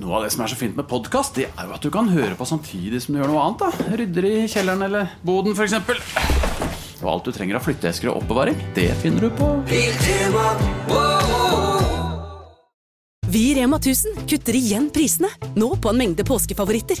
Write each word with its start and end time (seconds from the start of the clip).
Noe 0.00 0.16
av 0.16 0.22
det 0.24 0.30
som 0.32 0.40
er 0.44 0.48
så 0.48 0.56
fint 0.56 0.76
med 0.76 0.86
podkast, 0.88 1.36
det 1.36 1.50
er 1.50 1.68
jo 1.68 1.74
at 1.76 1.84
du 1.84 1.90
kan 1.92 2.08
høre 2.08 2.32
på 2.38 2.46
samtidig 2.48 3.02
som 3.04 3.12
du 3.12 3.20
gjør 3.20 3.28
noe 3.32 3.42
annet. 3.44 3.60
da 3.60 3.96
Rydder 4.00 4.28
i 4.28 4.34
kjelleren 4.48 4.86
eller 4.86 5.10
boden, 5.26 5.52
f.eks. 5.52 5.74
Og 7.02 7.08
alt 7.12 7.28
du 7.28 7.32
trenger 7.34 7.58
av 7.58 7.66
flytteesker 7.66 8.08
og 8.08 8.22
oppbevaring, 8.22 8.56
det 8.76 8.88
finner 9.02 9.26
du 9.26 9.30
på 9.36 9.50
Vi 13.32 13.42
i 13.50 13.54
Rema 13.56 13.76
1000 13.80 14.24
kutter 14.28 14.56
igjen 14.56 14.88
prisene, 14.92 15.28
nå 15.56 15.74
på 15.76 15.92
en 15.92 16.00
mengde 16.00 16.24
påskefavoritter. 16.28 17.00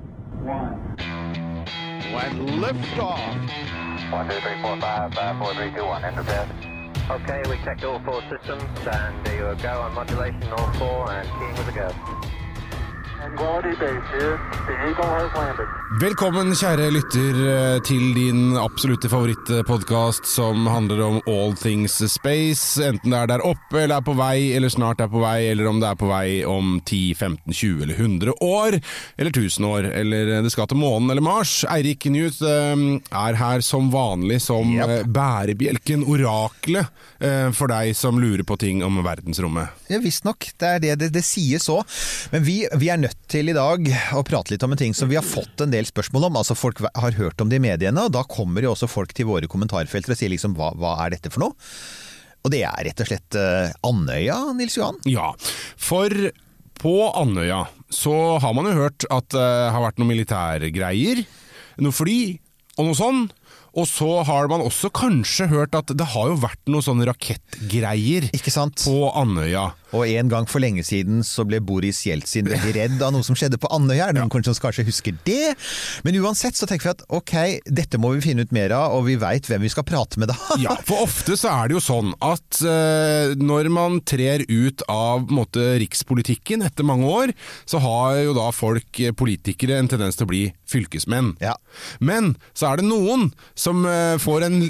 When 0.51 2.61
lift 2.61 2.99
off. 2.99 3.19
One, 4.11 4.29
two, 4.29 4.35
three, 4.41 4.61
four, 4.61 4.79
five, 4.81 5.13
five, 5.13 5.37
four, 5.37 5.53
three, 5.53 5.71
two, 5.71 5.85
one. 5.85 6.03
Enter 6.03 6.23
bed. 6.23 6.49
Okay, 7.09 7.41
we 7.49 7.57
checked 7.63 7.83
all 7.83 7.99
four 7.99 8.21
systems, 8.29 8.63
and 8.87 9.25
there 9.25 9.51
you 9.51 9.55
go 9.61 9.81
on 9.81 9.93
modulation, 9.93 10.43
all 10.51 10.71
four, 10.73 11.11
and 11.11 11.27
keying 11.39 11.57
with 11.57 11.67
a 11.67 11.71
go. 11.71 12.40
Velkommen, 16.01 16.55
kjære 16.57 16.87
lytter, 16.89 17.35
eh, 17.45 17.79
til 17.85 18.15
din 18.15 18.55
absolutte 18.57 19.09
favorittpodkast 19.11 20.25
som 20.25 20.65
handler 20.65 21.03
om 21.05 21.19
all 21.29 21.53
things 21.53 21.99
space. 22.09 22.81
Enten 22.81 23.13
det 23.13 23.19
er 23.19 23.27
der 23.29 23.43
oppe, 23.45 23.83
eller 23.83 23.99
er 23.99 24.01
på 24.07 24.15
vei, 24.17 24.55
eller 24.57 24.73
snart 24.73 25.03
er 25.05 25.11
på 25.11 25.21
vei, 25.21 25.51
eller 25.51 25.69
om 25.69 25.77
det 25.83 25.91
er 25.91 25.99
på 25.99 26.09
vei 26.09 26.41
om 26.49 26.79
10, 26.81 27.13
15, 27.13 27.53
20 27.53 27.83
eller 27.83 27.99
100 27.99 28.33
år, 28.41 28.79
eller 29.17 29.31
1000 29.31 29.69
år, 29.69 29.91
eller 30.01 30.41
det 30.41 30.51
skal 30.55 30.71
til 30.71 30.81
månen 30.81 31.13
eller 31.13 31.21
Mars. 31.21 31.61
Eirik 31.69 32.09
Newth 32.09 32.41
eh, 32.41 32.87
er 33.21 33.37
her 33.37 33.61
som 33.61 33.93
vanlig 33.93 34.41
som 34.41 34.73
yep. 34.73 35.05
bærebjelken, 35.13 36.07
oraklet, 36.09 36.89
eh, 37.19 37.51
for 37.53 37.69
deg 37.69 37.93
som 37.93 38.17
lurer 38.17 38.43
på 38.49 38.57
ting 38.57 38.81
om 38.81 38.97
verdensrommet. 39.05 39.77
Ja, 39.93 40.01
Visstnok. 40.01 40.49
Det 40.57 40.73
er 40.73 40.79
det 40.81 40.97
det, 41.05 41.13
det 41.13 41.25
sies 41.27 41.69
òg. 41.69 41.85
Men 42.33 42.49
vi, 42.49 42.57
vi 42.81 42.89
er 42.89 42.97
nødt 42.97 43.10
til 43.31 43.51
i 43.51 43.55
dag 43.55 43.87
å 44.17 44.21
prate 44.27 44.53
litt 44.53 44.63
om 44.65 44.73
en 44.75 44.79
ting 44.79 44.93
som 44.97 45.09
vi 45.11 45.17
har 45.19 45.25
fått 45.25 45.63
en 45.63 45.71
del 45.73 45.87
spørsmål 45.87 46.29
om. 46.29 46.39
Altså 46.41 46.57
Folk 46.57 46.81
har 46.83 47.17
hørt 47.17 47.41
om 47.43 47.49
det 47.51 47.59
i 47.59 47.63
mediene, 47.63 48.07
og 48.07 48.13
da 48.15 48.23
kommer 48.27 48.63
jo 48.65 48.73
også 48.75 48.89
folk 48.91 49.13
til 49.17 49.29
våre 49.29 49.49
kommentarfelter 49.51 50.13
og 50.15 50.19
sier 50.19 50.31
liksom 50.33 50.55
hva, 50.59 50.71
hva 50.79 50.95
er 51.05 51.15
dette 51.15 51.31
for 51.33 51.45
noe? 51.45 51.55
Og 52.41 52.53
det 52.53 52.63
er 52.65 52.87
rett 52.87 53.03
og 53.03 53.09
slett 53.11 53.37
eh, 53.37 53.73
Andøya, 53.85 54.39
Nils 54.57 54.77
Johan? 54.79 54.97
Ja, 55.09 55.31
for 55.77 56.09
på 56.81 56.95
Andøya 57.13 57.67
så 57.93 58.15
har 58.41 58.55
man 58.57 58.65
jo 58.71 58.77
hørt 58.79 59.05
at 59.13 59.27
det 59.35 59.49
har 59.75 59.83
vært 59.83 59.99
noen 60.01 60.13
militærgreier, 60.15 61.21
noe 61.83 61.93
fly 61.93 62.17
og 62.79 62.87
noe 62.87 62.97
sånn. 62.97 63.21
Og 63.71 63.85
så 63.87 64.07
har 64.27 64.49
man 64.51 64.63
også 64.65 64.89
kanskje 64.91 65.45
hørt 65.51 65.75
at 65.77 65.93
det 65.95 66.07
har 66.11 66.31
jo 66.31 66.39
vært 66.41 66.59
noen 66.67 66.83
sånne 66.83 67.05
rakettgreier 67.07 68.25
Ikke 68.35 68.51
sant? 68.51 68.81
på 68.83 69.05
Andøya. 69.15 69.69
Og 69.97 70.07
en 70.07 70.31
gang 70.31 70.47
for 70.49 70.63
lenge 70.63 70.83
siden 70.87 71.21
så 71.27 71.45
ble 71.47 71.59
Boris 71.63 72.01
Jeltsin 72.07 72.49
veldig 72.49 72.73
redd 72.77 73.03
av 73.03 73.13
noe 73.15 73.25
som 73.25 73.37
skjedde 73.37 73.59
på 73.61 73.69
Andøya. 73.73 74.09
Er 74.09 74.15
det 74.15 74.23
noen 74.23 74.45
som 74.45 74.57
kanskje 74.63 74.85
husker 74.87 75.17
det? 75.27 75.53
Men 76.05 76.19
uansett 76.21 76.57
så 76.57 76.67
tenker 76.69 76.89
vi 76.89 76.93
at 76.95 77.03
ok, 77.11 77.33
dette 77.67 77.99
må 78.01 78.13
vi 78.15 78.23
finne 78.23 78.45
ut 78.45 78.55
mer 78.55 78.73
av, 78.75 78.95
og 78.97 79.05
vi 79.09 79.17
veit 79.21 79.47
hvem 79.49 79.63
vi 79.65 79.71
skal 79.71 79.87
prate 79.87 80.21
med 80.21 80.31
da. 80.31 80.37
Ja, 80.61 80.75
for 80.87 81.05
ofte 81.05 81.35
så 81.39 81.51
er 81.51 81.69
det 81.69 81.77
jo 81.77 81.83
sånn 81.83 82.13
at 82.23 82.61
eh, 82.67 83.35
når 83.39 83.71
man 83.73 83.99
trer 84.07 84.45
ut 84.47 84.83
av 84.91 85.31
måte, 85.33 85.63
rikspolitikken 85.81 86.63
etter 86.65 86.87
mange 86.87 87.07
år, 87.09 87.33
så 87.69 87.81
har 87.83 88.19
jo 88.21 88.35
da 88.37 88.49
folk, 88.55 88.99
eh, 88.99 89.15
politikere, 89.15 89.79
en 89.79 89.89
tendens 89.91 90.19
til 90.19 90.27
å 90.27 90.31
bli 90.31 90.43
fylkesmenn. 90.71 91.35
Ja. 91.43 91.55
Men 91.99 92.35
så 92.53 92.71
er 92.71 92.81
det 92.81 92.87
noen 92.87 93.31
som 93.57 93.85
eh, 93.87 94.17
får 94.21 94.47
en 94.47 94.61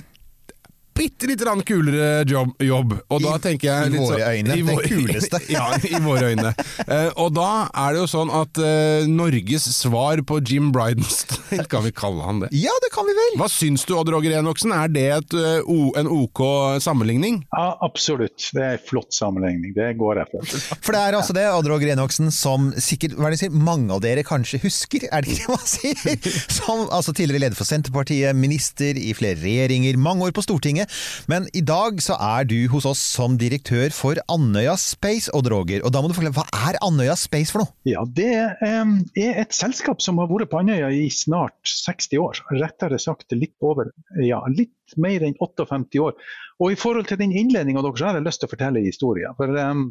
bitte 1.01 1.29
litt 1.29 1.41
grann 1.41 1.63
kulere 1.65 2.21
jobb, 2.29 2.53
jobb. 2.61 2.93
Og 3.09 3.23
da 3.23 3.35
I- 3.37 3.41
tenker 3.47 3.67
jeg 3.71 3.91
i 3.91 3.97
våre 3.97 4.19
sånn- 4.19 4.35
øyne, 4.37 4.57
i 4.57 4.65
den 4.67 4.81
kuleste. 4.85 5.39
ja, 5.55 5.65
i 5.81 6.01
våre 6.03 6.29
øyne. 6.31 6.51
Uh, 6.85 7.09
og 7.23 7.33
da 7.35 7.47
er 7.73 7.95
det 7.95 8.03
jo 8.03 8.07
sånn 8.11 8.31
at 8.41 8.61
uh, 8.61 9.07
Norges 9.09 9.65
svar 9.75 10.21
på 10.27 10.37
Jim 10.45 10.69
Bridenstine, 10.75 11.65
kan 11.71 11.85
vi 11.87 11.93
kalle 11.95 12.25
han 12.27 12.43
det? 12.43 12.51
Ja, 12.57 12.73
det 12.85 12.91
kan 12.93 13.07
vi 13.09 13.15
vel! 13.17 13.37
Hva 13.41 13.49
syns 13.51 13.85
du, 13.89 13.95
Odd 13.97 14.11
Roger 14.13 14.37
Enoksen? 14.39 14.73
Er 14.75 14.91
det 14.93 15.07
et, 15.17 15.35
uh, 15.37 15.89
en 15.99 16.11
OK 16.11 16.43
sammenligning? 16.83 17.41
Ja, 17.55 17.71
absolutt. 17.85 18.51
Det 18.53 18.61
er 18.61 18.77
en 18.77 18.85
flott 18.87 19.15
sammenligning. 19.15 19.73
Det 19.77 19.91
går 19.99 20.21
jeg 20.21 20.31
for. 20.35 20.53
For 20.85 20.95
det 20.97 21.01
er 21.07 21.17
altså 21.17 21.35
det, 21.37 21.47
Odd 21.55 21.69
Roger 21.71 21.93
Enoksen, 21.95 22.29
som 22.35 22.69
sikkert 22.81 23.17
hva 23.17 23.29
er 23.29 23.33
det 23.35 23.39
de 23.41 23.45
sier, 23.45 23.57
mange 23.71 23.93
av 23.95 24.01
dere 24.03 24.23
kanskje 24.27 24.59
husker, 24.63 25.07
er 25.09 25.23
det 25.25 25.33
ikke 25.37 25.47
det 25.47 25.55
man 25.55 25.67
sier? 25.71 26.31
Som 26.51 26.85
altså 26.93 27.13
tidligere 27.15 27.45
leder 27.47 27.57
for 27.57 27.69
Senterpartiet, 27.69 28.35
minister 28.37 28.97
i 28.99 29.13
flere 29.17 29.39
regjeringer, 29.41 29.97
mange 30.01 30.27
år 30.27 30.35
på 30.35 30.43
Stortinget. 30.45 30.90
Men 31.31 31.47
i 31.57 31.63
dag 31.65 32.01
så 32.03 32.17
er 32.21 32.47
du 32.49 32.57
hos 32.71 32.87
oss 32.89 33.01
som 33.17 33.37
direktør 33.41 33.93
for 33.95 34.19
Andøya 34.31 34.75
Space, 34.81 35.31
Odd 35.37 35.49
Roger. 35.53 35.85
Og 35.85 35.93
da 35.93 36.01
må 36.01 36.11
du 36.11 36.15
forklare, 36.17 36.35
hva 36.37 36.71
er 36.71 36.79
Andøya 36.85 37.15
Space 37.19 37.53
for 37.53 37.63
noe? 37.63 37.73
Ja, 37.87 38.03
Det 38.05 38.29
er 38.31 39.41
et 39.41 39.55
selskap 39.55 40.03
som 40.03 40.21
har 40.21 40.29
vært 40.31 40.51
på 40.51 40.61
Andøya 40.61 40.91
i 40.95 41.07
snart 41.13 41.57
60 41.65 42.21
år. 42.21 42.43
Rettere 42.57 42.99
sagt 43.01 43.33
litt 43.37 43.55
over, 43.61 43.91
ja, 44.21 44.41
litt 44.51 44.97
mer 45.01 45.23
enn 45.25 45.37
58 45.39 46.01
år. 46.03 46.17
Og 46.61 46.73
i 46.73 46.79
forhold 46.79 47.09
til 47.09 47.19
den 47.21 47.33
innledninga 47.33 47.83
deres, 47.85 48.03
har 48.05 48.17
jeg 48.19 48.27
lyst 48.27 48.43
til 48.43 48.49
å 48.49 48.55
fortelle 48.55 48.83
historien. 48.85 49.37
For 49.37 49.61
um, 49.61 49.87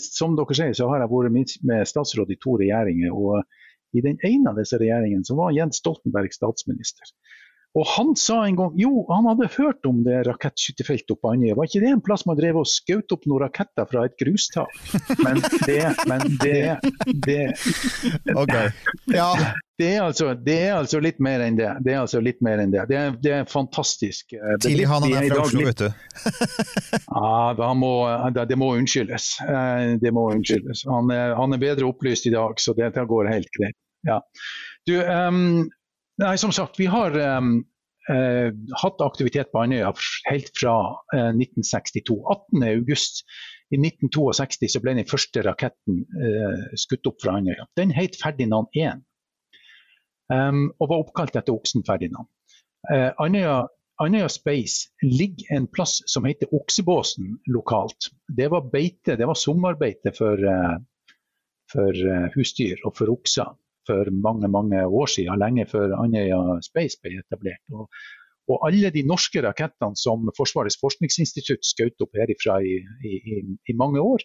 som 0.00 0.38
dere 0.38 0.56
sier, 0.56 0.74
så 0.76 0.88
har 0.90 1.04
jeg 1.04 1.12
vært 1.12 1.60
med 1.68 1.88
statsråd 1.88 2.32
i 2.32 2.40
to 2.40 2.58
regjeringer. 2.62 3.12
og 3.12 3.44
i 3.94 4.02
den 4.02 4.18
ene 4.26 4.50
av 4.50 4.58
disse 4.58 4.78
regjeringene 4.80 5.26
så 5.26 5.36
var 5.38 5.54
Jens 5.54 5.78
Stoltenberg 5.78 6.32
statsminister. 6.34 7.12
Og 7.74 7.86
han 7.96 8.12
sa 8.14 8.44
en 8.46 8.54
gang 8.58 8.76
jo, 8.78 9.02
han 9.08 9.26
hadde 9.26 9.48
hørt 9.56 9.86
om 9.88 10.04
det 10.06 10.20
rakettskytefeltet 10.28 11.10
oppe 11.10 11.26
på 11.26 11.32
Andøya. 11.34 11.56
Var 11.58 11.66
ikke 11.66 11.82
det 11.82 11.90
en 11.90 12.04
plass 12.06 12.22
man 12.28 12.38
drev 12.38 12.60
og 12.60 12.68
skjøt 12.70 13.14
opp 13.16 13.26
noen 13.26 13.42
raketter 13.42 13.88
fra 13.90 14.04
et 14.06 14.14
grustak? 14.20 14.70
Men 15.24 15.40
det, 15.66 15.80
men 16.06 16.22
det, 16.38 16.60
det, 17.26 17.40
okay. 18.30 18.70
Ja, 19.10 19.28
det, 19.80 19.90
er 19.90 20.04
altså, 20.04 20.30
det 20.38 20.58
er 20.68 20.76
altså 20.76 21.02
litt 21.02 21.18
mer 21.18 21.42
enn 21.42 21.58
det. 21.58 21.72
Det 21.82 21.96
er 21.96 22.00
altså 22.04 22.22
litt 22.22 22.38
mer 22.46 22.62
enn 22.62 22.70
det. 22.74 22.86
Det 22.90 23.00
er, 23.00 23.18
det 23.26 23.36
er 23.40 23.50
fantastisk. 23.50 24.36
Eh, 24.38 24.56
tidlig 24.62 24.86
han, 24.90 25.10
er 25.10 25.26
fra 25.32 25.42
Oslo, 25.42 25.66
vet 25.66 25.82
du. 25.82 25.90
Ja, 27.10 27.36
det, 27.58 27.70
må, 27.82 27.94
det, 28.36 28.48
det 28.54 28.60
må 28.60 28.74
unnskyldes. 28.78 29.32
Eh, 29.48 29.94
Det 29.98 30.14
må 30.14 30.28
unnskyldes. 30.30 30.86
Han 30.86 31.10
er, 31.10 31.34
han 31.38 31.56
er 31.56 31.62
bedre 31.62 31.90
opplyst 31.90 32.30
i 32.30 32.34
dag, 32.38 32.54
så 32.62 32.76
dette 32.78 33.02
går 33.10 33.34
helt 33.34 33.50
greit. 33.58 33.76
Ja. 34.06 34.20
Du, 34.86 34.98
ehm, 35.00 35.70
nei, 36.22 36.34
som 36.38 36.52
sagt, 36.54 36.78
vi 36.80 36.86
har 36.90 37.16
um, 37.38 37.56
uh, 38.10 38.50
hatt 38.82 39.02
aktivitet 39.04 39.52
på 39.52 39.64
Andøya 39.64 39.92
helt 40.28 40.52
fra 40.58 40.76
uh, 41.14 41.30
1962. 41.32 42.20
18.8 42.54 43.24
i 43.74 43.80
1962 43.80 44.70
så 44.74 44.82
ble 44.82 44.94
den 44.98 45.08
første 45.08 45.42
raketten 45.42 46.02
eh, 46.04 46.64
skutt 46.78 47.08
opp 47.10 47.22
fra 47.22 47.38
Andøya. 47.40 47.66
Den 47.78 47.94
het 47.96 48.18
Ferdinand 48.20 48.70
1 48.76 49.00
um, 50.30 50.66
og 50.78 50.90
var 50.90 51.00
oppkalt 51.00 51.38
etter 51.40 51.56
oksen 51.56 51.82
Ferdinand. 51.86 52.28
Eh, 52.92 53.10
Andøya 53.18 53.64
Andøya 54.02 54.28
Space 54.32 54.90
ligger 55.06 55.56
en 55.56 55.68
plass 55.70 56.00
som 56.10 56.26
heter 56.26 56.50
Oksebåsen 56.54 57.36
lokalt. 57.54 58.10
Det 58.26 58.48
var 58.50 58.66
beite, 58.72 59.14
det 59.14 59.26
var 59.30 59.38
sommerbeite 59.38 60.10
for, 60.16 60.40
for 61.70 62.00
husdyr 62.34 62.82
og 62.82 62.96
for 62.98 63.12
okser 63.14 63.52
for 63.88 64.10
mange 64.24 64.50
mange 64.50 64.82
år 64.84 65.10
siden, 65.10 65.40
lenge 65.40 65.66
før 65.70 65.96
Andøya 66.00 66.58
Space 66.66 67.00
ble 67.02 67.18
etablert. 67.22 67.62
Og, 67.72 67.88
og 68.50 68.66
alle 68.68 68.90
de 68.94 69.04
norske 69.08 69.40
rakettene 69.44 69.96
som 69.96 70.28
Forsvarets 70.36 70.78
forskningsinstitutt 70.80 71.64
skjøt 71.64 72.04
opp 72.04 72.20
herifra 72.20 72.60
i, 72.60 72.76
i, 73.04 73.16
i, 73.16 73.40
i 73.72 73.76
mange 73.78 74.02
år, 74.02 74.24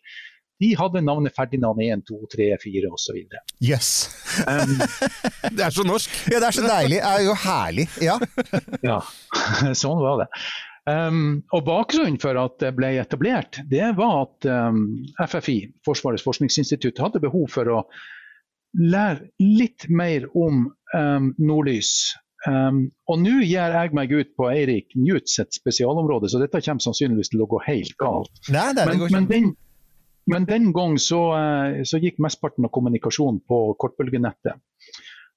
de 0.59 0.73
hadde 0.75 1.01
navnet 1.07 1.35
Ferdinand 1.35 1.79
1, 1.79 2.01
2, 2.09 2.17
3, 2.35 2.47
4 2.63 2.89
osv. 2.91 3.19
Yes. 3.63 3.91
Um, 4.43 4.75
Det 5.55 5.63
er 5.63 5.71
så 5.71 5.85
norsk! 5.87 6.17
Ja, 6.27 6.41
det 6.41 6.49
er 6.49 6.57
så 6.57 6.65
deilig. 6.67 6.97
Det 6.99 7.11
er 7.13 7.21
jo 7.27 7.37
herlig. 7.45 7.87
Ja. 8.03 8.17
Ja, 8.89 8.99
sånn 9.83 10.01
var 10.03 10.25
det. 10.25 10.27
Um, 10.89 11.41
og 11.53 11.63
Bakgrunnen 11.67 12.17
for 12.21 12.37
at 12.39 12.57
det 12.63 12.73
ble 12.77 12.93
etablert, 12.99 13.59
det 13.71 13.91
var 13.97 14.23
at 14.25 14.47
um, 14.49 14.81
FFI, 15.21 15.59
Forsvarets 15.85 16.25
forskningsinstitutt, 16.25 16.99
hadde 17.03 17.21
behov 17.23 17.47
for 17.53 17.69
å 17.71 17.83
lære 18.77 19.29
litt 19.41 19.87
mer 19.89 20.27
om 20.37 20.67
um, 20.93 21.31
nordlys. 21.37 22.13
Um, 22.47 22.85
og 23.11 23.19
nå 23.19 23.41
gir 23.41 23.73
jeg 23.73 23.95
meg 23.97 24.13
ut 24.15 24.29
på 24.39 24.47
Eirik 24.47 24.93
Newt 24.95 25.27
sitt 25.31 25.57
spesialområde, 25.57 26.29
så 26.31 26.39
dette 26.39 26.61
kommer 26.63 26.85
sannsynligvis 26.85 27.33
til 27.33 27.43
å 27.43 27.49
gå 27.51 27.59
helt 27.65 27.97
galt. 27.99 28.31
Nei, 28.47 28.69
det, 28.77 28.85
det 28.85 28.95
men, 28.95 29.11
men, 29.11 29.27
den, 29.27 29.49
men 30.31 30.47
den 30.47 30.71
gang 30.75 30.95
så, 31.01 31.19
eh, 31.35 31.81
så 31.89 31.99
gikk 31.99 32.21
mesteparten 32.23 32.67
av 32.67 32.73
kommunikasjonen 32.75 33.41
på 33.49 33.59
kortbølgenettet. 33.81 34.61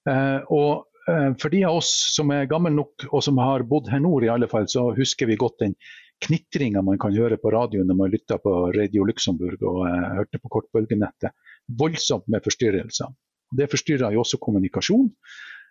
Uh, 0.07 0.47
og 0.51 0.71
uh, 1.09 1.33
for 1.39 1.51
de 1.51 1.65
av 1.67 1.81
oss 1.81 1.91
som 2.15 2.31
er 2.35 2.49
gamle 2.51 2.73
nok 2.75 3.09
og 3.11 3.23
som 3.27 3.39
har 3.43 3.67
bodd 3.67 3.91
her 3.91 4.03
nord, 4.03 4.27
i 4.27 4.31
alle 4.31 4.51
fall, 4.51 4.69
så 4.71 4.91
husker 4.95 5.31
vi 5.31 5.41
godt 5.41 5.63
den 5.65 5.77
knitringa 6.23 6.85
man 6.87 7.01
kan 7.03 7.15
høre 7.19 7.35
på 7.41 7.51
radioen 7.51 7.89
når 7.91 7.99
man 7.99 8.13
lytter 8.13 8.39
på 8.43 8.55
Radio 8.77 9.09
Luxembourg 9.09 9.59
og 9.67 9.83
uh, 9.89 10.13
hørte 10.21 10.39
på 10.39 10.55
kortbølgenettet. 10.55 11.35
Voldsomt 11.69 12.29
med 12.29 12.45
forstyrrelser. 12.45 13.13
Det 13.53 13.71
forstyrra 13.71 14.13
jo 14.15 14.23
også 14.25 14.41
kommunikasjon. 14.41 15.11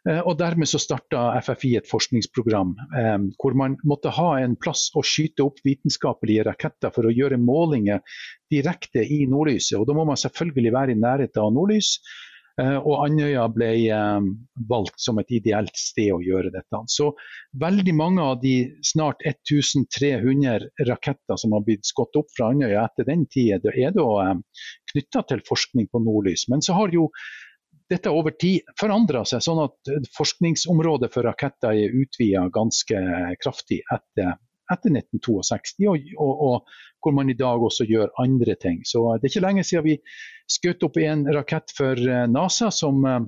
Eh, 0.09 0.21
Og 0.25 0.37
dermed 0.39 0.69
så 0.69 0.79
starta 0.81 1.27
FFI 1.41 1.75
et 1.77 1.89
forskningsprogram 1.89 2.73
eh, 2.97 3.17
hvor 3.41 3.57
man 3.57 3.77
måtte 3.85 4.13
ha 4.15 4.31
en 4.41 4.55
plass 4.57 4.89
å 4.97 5.03
skyte 5.05 5.45
opp 5.45 5.61
vitenskapelige 5.65 6.47
raketter 6.49 6.93
for 6.95 7.05
å 7.05 7.13
gjøre 7.13 7.37
målinger 7.41 8.01
direkte 8.51 9.05
i 9.05 9.25
nordlyset. 9.29 9.77
Og 9.77 9.85
da 9.89 9.97
må 9.97 10.07
man 10.09 10.17
selvfølgelig 10.17 10.73
være 10.73 10.95
i 10.95 11.01
nærheten 11.01 11.43
av 11.43 11.53
nordlys. 11.53 11.99
Eh, 12.59 12.77
Og 12.77 13.05
Andøya 13.05 13.45
ble 13.53 13.69
eh, 13.87 14.25
valgt 14.69 14.99
som 15.01 15.19
et 15.21 15.31
ideelt 15.31 15.75
sted 15.77 16.11
å 16.15 16.21
gjøre 16.23 16.51
dette. 16.53 16.81
Så 16.91 17.11
veldig 17.61 17.93
mange 17.95 18.25
av 18.33 18.41
de 18.41 18.55
snart 18.85 19.23
1300 19.23 20.67
raketter 20.89 21.39
som 21.39 21.55
har 21.55 21.63
blitt 21.67 21.87
skutt 21.87 22.17
opp 22.19 22.31
fra 22.35 22.51
Andøya 22.51 22.83
etter 22.89 23.07
den 23.07 23.25
tid, 23.31 23.63
er 23.71 23.95
da 23.95 24.09
eh, 24.25 24.35
knytta 24.91 25.23
til 25.29 25.45
forskning 25.47 25.87
på 25.91 26.03
nordlys. 26.03 26.47
Men 26.51 26.63
så 26.65 26.75
har 26.79 26.93
jo 26.95 27.09
dette 27.91 28.11
over 28.11 28.31
tid 28.39 28.67
forandra 28.79 29.25
seg, 29.27 29.43
sånn 29.43 29.65
at 29.65 29.89
forskningsområdet 30.15 31.09
for 31.11 31.27
raketter 31.27 31.75
er 31.75 31.97
utvida 31.99 32.45
ganske 32.55 33.01
kraftig 33.43 33.81
etter, 33.91 34.37
etter 34.73 34.93
1962, 34.93 35.89
og, 35.91 36.07
og, 36.17 36.45
og, 36.47 36.79
hvor 37.01 37.15
man 37.17 37.29
i 37.31 37.37
dag 37.37 37.61
også 37.61 37.87
gjør 37.89 38.13
andre 38.21 38.55
ting. 38.61 38.81
Så 38.85 39.03
Det 39.17 39.27
er 39.27 39.33
ikke 39.33 39.47
lenge 39.47 39.67
siden 39.67 39.87
vi 39.87 39.99
skjøt 40.49 40.87
opp 40.87 40.97
en 41.01 41.27
rakett 41.33 41.73
for 41.77 41.97
eh, 41.97 42.25
NASA 42.29 42.69
som, 42.75 43.05
eh, 43.05 43.21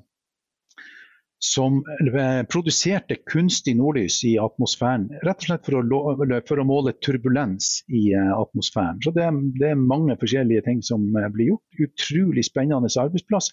som 1.44 1.82
eh, 2.08 2.42
produserte 2.48 3.18
kunstig 3.28 3.76
nordlys 3.80 4.22
i 4.30 4.36
atmosfæren. 4.40 5.10
Rett 5.26 5.44
og 5.44 5.50
slett 5.50 5.68
for 5.68 5.80
å, 5.82 6.02
for 6.48 6.62
å 6.62 6.68
måle 6.68 6.96
turbulens 7.04 7.80
i 7.92 8.12
eh, 8.16 8.34
atmosfæren. 8.38 9.02
Så 9.04 9.16
det, 9.16 9.28
det 9.60 9.74
er 9.74 9.88
mange 9.94 10.16
forskjellige 10.22 10.68
ting 10.70 10.84
som 10.86 11.10
eh, 11.20 11.32
blir 11.34 11.54
gjort. 11.54 11.82
Utrolig 11.88 12.46
spennende 12.48 12.94
arbeidsplass. 13.08 13.52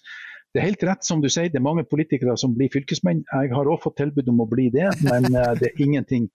Det 0.51 0.59
er 0.59 0.67
helt 0.67 0.83
rett 0.83 1.05
som 1.07 1.21
du 1.23 1.29
sier, 1.31 1.47
det 1.47 1.59
er 1.61 1.63
mange 1.63 1.85
politikere 1.87 2.35
som 2.39 2.55
blir 2.55 2.71
fylkesmenn. 2.73 3.23
Jeg 3.23 3.51
har 3.55 3.67
også 3.67 3.87
fått 3.87 4.01
tilbud 4.01 4.31
om 4.33 4.41
å 4.43 4.49
bli 4.51 4.67
det, 4.73 4.89
men 5.07 5.29
eh, 5.31 5.53
det 5.59 5.69
er 5.69 5.83
ingenting, 5.83 6.27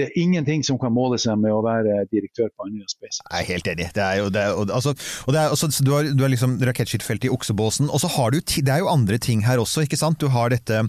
det 0.00 0.06
er 0.08 0.16
ingenting 0.18 0.64
som 0.66 0.78
kan 0.80 0.92
måle 0.96 1.18
seg 1.20 1.36
med 1.40 1.52
å 1.52 1.60
være 1.64 2.00
direktør 2.10 2.48
på 2.56 2.66
Andøya 2.66 2.88
Space. 2.88 3.20
Jeg 3.20 3.44
er 3.44 3.48
helt 3.50 3.70
enig. 3.74 3.88
Det 3.96 4.04
er 4.04 4.20
jo, 4.22 4.30
det 4.32 4.42
er, 4.42 4.56
og, 4.56 4.72
altså, 4.72 4.94
og 5.26 5.36
det 5.36 5.42
er, 5.42 5.52
altså, 5.52 5.70
du 5.84 5.92
har, 5.92 6.08
du 6.16 6.24
har 6.24 6.32
liksom 6.32 6.56
rakettskytefeltet 6.70 7.28
i 7.28 7.32
Oksebåsen, 7.34 7.90
og 7.92 8.02
så 8.02 8.10
har 8.16 8.32
du 8.32 8.40
det 8.40 8.72
er 8.72 8.80
jo 8.82 8.90
andre 8.90 9.18
ting 9.20 9.44
her 9.44 9.60
også, 9.60 9.84
ikke 9.84 9.98
sant? 10.00 10.20
Du 10.22 10.30
har 10.32 10.52
dette, 10.52 10.82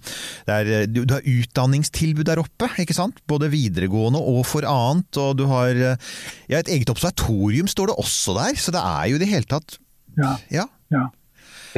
det 0.48 0.58
er, 0.58 0.88
du, 0.88 1.04
du 1.04 1.16
har 1.18 1.28
utdanningstilbud 1.28 2.26
der 2.30 2.42
oppe, 2.42 2.72
ikke 2.82 2.96
sant? 2.98 3.20
Både 3.30 3.52
videregående 3.52 4.22
og 4.32 4.44
for 4.48 4.66
annet, 4.68 5.20
og 5.20 5.36
du 5.40 5.46
har 5.52 5.76
ja, 5.76 6.62
et 6.62 6.72
eget 6.72 6.92
observatorium 6.92 7.70
står 7.72 7.92
det 7.92 8.00
også 8.02 8.38
der, 8.40 8.56
så 8.60 8.74
det 8.76 8.82
er 8.82 9.12
jo 9.12 9.20
i 9.20 9.24
det 9.24 9.32
hele 9.32 9.50
tatt 9.50 9.80
Ja. 10.20 10.36
Ja. 10.52 10.66
Ja. 10.92 11.06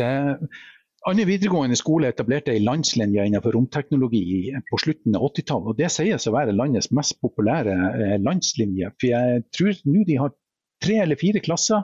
Eh, 0.01 0.33
Andøya 1.03 1.27
videregående 1.27 1.75
skole 1.75 2.07
etablerte 2.13 2.53
ei 2.53 2.61
landslinje 2.63 3.25
innenfor 3.27 3.57
romteknologi 3.57 4.53
på 4.69 4.77
slutten 4.79 5.17
av 5.17 5.25
80-tallet. 5.27 5.73
og 5.73 5.79
Det 5.81 5.89
sies 5.91 6.27
å 6.29 6.35
være 6.35 6.55
landets 6.55 6.93
mest 6.95 7.17
populære 7.23 7.73
eh, 7.73 8.13
landslinje. 8.23 8.93
For 9.01 9.09
jeg 9.09 9.41
tror 9.57 9.81
nå 9.89 10.05
de 10.07 10.19
har 10.21 10.31
tre 10.83 11.01
eller 11.03 11.19
fire 11.19 11.41
klasser 11.43 11.83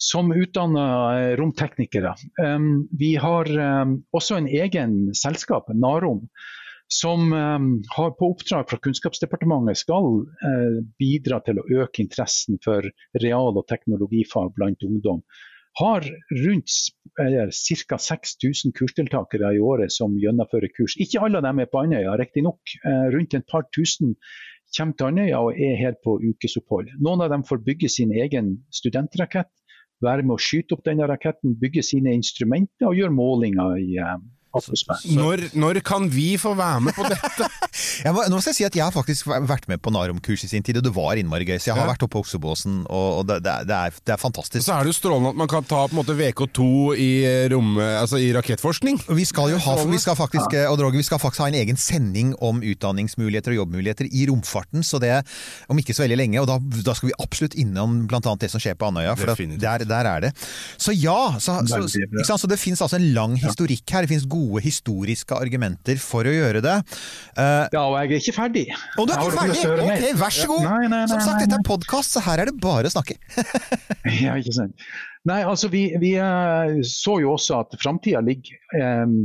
som 0.00 0.32
utdanner 0.32 1.18
eh, 1.18 1.34
romteknikere. 1.40 2.14
Vi 3.02 3.12
har 3.20 3.52
også 4.16 4.40
en 4.40 4.48
egen 4.48 4.96
selskap, 5.20 5.68
Narom, 5.76 6.24
som 6.90 7.28
har 7.36 8.16
på 8.16 8.32
oppdrag 8.32 8.64
fra 8.72 8.80
Kunnskapsdepartementet 8.82 9.78
skal 9.84 10.24
eh, 10.48 10.80
bidra 10.98 11.44
til 11.44 11.60
å 11.60 11.68
øke 11.84 12.02
interessen 12.02 12.56
for 12.64 12.88
real- 13.20 13.52
og 13.52 13.68
teknologifag 13.68 14.56
blant 14.56 14.88
ungdom 14.88 15.20
har 15.78 16.04
rundt 16.44 16.70
ca. 17.16 17.98
6000 17.98 18.72
kursdeltakere 18.76 19.54
i 19.54 19.60
året 19.60 19.92
som 19.92 20.16
gjennomfører 20.18 20.72
kurs. 20.76 20.96
Ikke 20.98 21.22
alle 21.22 21.38
av 21.40 21.46
dem 21.46 21.62
er 21.62 21.70
på 21.70 21.82
Andøya, 21.82 22.16
riktignok. 22.18 22.60
Eh, 22.84 23.06
rundt 23.14 23.34
et 23.34 23.46
par 23.46 23.66
tusen 23.74 24.16
kommer 24.76 24.96
til 24.96 25.06
Andøya 25.06 25.40
og 25.42 25.58
er 25.58 25.78
her 25.78 25.96
på 26.04 26.18
ukesopphold. 26.22 26.92
Noen 27.02 27.24
av 27.24 27.30
dem 27.32 27.46
får 27.46 27.62
bygge 27.66 27.90
sin 27.90 28.12
egen 28.12 28.52
studentrakett, 28.74 29.50
være 30.00 30.24
med 30.24 30.38
å 30.38 30.42
skyte 30.42 30.76
opp 30.76 30.84
denne 30.86 31.08
raketten, 31.10 31.58
bygge 31.60 31.82
sine 31.84 32.14
instrumenter 32.16 32.88
og 32.88 32.96
gjøre 32.96 33.16
målinger 33.16 33.80
i 33.82 33.98
eh. 34.00 34.20
Når, 34.50 35.44
når 35.54 35.78
kan 35.86 36.08
vi 36.10 36.34
få 36.40 36.56
være 36.58 36.80
med 36.88 36.96
på 36.96 37.04
dette? 37.06 37.46
Jeg 38.04 38.14
må, 38.16 38.24
nå 38.32 38.38
skal 38.40 38.50
jeg 38.50 38.56
si 38.56 38.64
at 38.66 38.74
jeg 38.76 38.82
har 38.82 38.92
faktisk 38.92 39.28
vært 39.46 39.66
med 39.70 39.78
på 39.84 39.92
Narom-kurs 39.94 40.42
i 40.44 40.48
sin 40.50 40.64
tid, 40.64 40.78
og 40.80 40.84
det 40.84 40.90
var 40.94 41.18
innmari 41.20 41.44
gøy. 41.46 41.58
Så 41.60 41.68
jeg 41.70 41.76
har 41.76 41.84
Ja. 41.86 41.92
vært 41.92 42.02
oppe 42.02 42.16
på 42.16 42.22
Oksebåsen, 42.24 42.80
og, 42.90 43.06
og 43.20 43.26
det, 43.28 43.36
det, 43.44 43.52
er, 43.52 43.92
det, 43.94 44.14
er, 44.14 44.18
fantastisk. 44.20 44.62
Og. 44.62 44.66
Så 44.66 44.74
er 44.74 44.88
det 44.88 44.90
jo 44.90 44.96
strålende 44.96 45.30
at 45.34 45.38
man 45.38 45.50
kan 45.52 45.66
ta 45.68 45.84
på 45.86 45.94
en 45.94 46.00
måte 46.00 46.16
VK2 46.18 46.66
i, 46.98 47.08
rom, 47.52 47.76
altså 47.78 48.18
i 48.20 48.30
rakettforskning. 48.34 48.98
Vi 49.20 49.26
skal 49.28 49.52
jo 49.54 49.60
ha, 49.62 49.76
vi 49.86 50.00
skal 50.02 50.18
faktisk, 50.18 50.56
ja. 50.56 50.66
Odd 50.72 50.82
Roger, 50.82 50.98
vi 50.98 51.06
skal 51.06 51.20
faktisk 51.22 51.44
ha 51.44 51.50
en 51.52 51.58
egen 51.60 51.78
sending 51.80 52.32
om 52.42 52.58
utdanningsmuligheter 52.72 53.54
og 53.54 53.60
jobbmuligheter 53.62 54.10
i 54.10 54.26
romfarten, 54.32 54.82
så 54.86 55.00
det 55.02 55.12
om 55.70 55.78
ikke 55.80 55.94
så 55.96 56.06
veldig 56.06 56.18
lenge. 56.24 56.42
og 56.42 56.50
Da, 56.50 56.58
da 56.90 56.96
skal 56.98 57.12
vi 57.12 57.16
absolutt 57.22 57.54
innom 57.60 58.00
bl.a. 58.10 58.34
det 58.40 58.50
som 58.50 58.62
skjer 58.62 58.74
på 58.80 58.90
Andøya, 58.90 59.14
for 59.20 59.36
at 59.36 59.44
der, 59.62 59.86
der 59.86 60.10
er 60.16 60.26
det. 60.26 60.34
Så 60.80 60.96
ja, 60.96 61.36
så, 61.38 61.60
så, 61.68 61.84
så, 61.86 62.02
ikke 62.08 62.26
sant? 62.26 62.42
så 62.42 62.50
det 62.50 62.58
finnes 62.60 62.82
altså 62.82 62.98
en 62.98 63.10
lang 63.14 63.38
historikk 63.38 63.86
her. 63.94 64.08
Det 64.08 64.14
finnes 64.16 64.26
gode 64.26 64.39
historiske 64.62 65.36
argumenter 65.36 66.00
for 66.02 66.28
å 66.28 66.32
gjøre 66.34 66.62
det. 66.64 66.76
Uh, 67.36 67.66
Ja, 67.72 67.84
og 67.86 67.96
jeg 67.98 68.10
er 68.10 68.22
ikke 68.22 68.36
ferdig. 68.36 68.66
og 68.96 69.08
du 69.08 69.14
er 69.14 69.22
ikke 69.24 69.38
ferdig! 69.40 69.86
Ok, 69.86 70.06
vær 70.20 70.36
så 70.36 70.48
god! 70.50 70.64
Nei, 70.66 70.80
nei, 70.86 70.90
nei, 70.94 71.06
Som 71.12 71.22
sagt, 71.26 71.44
dette 71.44 71.58
er 71.60 71.66
podkast, 71.66 72.16
så 72.16 72.24
her 72.24 72.42
er 72.44 72.50
det 72.50 72.56
bare 72.62 72.90
å 72.90 72.94
snakke. 72.96 73.18
Ja, 74.24 74.34
ikke 74.40 74.54
sant. 74.56 74.88
Nei, 75.28 75.42
altså 75.44 75.68
vi, 75.72 75.82
vi 76.00 76.14
eh, 76.16 76.78
så 76.88 77.18
jo 77.20 77.34
også 77.34 77.58
at 77.60 77.76
framtida 77.82 78.22
ligger 78.24 78.56
um, 79.04 79.18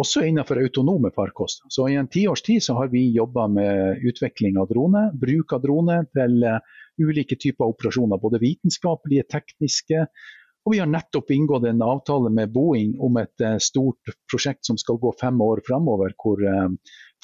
også 0.00 0.24
innenfor 0.26 0.58
autonome 0.62 1.10
farkoster. 1.14 1.68
Så 1.70 1.86
i 1.92 1.98
en 2.00 2.08
tiårs 2.10 2.42
tid 2.46 2.64
så 2.64 2.78
har 2.78 2.88
vi 2.94 3.04
jobba 3.14 3.46
med 3.52 4.00
utvikling 4.08 4.56
av 4.60 4.70
drone, 4.72 5.10
bruk 5.20 5.52
av 5.54 5.62
drone 5.66 6.00
til 6.16 6.40
uh, 6.48 6.56
ulike 6.98 7.36
typer 7.40 7.68
operasjoner. 7.74 8.20
Både 8.22 8.40
vitenskapelige, 8.42 9.28
tekniske. 9.36 10.06
Og 10.64 10.72
vi 10.72 10.80
har 10.80 10.88
nettopp 10.88 11.30
inngått 11.34 11.66
en 11.68 11.82
avtale 11.84 12.30
med 12.32 12.52
Boeing 12.54 12.94
om 13.04 13.18
et 13.20 13.44
eh, 13.44 13.58
stort 13.60 14.14
prosjekt 14.30 14.64
som 14.64 14.78
skal 14.80 14.96
gå 15.00 15.12
fem 15.20 15.40
år 15.44 15.60
framover. 15.66 16.14
Hvor 16.16 16.40
eh, 16.40 16.70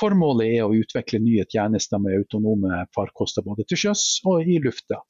formålet 0.00 0.58
er 0.58 0.66
å 0.66 0.74
utvikle 0.76 1.22
nye 1.24 1.46
tjenester 1.48 2.02
med 2.02 2.18
autonome 2.18 2.84
farkoster 2.96 3.46
både 3.46 3.64
til 3.68 3.86
sjøs 3.86 4.04
og 4.28 4.44
i 4.44 4.58
lufta. 4.60 5.00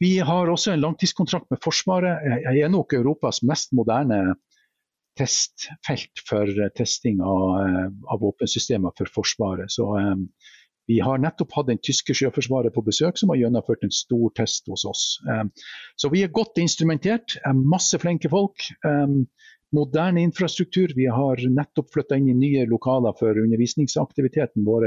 Vi 0.00 0.14
har 0.24 0.48
også 0.48 0.72
en 0.72 0.84
langtidskontrakt 0.84 1.50
med 1.52 1.60
Forsvaret. 1.64 2.24
Jeg 2.46 2.64
er 2.64 2.72
nok 2.72 2.94
Europas 2.96 3.42
mest 3.44 3.74
moderne 3.76 4.22
testfelt 5.18 6.24
for 6.24 6.48
eh, 6.48 6.72
testing 6.78 7.20
av, 7.20 7.92
av 8.08 8.24
våpensystemer 8.24 8.96
for 8.96 9.12
Forsvaret. 9.20 9.68
Så 9.76 9.92
vi 10.88 10.98
har 11.04 11.20
nettopp 11.20 11.52
hatt 11.58 11.68
den 11.68 11.80
tyske 11.84 12.16
sjøforsvaret 12.16 12.72
på 12.74 12.82
besøk, 12.86 13.18
som 13.20 13.28
har 13.32 13.38
gjennomført 13.42 13.84
en 13.84 13.92
stor 13.92 14.32
test 14.38 14.66
hos 14.72 14.86
oss. 14.88 15.02
Eh, 15.28 15.44
Så 16.00 16.08
vi 16.10 16.22
er 16.24 16.32
godt 16.32 16.58
instrumentert, 16.58 17.36
er 17.44 17.52
masse 17.54 17.98
flinke 18.00 18.30
folk. 18.32 18.70
eh, 18.84 19.20
Moderne 19.70 20.22
infrastruktur. 20.24 20.94
Vi 20.96 21.04
har 21.12 21.36
nettopp 21.52 21.90
flytta 21.92 22.16
inn 22.16 22.30
i 22.32 22.34
nye 22.38 22.62
lokaler 22.64 23.12
for 23.18 23.36
undervisningsaktiviteten 23.36 24.64
vår. 24.64 24.86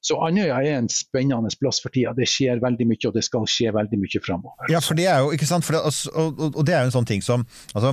Så 0.00 0.16
Andøya 0.24 0.62
er 0.64 0.78
en 0.78 0.88
spennende 0.88 1.50
plass 1.60 1.82
for 1.84 1.92
tida. 1.92 2.14
Det 2.16 2.24
skjer 2.24 2.62
veldig 2.62 2.86
mye, 2.88 3.02
og 3.10 3.12
det 3.12 3.24
skal 3.26 3.44
skje 3.44 3.74
veldig 3.76 3.98
mye 4.00 4.22
framover. 4.24 4.72
Ja, 4.72 4.80
for 4.80 4.96
det 4.96 5.04
er 5.12 5.20
jo, 5.20 5.34
ikke 5.36 5.48
sant, 5.50 5.68
det, 5.68 5.82
og, 5.84 5.92
og, 6.16 6.56
og 6.56 6.64
det 6.64 6.74
er 6.78 6.86
jo 6.86 6.88
en 6.88 6.96
sånn 6.96 7.08
ting 7.12 7.20
som 7.20 7.44
altså, 7.74 7.92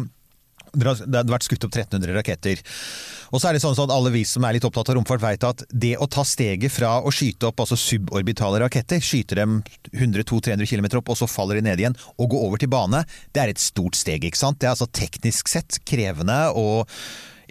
det 0.74 1.20
har 1.20 1.30
vært 1.30 1.46
skutt 1.46 1.68
opp 1.68 1.75
1300 1.75 2.15
raketter. 2.18 2.62
Og 3.34 3.42
så 3.42 3.50
er 3.50 3.56
det 3.56 3.63
sånn 3.63 3.77
at 3.77 3.94
alle 3.94 4.12
vi 4.13 4.24
som 4.30 4.46
er 4.46 4.58
litt 4.58 4.65
opptatt 4.68 4.92
av 4.92 4.98
romfart 4.98 5.22
vet 5.24 5.46
at 5.48 5.63
det 5.70 5.96
å 6.01 6.08
ta 6.10 6.25
steget 6.27 6.74
fra 6.74 6.96
å 7.01 7.13
skyte 7.13 7.50
opp 7.50 7.63
altså 7.63 7.77
suborbitale 7.80 8.62
raketter, 8.62 9.01
skyte 9.01 9.38
dem 9.39 9.60
100-200-300 9.92 10.70
km 10.70 10.89
opp 11.01 11.13
og 11.13 11.20
så 11.20 11.30
faller 11.30 11.60
de 11.60 11.68
ned 11.70 11.82
igjen, 11.82 11.98
og 12.18 12.34
gå 12.34 12.42
over 12.46 12.62
til 12.62 12.72
bane, 12.74 13.03
det 13.34 13.44
er 13.44 13.53
et 13.53 13.62
stort 13.62 13.98
steg, 13.98 14.25
ikke 14.25 14.39
sant? 14.39 14.62
Det 14.62 14.70
er 14.70 14.75
altså 14.75 14.89
teknisk 14.94 15.50
sett 15.51 15.82
krevende 15.89 16.39
og 16.58 16.89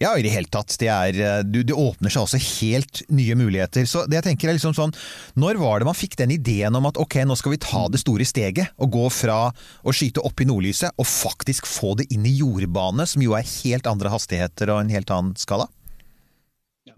Ja, 0.03 0.13
i 0.19 0.25
det 0.25 0.33
hele 0.35 0.51
tatt. 0.51 0.75
Det, 0.81 0.89
er, 0.91 1.19
eh, 1.23 1.43
det 1.47 1.77
åpner 1.77 2.13
seg 2.13 2.25
også 2.25 2.41
helt 2.61 3.03
nye 3.15 3.37
muligheter. 3.39 3.87
Så 3.89 4.05
det 4.11 4.19
jeg 4.19 4.27
tenker 4.31 4.51
er 4.51 4.59
liksom 4.59 4.75
sånn, 4.77 4.95
Når 5.39 5.61
var 5.63 5.81
det 5.81 5.89
man 5.89 5.99
fikk 5.99 6.17
den 6.19 6.35
ideen 6.35 6.75
om 6.79 6.89
at 6.91 6.99
ok, 7.01 7.21
nå 7.29 7.37
skal 7.39 7.55
vi 7.55 7.63
ta 7.63 7.87
det 7.93 8.03
store 8.03 8.27
steget 8.29 8.75
og 8.83 8.93
gå 8.97 9.07
fra 9.15 9.39
å 9.83 9.95
skyte 9.95 10.25
opp 10.27 10.43
i 10.43 10.49
nordlyset 10.49 10.99
og 10.99 11.09
faktisk 11.09 11.69
få 11.71 11.95
det 12.01 12.09
inn 12.15 12.27
i 12.27 12.35
jordbane, 12.41 13.07
som 13.09 13.23
jo 13.25 13.37
er 13.39 13.47
helt 13.63 13.89
andre 13.91 14.13
hastigheter 14.13 14.73
og 14.75 14.83
en 14.83 14.93
helt 14.93 15.13
annen 15.15 15.37
skala? 15.39 15.69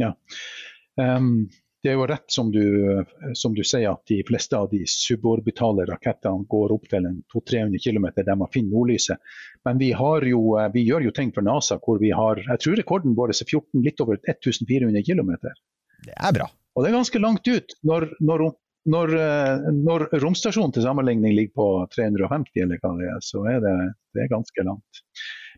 Ja. 0.00 0.14
Um, 0.98 1.50
det 1.84 1.90
er 1.92 1.98
jo 1.98 2.06
rett 2.08 2.32
som 2.32 2.48
du, 2.48 2.64
som 3.36 3.52
du, 3.52 3.60
sier 3.60 3.90
at 3.90 4.08
de 4.08 4.22
fleste 4.24 4.56
av 4.56 4.70
de 4.70 4.80
suborbitale 4.88 5.84
rakettene 5.90 6.46
går 6.48 6.72
opp 6.72 6.86
til 6.88 7.04
200-300 7.34 7.82
km 7.84 8.06
der 8.16 8.38
man 8.40 8.48
finner 8.54 8.72
nordlyset. 8.72 9.20
Men 9.68 9.76
vi, 9.82 9.90
jo, 10.30 10.40
vi, 10.72 10.86
gjør 10.88 11.04
jo 11.04 11.12
ting 11.12 11.34
for 11.36 11.44
NASA 11.44 11.76
hvor 11.84 12.00
vi 12.00 12.14
har 12.16 12.40
Jeg 12.40 12.62
tror 12.64 12.80
rekorden 12.80 13.16
vår 13.18 13.34
er 13.34 13.40
14, 13.44 13.84
litt 13.84 14.00
over 14.00 14.16
1400 14.16 15.04
km. 15.04 15.34
Det 16.08 16.16
er 16.16 16.36
bra. 16.40 16.48
Og 16.72 16.82
det 16.82 16.90
er 16.90 16.96
ganske 16.96 17.20
langt 17.20 17.52
ut. 17.52 17.76
Når, 17.84 18.08
når, 18.24 18.48
når, 18.96 19.16
når 19.76 20.08
romstasjonen 20.24 20.72
til 20.72 20.88
sammenligning 20.88 21.36
ligger 21.36 21.54
på 21.60 21.68
350, 21.92 22.64
eller 22.64 22.80
hva 22.80 22.96
det 22.96 23.12
er, 23.12 23.20
så 23.28 23.44
er 23.52 23.60
det, 23.60 23.76
det 24.16 24.24
er 24.24 24.32
ganske 24.32 24.66
langt. 24.72 25.04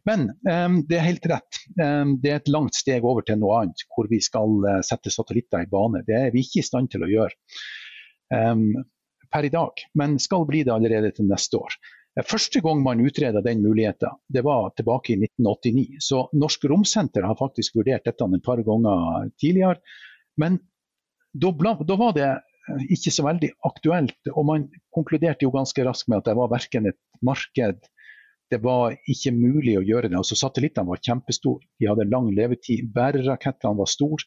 Men 0.06 0.28
um, 0.46 0.80
det 0.86 0.98
er 0.98 1.08
helt 1.08 1.26
rett. 1.30 1.60
Um, 1.80 2.16
det 2.22 2.30
er 2.32 2.40
et 2.40 2.52
langt 2.52 2.78
steg 2.78 3.04
over 3.06 3.26
til 3.26 3.40
noe 3.40 3.62
annet, 3.62 3.86
hvor 3.90 4.08
vi 4.10 4.20
skal 4.22 4.58
uh, 4.62 4.80
sette 4.86 5.10
satellitter 5.12 5.66
i 5.66 5.70
bane. 5.70 6.04
Det 6.06 6.16
er 6.18 6.34
vi 6.34 6.44
ikke 6.46 6.62
i 6.62 6.66
stand 6.66 6.92
til 6.92 7.02
å 7.02 7.10
gjøre 7.10 7.34
um, 8.52 8.68
per 9.32 9.48
i 9.48 9.52
dag, 9.52 9.86
men 9.98 10.20
skal 10.22 10.46
bli 10.48 10.62
det 10.66 10.74
allerede 10.74 11.10
til 11.16 11.26
neste 11.30 11.58
år. 11.58 11.74
Første 12.24 12.62
gang 12.64 12.80
man 12.80 13.02
utreda 13.04 13.42
den 13.44 13.60
muligheten, 13.60 14.14
det 14.32 14.40
var 14.46 14.70
tilbake 14.76 15.12
i 15.12 15.18
1989. 15.18 15.98
Så 16.00 16.22
Norsk 16.32 16.64
Romsenter 16.70 17.26
har 17.28 17.36
faktisk 17.36 17.76
vurdert 17.76 18.06
dette 18.08 18.24
et 18.24 18.44
par 18.44 18.62
ganger 18.64 19.28
tidligere. 19.36 19.82
Men 20.40 20.56
da, 21.36 21.52
da 21.84 21.98
var 22.00 22.14
det 22.16 22.30
eh, 22.30 22.86
ikke 22.96 23.12
så 23.12 23.26
veldig 23.26 23.50
aktuelt. 23.68 24.16
Og 24.32 24.48
man 24.48 24.64
konkluderte 24.96 25.44
jo 25.44 25.52
ganske 25.52 25.84
raskt 25.84 26.08
med 26.08 26.22
at 26.22 26.30
det 26.30 26.38
var 26.40 26.52
verken 26.54 26.88
et 26.88 27.00
marked 27.20 27.84
det 28.52 28.60
var 28.62 28.94
ikke 29.10 29.32
mulig 29.34 29.76
å 29.78 29.84
gjøre 29.84 30.10
det. 30.10 30.18
Altså, 30.18 30.38
satellittene 30.38 30.88
var 30.88 31.02
kjempestore, 31.02 31.66
de 31.80 31.88
hadde 31.90 32.08
lang 32.10 32.28
levetid. 32.34 32.86
Bærerakettene 32.94 33.78
var 33.80 33.90
store. 33.90 34.26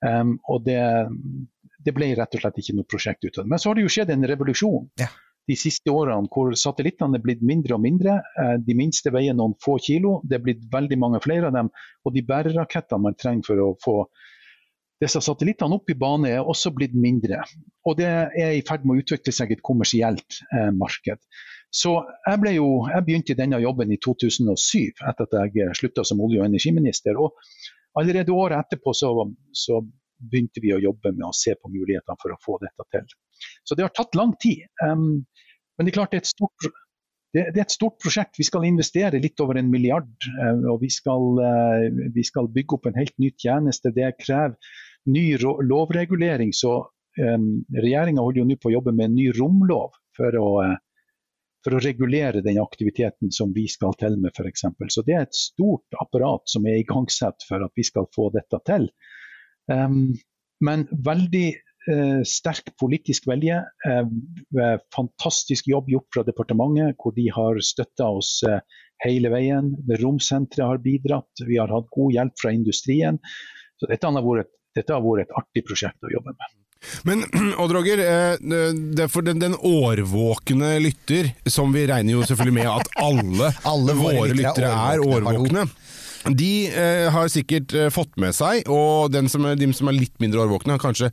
Um, 0.00 0.38
og 0.48 0.64
det, 0.64 0.80
det, 1.84 1.92
ble 1.92 2.14
rett 2.16 2.34
og 2.34 2.42
slett 2.42 2.60
ikke 2.62 2.78
noe 2.78 2.88
prosjekt 2.88 3.26
ut 3.26 3.34
av 3.36 3.44
det. 3.44 3.50
Men 3.52 3.60
så 3.60 3.70
har 3.70 3.78
det 3.78 3.84
jo 3.84 3.92
skjedd 3.92 4.14
en 4.14 4.24
revolusjon 4.30 4.86
ja. 5.02 5.10
de 5.50 5.56
siste 5.60 5.92
årene 5.92 6.30
hvor 6.32 6.56
satellittene 6.56 7.18
er 7.20 7.24
blitt 7.26 7.44
mindre 7.46 7.76
og 7.76 7.84
mindre. 7.84 8.16
Uh, 8.38 8.56
de 8.64 8.76
minste 8.78 9.12
veier 9.14 9.36
noen 9.36 9.54
få 9.62 9.76
kilo. 9.84 10.18
Det 10.24 10.40
er 10.40 10.46
blitt 10.48 10.66
veldig 10.72 10.98
mange 11.02 11.22
flere 11.22 11.52
av 11.52 11.58
dem. 11.58 11.70
Og 12.04 12.16
de 12.16 12.26
bærerakettene 12.26 13.06
man 13.06 13.18
trenger 13.20 13.46
for 13.52 13.66
å 13.68 13.70
få 13.84 13.96
disse 15.00 15.20
satellittene 15.24 15.78
opp 15.78 15.88
i 15.88 15.96
bane 15.96 16.28
er 16.28 16.44
også 16.44 16.74
blitt 16.76 16.92
mindre. 16.92 17.40
Og 17.88 17.96
det 17.96 18.08
er 18.10 18.52
i 18.52 18.64
ferd 18.66 18.84
med 18.84 18.98
å 18.98 19.04
utvikle 19.04 19.32
seg 19.32 19.54
et 19.54 19.62
kommersielt 19.64 20.42
eh, 20.52 20.68
marked. 20.76 21.22
Så 21.70 21.92
jeg, 22.26 22.54
jo, 22.56 22.68
jeg, 22.90 23.06
begynte 23.06 23.34
i 23.34 23.38
denne 23.38 23.60
jobben 23.62 23.92
i 23.94 23.98
2007, 24.02 25.04
etter 25.06 25.26
at 25.26 25.54
jeg 25.54 25.78
slutta 25.78 26.04
som 26.06 26.20
olje- 26.22 26.42
og 26.42 26.48
energiminister. 26.48 27.18
Og 27.20 27.38
allerede 27.98 28.34
året 28.34 28.58
etterpå 28.58 28.94
så, 28.96 29.14
så, 29.54 29.80
begynte 30.20 30.60
vi 30.60 30.74
å 30.76 30.82
jobbe 30.82 31.14
med 31.14 31.24
å 31.24 31.32
se 31.32 31.54
på 31.56 31.70
mulighetene 31.72 32.20
for 32.20 32.34
å 32.34 32.42
få 32.44 32.58
dette 32.60 32.84
til. 32.92 33.06
Så 33.64 33.72
det 33.72 33.86
har 33.86 33.92
tatt 33.96 34.18
lang 34.18 34.34
tid. 34.42 34.66
Um, 34.84 35.22
men 35.78 35.86
det 35.86 35.94
er 35.94 35.96
klart 35.96 36.12
det 36.12 36.20
er, 36.20 36.26
stort, 36.28 36.66
det, 37.32 37.46
det 37.54 37.62
er 37.62 37.64
et 37.64 37.72
stort 37.72 37.96
prosjekt. 38.04 38.36
Vi 38.36 38.44
skal 38.44 38.66
investere 38.68 39.22
litt 39.22 39.40
over 39.40 39.56
en 39.56 39.70
milliard. 39.72 40.10
Uh, 40.34 40.74
og 40.74 40.82
vi 40.82 40.90
skal, 40.92 41.40
uh, 41.40 42.04
vi 42.12 42.26
skal, 42.26 42.50
bygge 42.52 42.76
opp 42.76 42.90
en 42.90 43.00
helt 43.00 43.16
ny 43.22 43.30
tjeneste. 43.32 43.94
Det 43.96 44.10
krever 44.20 44.58
ny 45.08 45.24
lovregulering. 45.40 46.52
Så 46.52 46.76
um, 46.84 47.48
regjeringa 47.80 48.20
holder 48.20 48.42
jo 48.42 48.48
nå 48.50 48.60
på 48.60 48.68
å 48.68 48.76
jobbe 48.76 48.92
med 48.92 49.08
en 49.08 49.18
ny 49.22 49.30
romlov 49.40 49.96
for 50.20 50.36
å 50.36 50.50
for 51.64 51.76
å 51.76 51.82
regulere 51.84 52.42
den 52.44 52.60
aktiviteten 52.62 53.32
som 53.34 53.54
vi 53.56 53.66
skal 53.68 53.94
til 54.00 54.16
med 54.20 54.32
f.eks. 54.32 54.64
Så 54.92 55.04
det 55.06 55.16
er 55.16 55.26
et 55.26 55.36
stort 55.36 55.98
apparat 56.00 56.48
som 56.48 56.66
er 56.68 56.80
igangsatt 56.80 57.44
for 57.48 57.64
at 57.66 57.74
vi 57.76 57.84
skal 57.86 58.08
få 58.16 58.30
dette 58.34 58.60
til. 58.68 58.88
Um, 59.70 60.14
men 60.64 60.86
veldig 61.06 61.46
uh, 61.90 62.20
sterk 62.28 62.72
politisk 62.80 63.28
vilje. 63.30 63.60
Uh, 63.86 64.76
fantastisk 64.96 65.68
jobb 65.70 65.90
gjort 65.92 66.08
fra 66.16 66.24
departementet, 66.26 66.96
hvor 67.00 67.16
de 67.16 67.28
har 67.34 67.60
støtta 67.64 68.08
oss 68.20 68.38
uh, 68.48 68.60
hele 69.04 69.32
veien. 69.32 69.74
Romsenteret 70.00 70.66
har 70.66 70.84
bidratt. 70.84 71.44
Vi 71.46 71.60
har 71.60 71.72
hatt 71.72 71.92
god 71.92 72.16
hjelp 72.16 72.40
fra 72.40 72.54
industrien. 72.56 73.20
Så 73.80 73.88
dette 73.88 74.08
har 74.08 74.24
vært, 74.24 74.52
dette 74.76 74.96
har 74.96 75.04
vært 75.04 75.28
et 75.28 75.38
artig 75.40 75.64
prosjekt 75.68 76.08
å 76.08 76.12
jobbe 76.12 76.36
med. 76.36 76.59
Men 77.02 77.24
Odd 77.58 77.72
Roger, 77.72 77.98
eh, 77.98 79.08
for 79.08 79.22
den, 79.22 79.38
den, 79.38 79.56
årvåkne 79.56 80.78
lytter, 80.78 81.32
som 81.46 81.72
vi 81.72 81.86
regner 81.86 82.12
jo 82.12 82.24
selvfølgelig 82.26 82.56
med 82.56 82.70
at 82.70 82.92
alle, 82.96 83.52
alle 83.72 83.96
våre, 83.98 84.16
våre 84.22 84.38
lyttere 84.38 84.72
er 84.72 85.04
årvåkne. 85.04 85.66
De 86.28 86.68
eh, 86.68 87.06
har 87.08 87.30
sikkert 87.32 87.72
eh, 87.72 87.88
fått 87.92 88.18
med 88.20 88.34
seg, 88.36 88.66
og 88.68 89.14
som 89.32 89.46
er, 89.48 89.56
de 89.56 89.70
som 89.72 89.88
er 89.88 89.96
litt 89.96 90.12
mindre 90.20 90.42
årvåkne, 90.44 90.74
har 90.76 90.82
kanskje 90.82 91.08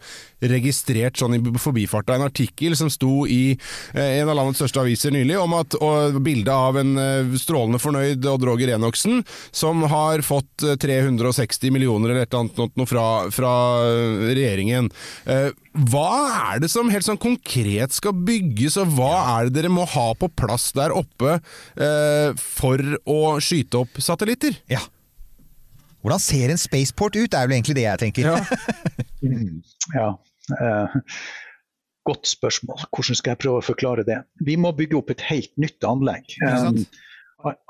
registrert 0.51 1.15
sånn 1.17 1.37
i 1.37 1.39
forbifarta 1.61 2.17
en 2.17 2.25
artikkel 2.25 2.75
som 2.75 2.89
sto 2.91 3.23
i 3.23 3.55
eh, 3.55 4.17
en 4.19 4.27
av 4.27 4.35
landets 4.35 4.59
største 4.59 4.81
aviser 4.83 5.15
nylig, 5.15 5.37
om 5.39 5.55
at 5.55 5.77
bildet 6.23 6.51
av 6.51 6.79
en 6.81 6.91
eh, 6.99 7.37
strålende 7.39 7.79
fornøyd 7.79 8.27
Odd 8.27 8.43
Roger 8.49 8.73
Enoksen, 8.75 9.23
som 9.55 9.85
har 9.87 10.25
fått 10.27 10.65
360 10.83 11.69
eh, 11.69 11.73
millioner 11.77 12.11
eller 12.11 12.27
et 12.27 12.33
eller 12.33 12.59
annet 12.59 12.81
noe 12.81 12.89
fra, 12.89 13.07
fra 13.31 13.53
eh, 13.87 14.27
regjeringen. 14.33 14.91
hva 15.87 16.09
er 16.51 16.61
det 16.61 16.71
som 16.73 16.91
helt 16.91 17.05
sånn 17.05 17.21
konkret 17.21 17.95
skal 17.95 18.15
bygges, 18.27 18.75
og 18.81 18.97
hva 18.97 19.13
er 19.37 19.47
det 19.47 19.61
dere 19.61 19.71
må 19.71 19.87
ha 19.87 20.09
på 20.19 20.27
plass 20.35 20.71
der 20.75 20.91
oppe 20.95 21.37
for 22.41 22.83
å 23.07 23.19
skyte 23.43 23.85
opp 23.85 24.01
satellitter? 24.03 24.57
Ja. 24.71 24.81
Hvordan 26.01 26.23
ser 26.23 26.53
en 26.53 26.61
spaceport 26.61 27.17
ut, 27.17 27.33
er 27.33 27.47
vel 27.47 27.57
egentlig 27.57 27.77
det 27.79 27.85
jeg 27.87 28.01
tenker. 28.05 28.29
Ja. 28.29 28.37
ja. 29.99 30.09
Eh, 30.61 30.97
godt 32.07 32.29
spørsmål. 32.29 32.85
Hvordan 32.93 33.19
skal 33.19 33.33
jeg 33.33 33.41
prøve 33.43 33.61
å 33.61 33.65
forklare 33.65 34.05
det? 34.07 34.21
Vi 34.47 34.55
må 34.59 34.71
bygge 34.77 34.99
opp 34.99 35.11
et 35.13 35.25
helt 35.27 35.53
nytt 35.59 35.83
anlegg. 35.87 36.37
Um, 36.45 36.79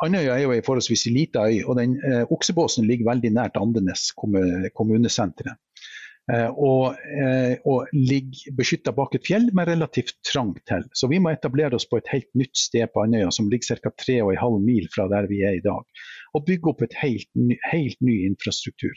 Andøya 0.03 0.36
er 0.36 0.43
jo 0.46 0.53
en 0.55 0.65
forholdsvis 0.65 1.07
lita 1.12 1.48
øy, 1.50 1.63
og 1.65 1.79
den 1.79 1.98
eh, 2.07 2.24
oksebåsen 2.34 2.88
ligger 2.88 3.10
veldig 3.12 3.34
nært 3.36 3.57
Andenes 3.60 4.10
kommunesenteret. 4.15 5.57
Uh, 6.27 6.50
og, 6.60 6.98
uh, 6.98 7.53
og 7.72 7.93
ligger 7.96 8.55
beskytta 8.57 8.91
bak 8.91 9.15
et 9.15 9.24
fjell, 9.24 9.48
men 9.55 9.69
relativt 9.69 10.17
trangt 10.27 10.60
til. 10.67 10.84
Så 10.91 11.07
vi 11.07 11.22
må 11.24 11.31
etablere 11.31 11.79
oss 11.79 11.88
på 11.88 12.01
et 12.01 12.10
helt 12.12 12.27
nytt 12.36 12.57
sted 12.60 12.91
på 12.91 13.05
Andøya, 13.05 13.31
som 13.31 13.48
ligger 13.48 13.79
ca. 13.79 13.93
3,5 14.03 14.60
mil 14.65 14.89
fra 14.91 15.07
der 15.12 15.29
vi 15.31 15.43
er 15.48 15.55
i 15.55 15.63
dag 15.63 15.86
og 16.36 16.46
bygge 16.48 16.72
opp 16.72 16.84
et 16.86 16.93
helt, 17.01 17.29
helt 17.72 17.98
ny 18.03 18.19
infrastruktur. 18.27 18.93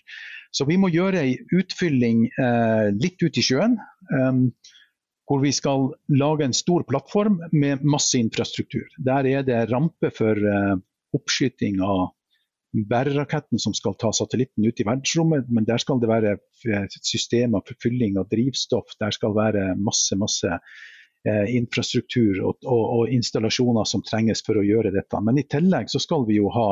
Så 0.52 0.66
vi 0.68 0.76
må 0.80 0.90
gjøre 0.92 1.22
ei 1.25 1.38
utfylling 1.56 2.26
eh, 2.28 2.90
litt 2.96 3.22
ut 3.22 3.38
i 3.38 3.44
sjøen. 3.44 3.78
Eh, 4.10 4.44
hvor 5.30 5.38
vi 5.44 5.52
skal 5.54 5.92
lage 6.10 6.42
en 6.42 6.56
stor 6.56 6.82
plattform 6.88 7.37
med 7.54 7.84
masse 7.87 8.18
infrastruktur. 8.18 8.88
Der 8.99 9.28
er 9.30 9.44
det 9.46 9.68
rampe 9.70 10.10
for 10.10 10.34
eh, 10.34 10.72
oppskyting 11.14 11.78
av 11.87 12.08
bæreraketten 12.73 13.59
som 13.59 13.75
skal 13.75 13.97
ta 13.99 14.12
satellitten 14.15 14.67
ut 14.67 14.81
i 14.81 14.87
verdensrommet. 14.87 15.49
Men 15.50 15.67
der 15.69 15.83
skal 15.83 16.00
det 16.00 16.11
være 16.11 16.37
systemer 17.03 17.65
for 17.67 17.79
fylling 17.83 18.19
av 18.21 18.31
drivstoff. 18.31 18.97
Der 19.00 19.15
skal 19.15 19.35
være 19.37 19.75
masse, 19.79 20.17
masse 20.19 20.50
eh, 21.27 21.57
infrastruktur 21.57 22.43
og, 22.45 22.62
og, 22.65 22.85
og, 22.85 23.05
installasjoner 23.15 23.89
som 23.89 24.05
trenges 24.07 24.45
for 24.47 24.61
å 24.61 24.67
gjøre 24.67 24.95
dette. 24.95 25.23
Men 25.25 25.41
i 25.41 25.47
tillegg 25.50 25.91
så 25.91 26.03
skal 26.03 26.27
vi 26.29 26.39
jo 26.41 26.50
ha 26.55 26.71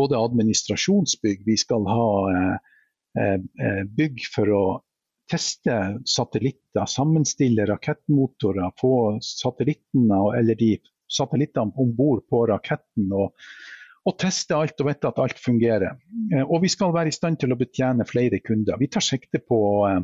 både 0.00 0.18
administrasjonsbygg, 0.18 1.42
vi 1.46 1.56
skal 1.60 1.86
ha 1.88 2.06
eh, 2.34 2.54
eh, 3.20 3.82
bygg 3.96 4.24
for 4.34 4.54
å 4.54 4.64
teste 5.30 5.74
satellitter, 6.10 6.88
sammenstille 6.90 7.66
rakettmotorer, 7.70 8.72
få 8.80 9.20
satellittene 9.22 10.18
eller 10.38 10.58
de 10.58 10.72
satellittene 11.10 11.70
om 11.78 11.92
bord 11.94 12.24
på 12.30 12.42
raketten. 12.50 13.12
Og, 13.14 13.36
og, 14.06 14.16
teste 14.18 14.56
alt 14.56 14.80
og 14.80 14.88
vite 14.88 15.10
at 15.10 15.20
alt 15.22 15.38
fungerer. 15.42 15.98
Eh, 16.32 16.44
og 16.44 16.62
vi 16.64 16.72
skal 16.72 16.94
være 16.96 17.12
i 17.12 17.16
stand 17.16 17.40
til 17.42 17.52
å 17.52 17.58
betjene 17.60 18.08
flere 18.08 18.40
kunder. 18.44 18.80
Vi 18.80 18.90
tar 18.92 19.04
sikte 19.04 19.42
på 19.44 19.60
å 19.60 20.00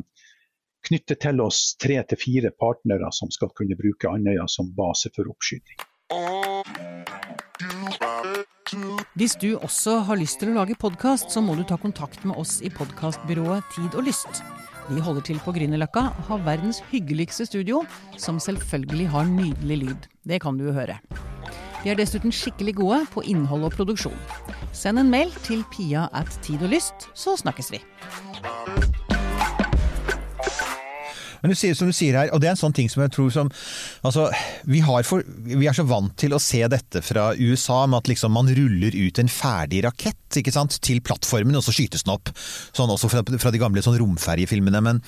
knytte 0.87 1.17
til 1.19 1.41
oss 1.43 1.75
tre 1.81 1.99
til 2.07 2.19
fire 2.21 2.51
partnere 2.55 3.09
som 3.15 3.31
skal 3.33 3.51
kunne 3.57 3.77
bruke 3.79 4.09
Andøya 4.11 4.47
som 4.51 4.69
base 4.77 5.11
for 5.15 5.29
oppskyting. 5.31 5.79
Hvis 9.17 9.35
du 9.41 9.55
også 9.57 9.97
har 10.07 10.19
lyst 10.19 10.39
til 10.41 10.51
å 10.51 10.59
lage 10.59 10.77
podkast, 10.79 11.31
så 11.33 11.41
må 11.43 11.55
du 11.57 11.63
ta 11.67 11.79
kontakt 11.81 12.23
med 12.27 12.37
oss 12.37 12.59
i 12.61 12.71
podkastbyrået 12.71 13.65
Tid 13.75 13.97
og 13.97 14.07
Lyst. 14.07 14.43
Vi 14.87 15.01
holder 15.03 15.25
til 15.27 15.39
på 15.43 15.51
Grünerløkka, 15.55 16.03
har 16.29 16.45
verdens 16.45 16.79
hyggeligste 16.93 17.47
studio, 17.49 17.81
som 18.15 18.39
selvfølgelig 18.39 19.09
har 19.11 19.27
nydelig 19.27 19.81
lyd. 19.83 20.11
Det 20.23 20.39
kan 20.43 20.59
du 20.59 20.69
jo 20.69 20.77
høre. 20.77 21.01
De 21.83 21.91
er 21.91 21.99
dessuten 21.99 22.33
skikkelig 22.33 22.77
gode 22.79 23.03
på 23.13 23.23
innhold 23.29 23.67
og 23.69 23.75
produksjon. 23.77 24.17
Send 24.75 25.01
en 25.01 25.11
mail 25.13 25.33
til 25.45 25.63
pia 25.73 26.07
at 26.15 26.31
tid 26.45 26.63
og 26.65 26.73
lyst, 26.73 27.09
så 27.17 27.37
snakkes 27.39 27.73
vi. 27.75 27.81
Men 31.41 31.53
du 31.53 31.57
sier 31.57 31.75
som 31.77 31.89
du 31.89 31.95
sier 31.95 32.17
her, 32.17 32.31
og 32.33 32.41
det 32.41 32.49
er 32.49 32.55
en 32.55 32.59
sånn 32.59 32.75
ting 32.75 32.89
som 32.91 33.03
jeg 33.03 33.13
tror 33.13 33.29
som 33.33 33.51
Altså, 34.07 34.27
vi, 34.67 34.81
for, 35.05 35.23
vi 35.45 35.67
er 35.69 35.75
så 35.77 35.85
vant 35.87 36.15
til 36.19 36.33
å 36.35 36.41
se 36.41 36.63
dette 36.71 37.03
fra 37.05 37.29
USA, 37.37 37.83
med 37.85 38.01
at 38.01 38.11
liksom 38.11 38.33
man 38.35 38.49
ruller 38.57 38.95
ut 38.95 39.21
en 39.21 39.31
ferdig 39.31 39.83
rakett 39.85 40.39
ikke 40.41 40.53
sant, 40.53 40.79
til 40.83 41.01
plattformen, 41.05 41.55
og 41.57 41.65
så 41.65 41.73
skytes 41.75 42.05
den 42.05 42.15
opp. 42.15 42.31
Sånn 42.75 42.91
også 42.93 43.09
fra, 43.11 43.23
fra 43.39 43.53
de 43.53 43.61
gamle 43.61 43.83
sånn 43.85 43.97
romferjefilmene. 44.01 44.81
Men, 44.83 45.01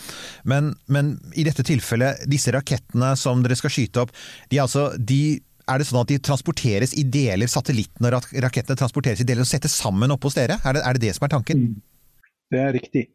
men, 0.48 0.74
men 0.88 1.14
i 1.36 1.46
dette 1.48 1.66
tilfellet, 1.68 2.26
disse 2.30 2.54
rakettene 2.56 3.16
som 3.20 3.44
dere 3.46 3.58
skal 3.60 3.74
skyte 3.74 4.06
opp, 4.06 4.16
de, 4.52 4.62
altså, 4.64 4.90
de 4.96 5.40
er 5.70 5.82
det 5.82 5.88
sånn 5.90 6.02
at 6.02 6.12
de 6.12 6.20
transporteres 6.26 6.96
i 6.98 7.06
deler, 7.08 7.50
satellittene 7.52 8.10
og 8.10 8.30
rakettene 8.46 8.80
transporteres 8.80 9.24
i 9.24 9.28
deler 9.28 9.46
og 9.46 9.50
settes 9.50 9.78
sammen 9.78 10.12
oppe 10.16 10.30
hos 10.30 10.38
dere? 10.38 10.60
Er 10.66 10.78
det, 10.78 10.84
er 10.86 10.98
det 10.98 11.04
det 11.06 11.16
som 11.18 11.28
er 11.28 11.34
tanken? 11.36 11.66
Det 12.50 12.62
er 12.62 12.74
riktig. 12.76 13.06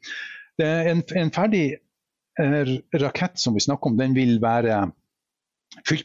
Det 0.58 0.66
er 0.66 0.90
en, 0.92 1.00
en 1.18 1.32
ferdig 1.34 1.64
eh, 1.74 2.74
rakett 3.02 3.40
som 3.40 3.56
vi 3.56 3.64
snakker 3.64 3.90
om, 3.90 3.98
den 3.98 4.14
vil 4.16 4.38
være 4.42 4.84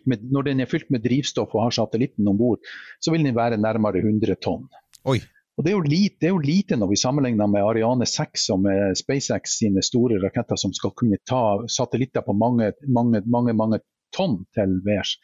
med, 0.09 0.23
når 0.33 0.47
den 0.49 0.63
er 0.63 0.69
fylt 0.69 0.89
med 0.89 1.03
drivstoff 1.05 1.53
og 1.53 1.67
har 1.67 1.75
satellitten 1.75 2.27
om 2.27 2.37
bord, 2.39 2.63
så 3.01 3.13
vil 3.13 3.27
den 3.27 3.37
være 3.37 3.59
nærmere 3.61 4.01
100 4.01 4.39
tonn. 4.41 4.65
Oi. 5.05 5.19
Og 5.59 5.65
det 5.67 5.73
er, 5.73 5.87
lite, 5.91 6.15
det 6.21 6.27
er 6.29 6.31
jo 6.31 6.39
lite 6.39 6.77
når 6.79 6.93
vi 6.93 6.97
sammenligner 7.01 7.49
med 7.51 7.65
Ariane 7.67 8.05
6 8.07 8.45
og 8.55 8.61
med 8.63 8.95
SpaceX 8.95 9.57
sine 9.59 9.83
store 9.83 10.21
raketter 10.23 10.55
som 10.55 10.71
skal 10.73 10.93
kunne 10.95 11.19
ta 11.27 11.59
satellitter 11.67 12.23
på 12.23 12.33
mange, 12.33 12.71
mange, 12.87 13.19
mange, 13.27 13.53
mange 13.53 13.81
tonn 14.15 14.37
til 14.55 14.77
værs. 14.85 15.17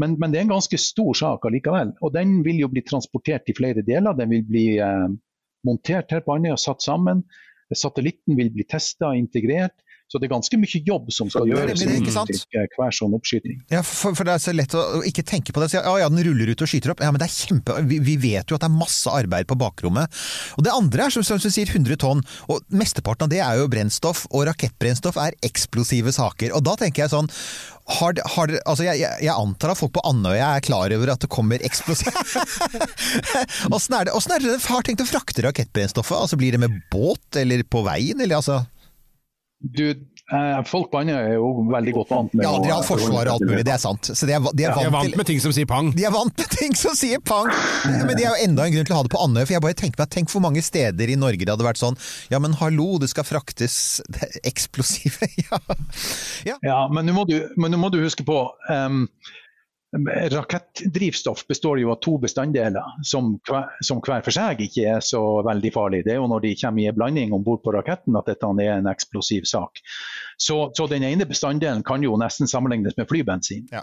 Men, 0.00 0.16
men 0.20 0.32
det 0.32 0.40
er 0.40 0.46
en 0.46 0.54
ganske 0.54 0.78
stor 0.80 1.16
sak 1.18 1.44
allikevel. 1.48 1.92
Og 2.00 2.14
den 2.14 2.38
vil 2.46 2.62
jo 2.62 2.70
bli 2.72 2.82
transportert 2.86 3.50
i 3.50 3.56
flere 3.56 3.84
deler. 3.86 4.16
Den 4.16 4.32
vil 4.32 4.46
bli 4.48 4.64
eh, 4.80 5.08
montert 5.66 6.14
her 6.14 6.24
på 6.24 6.36
Andøya, 6.36 6.56
satt 6.60 6.84
sammen. 6.84 7.24
Satellitten 7.70 8.38
vil 8.38 8.50
bli 8.54 8.66
testa 8.66 9.12
og 9.12 9.20
integrert. 9.20 9.76
Så 10.10 10.18
det 10.18 10.26
er 10.26 10.32
ganske 10.32 10.58
mye 10.58 10.80
jobb 10.82 11.10
som 11.14 11.28
skal 11.30 11.46
gjøres 11.46 11.84
men 11.84 12.08
er 12.10 12.66
hver 12.74 12.94
sånn 12.96 13.12
oppskyting. 13.14 13.60
Ja, 13.70 13.84
for, 13.86 14.16
for 14.18 14.26
det 14.26 14.34
er 14.34 14.42
så 14.42 14.54
lett 14.56 14.74
å 14.74 15.04
ikke 15.06 15.22
tenke 15.22 15.54
på 15.54 15.62
det. 15.62 15.68
Så, 15.70 15.78
ja, 15.78 15.92
ja, 16.02 16.08
den 16.10 16.24
ruller 16.26 16.50
ut 16.50 16.64
og 16.64 16.70
skyter 16.70 16.90
opp. 16.90 17.02
Ja, 17.04 17.12
men 17.14 17.22
det 17.22 17.28
er 17.28 17.36
kjempe... 17.36 17.76
Vi, 17.86 18.00
vi 18.02 18.16
vet 18.18 18.50
jo 18.50 18.58
at 18.58 18.64
det 18.64 18.70
er 18.72 18.74
masse 18.74 19.12
arbeid 19.14 19.46
på 19.46 19.58
bakrommet. 19.60 20.10
Og 20.58 20.66
det 20.66 20.74
andre 20.74 21.06
er, 21.06 21.14
som, 21.14 21.22
som 21.26 21.38
du 21.38 21.46
sier, 21.46 21.70
100 21.70 22.00
tonn. 22.02 22.24
Og 22.50 22.74
mesteparten 22.74 23.28
av 23.28 23.30
det 23.30 23.38
er 23.44 23.60
jo 23.60 23.68
brennstoff, 23.70 24.24
og 24.34 24.48
rakettbrennstoff 24.50 25.20
er 25.22 25.38
eksplosive 25.46 26.10
saker. 26.16 26.56
Og 26.58 26.66
da 26.66 26.74
tenker 26.80 27.04
jeg 27.04 27.14
sånn 27.14 27.30
har, 27.90 28.18
har, 28.34 28.52
altså 28.70 28.84
jeg, 28.86 29.00
jeg, 29.02 29.22
jeg 29.26 29.34
antar 29.34 29.72
at 29.72 29.78
folk 29.78 29.94
på 29.96 30.02
Andøya 30.06 30.50
er 30.56 30.66
klar 30.66 30.92
over 30.94 31.14
at 31.14 31.22
det 31.22 31.30
kommer 31.30 31.62
eksplosiv... 31.66 32.10
Åssen 33.74 33.96
er 33.96 34.10
det 34.10 34.18
dere 34.30 34.58
har 34.66 34.84
tenkt 34.86 35.02
å 35.06 35.08
frakte 35.08 35.46
rakettbrennstoffet? 35.46 36.18
Altså 36.18 36.38
Blir 36.38 36.54
det 36.54 36.62
med 36.66 36.82
båt, 36.90 37.30
eller 37.38 37.62
på 37.66 37.86
veien, 37.86 38.18
eller 38.18 38.38
altså 38.42 38.60
Du, 39.60 39.90
eh, 39.90 40.60
folk 40.64 40.88
på 40.88 41.02
Andøya 41.02 41.20
er 41.20 41.34
jo 41.36 41.50
veldig 41.68 41.92
godt 41.98 42.12
vant 42.14 42.32
med 42.32 42.46
Ja, 42.46 42.52
de 42.64 42.70
har 42.72 42.84
forsvar 42.86 43.28
og 43.28 43.32
alt 43.34 43.44
mulig, 43.44 43.64
det 43.68 43.74
er 43.74 43.82
sant. 43.82 44.08
Så 44.08 44.28
de 44.28 44.32
er, 44.32 44.40
de 44.40 44.64
er, 44.64 44.72
De 44.72 44.86
er 44.86 44.88
vant, 44.88 44.94
vant 44.96 45.18
med 45.20 45.28
ting 45.28 45.40
som 45.44 45.52
sier 45.52 45.68
pang. 45.68 45.90
De 45.96 46.06
er 46.08 46.14
vant 46.14 46.32
med 46.32 46.54
ting 46.54 46.76
som 46.80 46.96
sier 46.96 47.20
pang! 47.20 47.50
Men 47.84 48.14
de 48.16 48.24
er 48.24 48.30
jo 48.30 48.46
enda 48.46 48.64
en 48.64 48.72
grunn 48.72 48.88
til 48.88 48.96
å 48.96 49.00
ha 49.02 49.04
det 49.04 49.12
på 49.12 49.20
Andøya. 49.20 49.44
For 49.44 49.56
jeg 49.58 49.64
bare 49.66 49.78
tenker 49.82 50.00
meg, 50.00 50.12
tenk 50.14 50.32
hvor 50.32 50.44
mange 50.46 50.64
steder 50.64 51.12
i 51.12 51.18
Norge 51.20 51.44
det 51.44 51.52
hadde 51.52 51.66
vært 51.66 51.82
sånn 51.82 51.98
Ja, 52.32 52.40
men 52.40 52.56
hallo, 52.60 52.94
det 53.02 53.10
skal 53.12 53.28
fraktes 53.28 53.76
det 54.08 54.30
eksplosive 54.48 55.28
ja. 56.48 56.56
Ja, 56.64 56.80
men 56.88 57.04
nå 57.08 57.18
må 57.18 57.26
du, 57.28 57.36
må 57.60 57.92
du 57.92 58.00
huske 58.00 58.24
på 58.24 58.40
um, 58.72 59.04
Rakettdrivstoff 60.30 61.46
består 61.46 61.80
jo 61.80 61.90
av 61.90 61.96
to 62.04 62.12
bestanddeler 62.22 62.82
som 63.02 63.32
hver, 63.48 63.72
som 63.82 63.98
hver 63.98 64.22
for 64.22 64.34
seg 64.34 64.60
ikke 64.62 64.84
er 64.86 65.00
så 65.02 65.20
veldig 65.42 65.72
farlig. 65.74 66.04
Det 66.06 66.14
er 66.14 66.20
jo 66.20 66.28
når 66.30 66.44
de 66.44 66.52
kommer 66.60 66.82
i 66.82 66.86
en 66.86 66.94
blanding 66.94 67.32
om 67.34 67.42
bord 67.42 67.64
på 67.64 67.74
raketten 67.74 68.18
at 68.20 68.30
dette 68.30 68.52
er 68.62 68.76
en 68.76 68.90
eksplosiv 68.90 69.48
sak. 69.50 69.82
Så, 70.38 70.60
så 70.78 70.86
den 70.86 71.02
ene 71.08 71.26
bestanddelen 71.26 71.82
kan 71.82 72.06
jo 72.06 72.14
nesten 72.20 72.46
sammenlignes 72.50 72.94
med 73.00 73.10
flybensin. 73.10 73.66
Ja. 73.74 73.82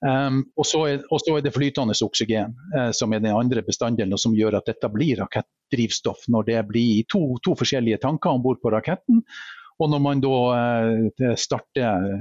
Um, 0.00 0.46
og, 0.56 0.64
så 0.64 0.82
er, 0.88 1.02
og 1.12 1.20
så 1.20 1.34
er 1.36 1.44
det 1.44 1.52
flytende 1.52 1.92
oksygen 1.92 2.54
uh, 2.72 2.88
som 2.96 3.12
er 3.12 3.20
den 3.20 3.36
andre 3.36 3.60
bestanddelen, 3.64 4.14
og 4.16 4.20
som 4.20 4.36
gjør 4.36 4.58
at 4.60 4.68
dette 4.68 4.88
blir 4.92 5.20
rakettdrivstoff 5.20 6.28
når 6.32 6.46
det 6.48 6.60
blir 6.68 7.00
i 7.00 7.02
to, 7.08 7.22
to 7.44 7.56
forskjellige 7.56 8.00
tanker 8.04 8.36
om 8.36 8.44
bord 8.44 8.60
på 8.60 8.72
raketten. 8.72 9.24
Og 9.80 9.88
når 9.88 10.00
man 10.04 10.20
da 10.20 10.38
eh, 10.52 11.36
starter 11.40 12.18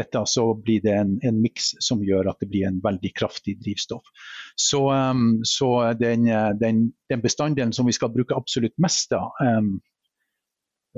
dette, 0.00 0.22
så 0.26 0.46
blir 0.56 0.82
det 0.84 0.96
en, 0.96 1.14
en 1.26 1.40
miks 1.42 1.74
som 1.84 2.02
gjør 2.04 2.32
at 2.32 2.40
det 2.42 2.50
blir 2.50 2.66
en 2.68 2.80
veldig 2.84 3.12
kraftig 3.16 3.58
drivstoff. 3.60 4.06
Så, 4.56 4.82
um, 4.90 5.40
så 5.46 5.70
den, 6.00 6.26
eh, 6.28 6.50
den, 6.60 6.88
den 7.12 7.22
bestanddelen 7.24 7.72
som 7.76 7.88
vi 7.88 7.96
skal 7.96 8.12
bruke 8.14 8.36
absolutt 8.36 8.76
mest 8.82 9.14
av, 9.16 9.30
um, 9.44 9.78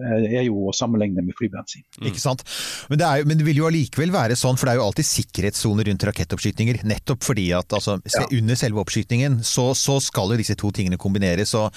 er 0.01 0.47
jo 0.47 0.71
å 0.71 0.73
sammenligne 0.73 1.21
med 1.25 1.37
flybensin. 1.37 1.83
Ikke 2.01 2.21
sant? 2.23 2.41
Men 2.89 3.01
det, 3.01 3.09
jo- 3.21 3.27
men 3.29 3.39
det 3.41 3.45
vil 3.45 3.59
jo 3.61 3.67
allikevel 3.69 4.13
være 4.15 4.37
sånn, 4.39 4.57
for 4.57 4.67
det 4.69 4.73
er 4.75 4.81
jo 4.81 4.87
alltid 4.87 5.05
sikkerhetssoner 5.09 5.89
rundt 5.91 6.07
rakettoppskytinger. 6.09 6.81
Nettopp 6.89 7.23
fordi 7.27 7.51
at 7.57 7.77
altså, 7.77 7.99
se, 8.09 8.25
under 8.39 8.57
selve 8.57 8.81
oppskytingen 8.81 9.41
så, 9.45 9.69
så 9.77 9.99
skal 10.01 10.33
jo 10.33 10.41
disse 10.41 10.57
to 10.57 10.71
tingene 10.73 10.97
kombineres. 11.01 11.53
Og 11.59 11.69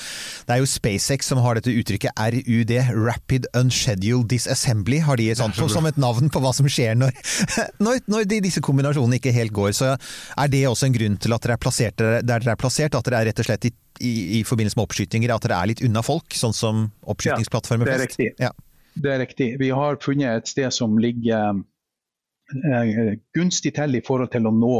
det 0.48 0.56
er 0.56 0.64
jo 0.64 0.70
SpaceX 0.70 1.28
som 1.34 1.44
har 1.44 1.60
dette 1.60 1.74
uttrykket 1.76 2.16
RUD, 2.16 2.72
Rapid 2.96 3.50
Unscheduled 3.58 4.30
Disassembly, 4.32 5.02
har 5.04 5.20
de 5.20 5.30
så 5.36 5.50
bra. 5.52 5.68
som 5.76 5.86
et 5.92 6.00
navn 6.00 6.32
på 6.32 6.40
hva 6.44 6.54
som 6.56 6.68
skjer 6.72 6.96
når, 6.96 7.12
når, 7.84 8.00
når 8.08 8.30
de, 8.32 8.40
disse 8.48 8.64
kombinasjonene 8.64 9.20
ikke 9.20 9.36
helt 9.36 9.56
går. 9.56 9.74
Så 9.76 9.92
er 9.96 10.52
det 10.54 10.64
også 10.72 10.88
en 10.88 10.96
grunn 10.96 11.20
til 11.20 11.36
at 11.36 11.44
dere 11.44 11.60
er 11.60 11.64
plassert 11.68 12.00
der 12.00 12.22
dere 12.24 12.56
er 12.56 12.60
plassert, 12.60 12.96
at 12.96 13.06
dere 13.10 13.22
er 13.26 13.30
rett 13.34 13.44
og 13.44 13.48
slett 13.50 13.68
i, 13.68 13.72
i, 14.00 14.40
i 14.40 14.44
forbindelse 14.48 14.80
med 14.80 14.88
oppskytinger, 14.88 15.34
at 15.36 15.46
dere 15.46 15.60
er 15.62 15.72
litt 15.74 15.84
unna 15.86 16.04
folk, 16.06 16.36
sånn 16.36 16.56
som 16.56 16.88
oppskytingsplattformer 17.04 17.90
det 17.90 17.96
er 17.96 18.04
flest? 18.04 18.20
riktig. 18.20 18.32
Ja. 18.44 18.52
Det 18.96 19.12
er 19.12 19.20
riktig. 19.20 19.50
Vi 19.60 19.72
har 19.76 20.00
funnet 20.04 20.44
et 20.44 20.52
sted 20.52 20.72
som 20.74 20.96
ligger 21.02 21.60
eh, 21.60 23.18
gunstig 23.36 23.76
til 23.76 24.00
i 24.00 24.04
forhold 24.06 24.32
til 24.36 24.48
å 24.48 24.54
nå 24.56 24.78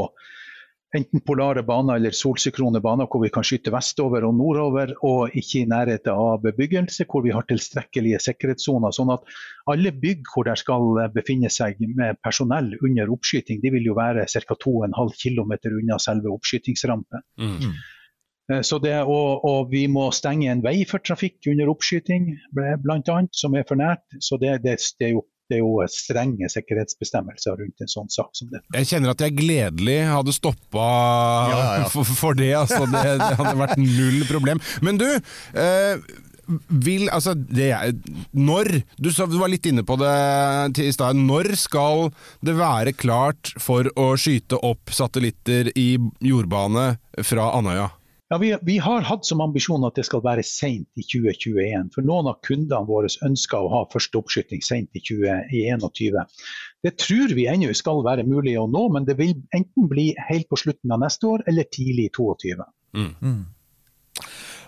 enten 0.96 1.20
polare 1.20 1.62
baner 1.66 1.98
eller 1.98 2.14
solsykrone 2.14 2.80
baner 2.80 3.08
hvor 3.10 3.20
vi 3.24 3.30
kan 3.34 3.44
skyte 3.44 3.72
vestover 3.74 4.24
og 4.26 4.36
nordover, 4.38 4.92
og 5.06 5.34
ikke 5.36 5.62
i 5.62 5.68
nærheten 5.68 6.14
av 6.14 6.44
bebyggelse, 6.44 7.06
hvor 7.10 7.24
vi 7.26 7.34
har 7.34 7.46
tilstrekkelige 7.48 8.20
sikkerhetssoner. 8.22 8.94
Sånn 8.96 9.12
at 9.14 9.26
alle 9.72 9.92
bygg 9.92 10.30
hvor 10.32 10.46
det 10.48 10.56
skal 10.62 11.02
befinne 11.14 11.50
seg 11.52 11.82
med 11.98 12.20
personell 12.24 12.72
under 12.80 13.12
oppskyting, 13.12 13.60
de 13.64 13.74
vil 13.76 13.90
jo 13.90 13.98
være 13.98 14.26
ca. 14.30 14.58
2,5 14.66 15.18
km 15.20 15.52
unna 15.74 16.00
selve 16.02 16.32
oppskytingsrampen. 16.32 17.26
Eh, 17.42 17.68
Så 18.62 18.78
det, 18.78 18.94
og, 19.02 19.42
og 19.42 19.72
vi 19.72 19.86
må 19.90 20.04
stenge 20.14 20.50
en 20.52 20.60
vei 20.62 20.84
for 20.86 21.02
trafikk 21.02 21.48
under 21.50 21.70
oppskyting, 21.72 22.28
bl.a., 22.54 23.16
som 23.34 23.56
er 23.58 23.66
for 23.66 23.80
nært. 23.80 24.04
Så 24.22 24.38
det, 24.38 24.60
det, 24.62 24.76
det, 25.00 25.08
er 25.08 25.16
jo, 25.16 25.24
det 25.50 25.58
er 25.58 25.64
jo 25.64 25.72
strenge 25.90 26.50
sikkerhetsbestemmelser 26.54 27.58
rundt 27.58 27.82
en 27.82 27.90
sånn 27.90 28.12
sak 28.12 28.30
som 28.38 28.52
det. 28.52 28.62
Jeg 28.76 28.90
kjenner 28.92 29.16
at 29.16 29.24
jeg 29.26 29.34
gledelig 29.40 29.98
hadde 30.12 30.36
stoppa 30.36 30.86
ja, 31.50 31.58
ja. 31.82 31.90
For, 31.96 32.06
for 32.06 32.38
det, 32.38 32.52
altså. 32.60 32.84
Det, 32.86 33.02
det 33.24 33.34
hadde 33.40 33.58
vært 33.58 33.82
null 33.82 34.22
problem. 34.30 34.62
Men 34.86 35.02
du, 35.02 35.08
eh, 35.58 36.06
vil 36.68 37.08
altså 37.10 37.34
det 37.34 37.70
er, 37.74 37.92
Når 38.30 38.70
du, 39.02 39.10
sa, 39.10 39.26
du 39.26 39.38
var 39.40 39.50
litt 39.50 39.66
inne 39.66 39.82
på 39.86 39.98
det 40.00 40.14
i 40.84 40.92
stad. 40.94 41.18
Når 41.18 41.54
skal 41.58 42.10
det 42.46 42.56
være 42.58 42.94
klart 42.94 43.54
for 43.62 43.90
å 43.98 44.12
skyte 44.20 44.60
opp 44.62 44.94
satellitter 44.94 45.72
i 45.74 45.96
jordbane 46.22 46.92
fra 47.26 47.50
Andøya? 47.58 47.90
Ja, 48.28 48.38
vi, 48.38 48.56
vi 48.62 48.78
har 48.82 49.04
hatt 49.06 49.26
som 49.26 49.40
ambisjon 49.44 49.84
at 49.86 49.94
det 49.94 50.02
skal 50.08 50.22
være 50.24 50.42
sent 50.42 50.88
i 50.98 51.04
2021. 51.06 51.92
For 51.94 52.06
noen 52.06 52.26
av 52.32 52.40
kundene 52.46 52.82
våre 52.88 53.10
ønsker 53.22 53.62
å 53.62 53.70
ha 53.70 53.82
første 53.92 54.18
oppskyting 54.18 54.64
sent 54.66 54.98
i 54.98 55.02
2021. 55.04 56.24
Det 56.82 56.96
tror 56.98 57.34
vi 57.38 57.46
ennå 57.50 57.70
skal 57.78 58.02
være 58.06 58.26
mulig 58.26 58.56
å 58.58 58.66
nå, 58.70 58.88
men 58.96 59.06
det 59.06 59.14
vil 59.20 59.36
enten 59.54 59.86
bli 59.90 60.08
helt 60.26 60.48
på 60.50 60.58
slutten 60.58 60.94
av 60.96 61.04
neste 61.04 61.30
år 61.30 61.46
eller 61.46 61.70
tidlig 61.70 62.08
i 62.10 62.14
2022. 62.18 62.66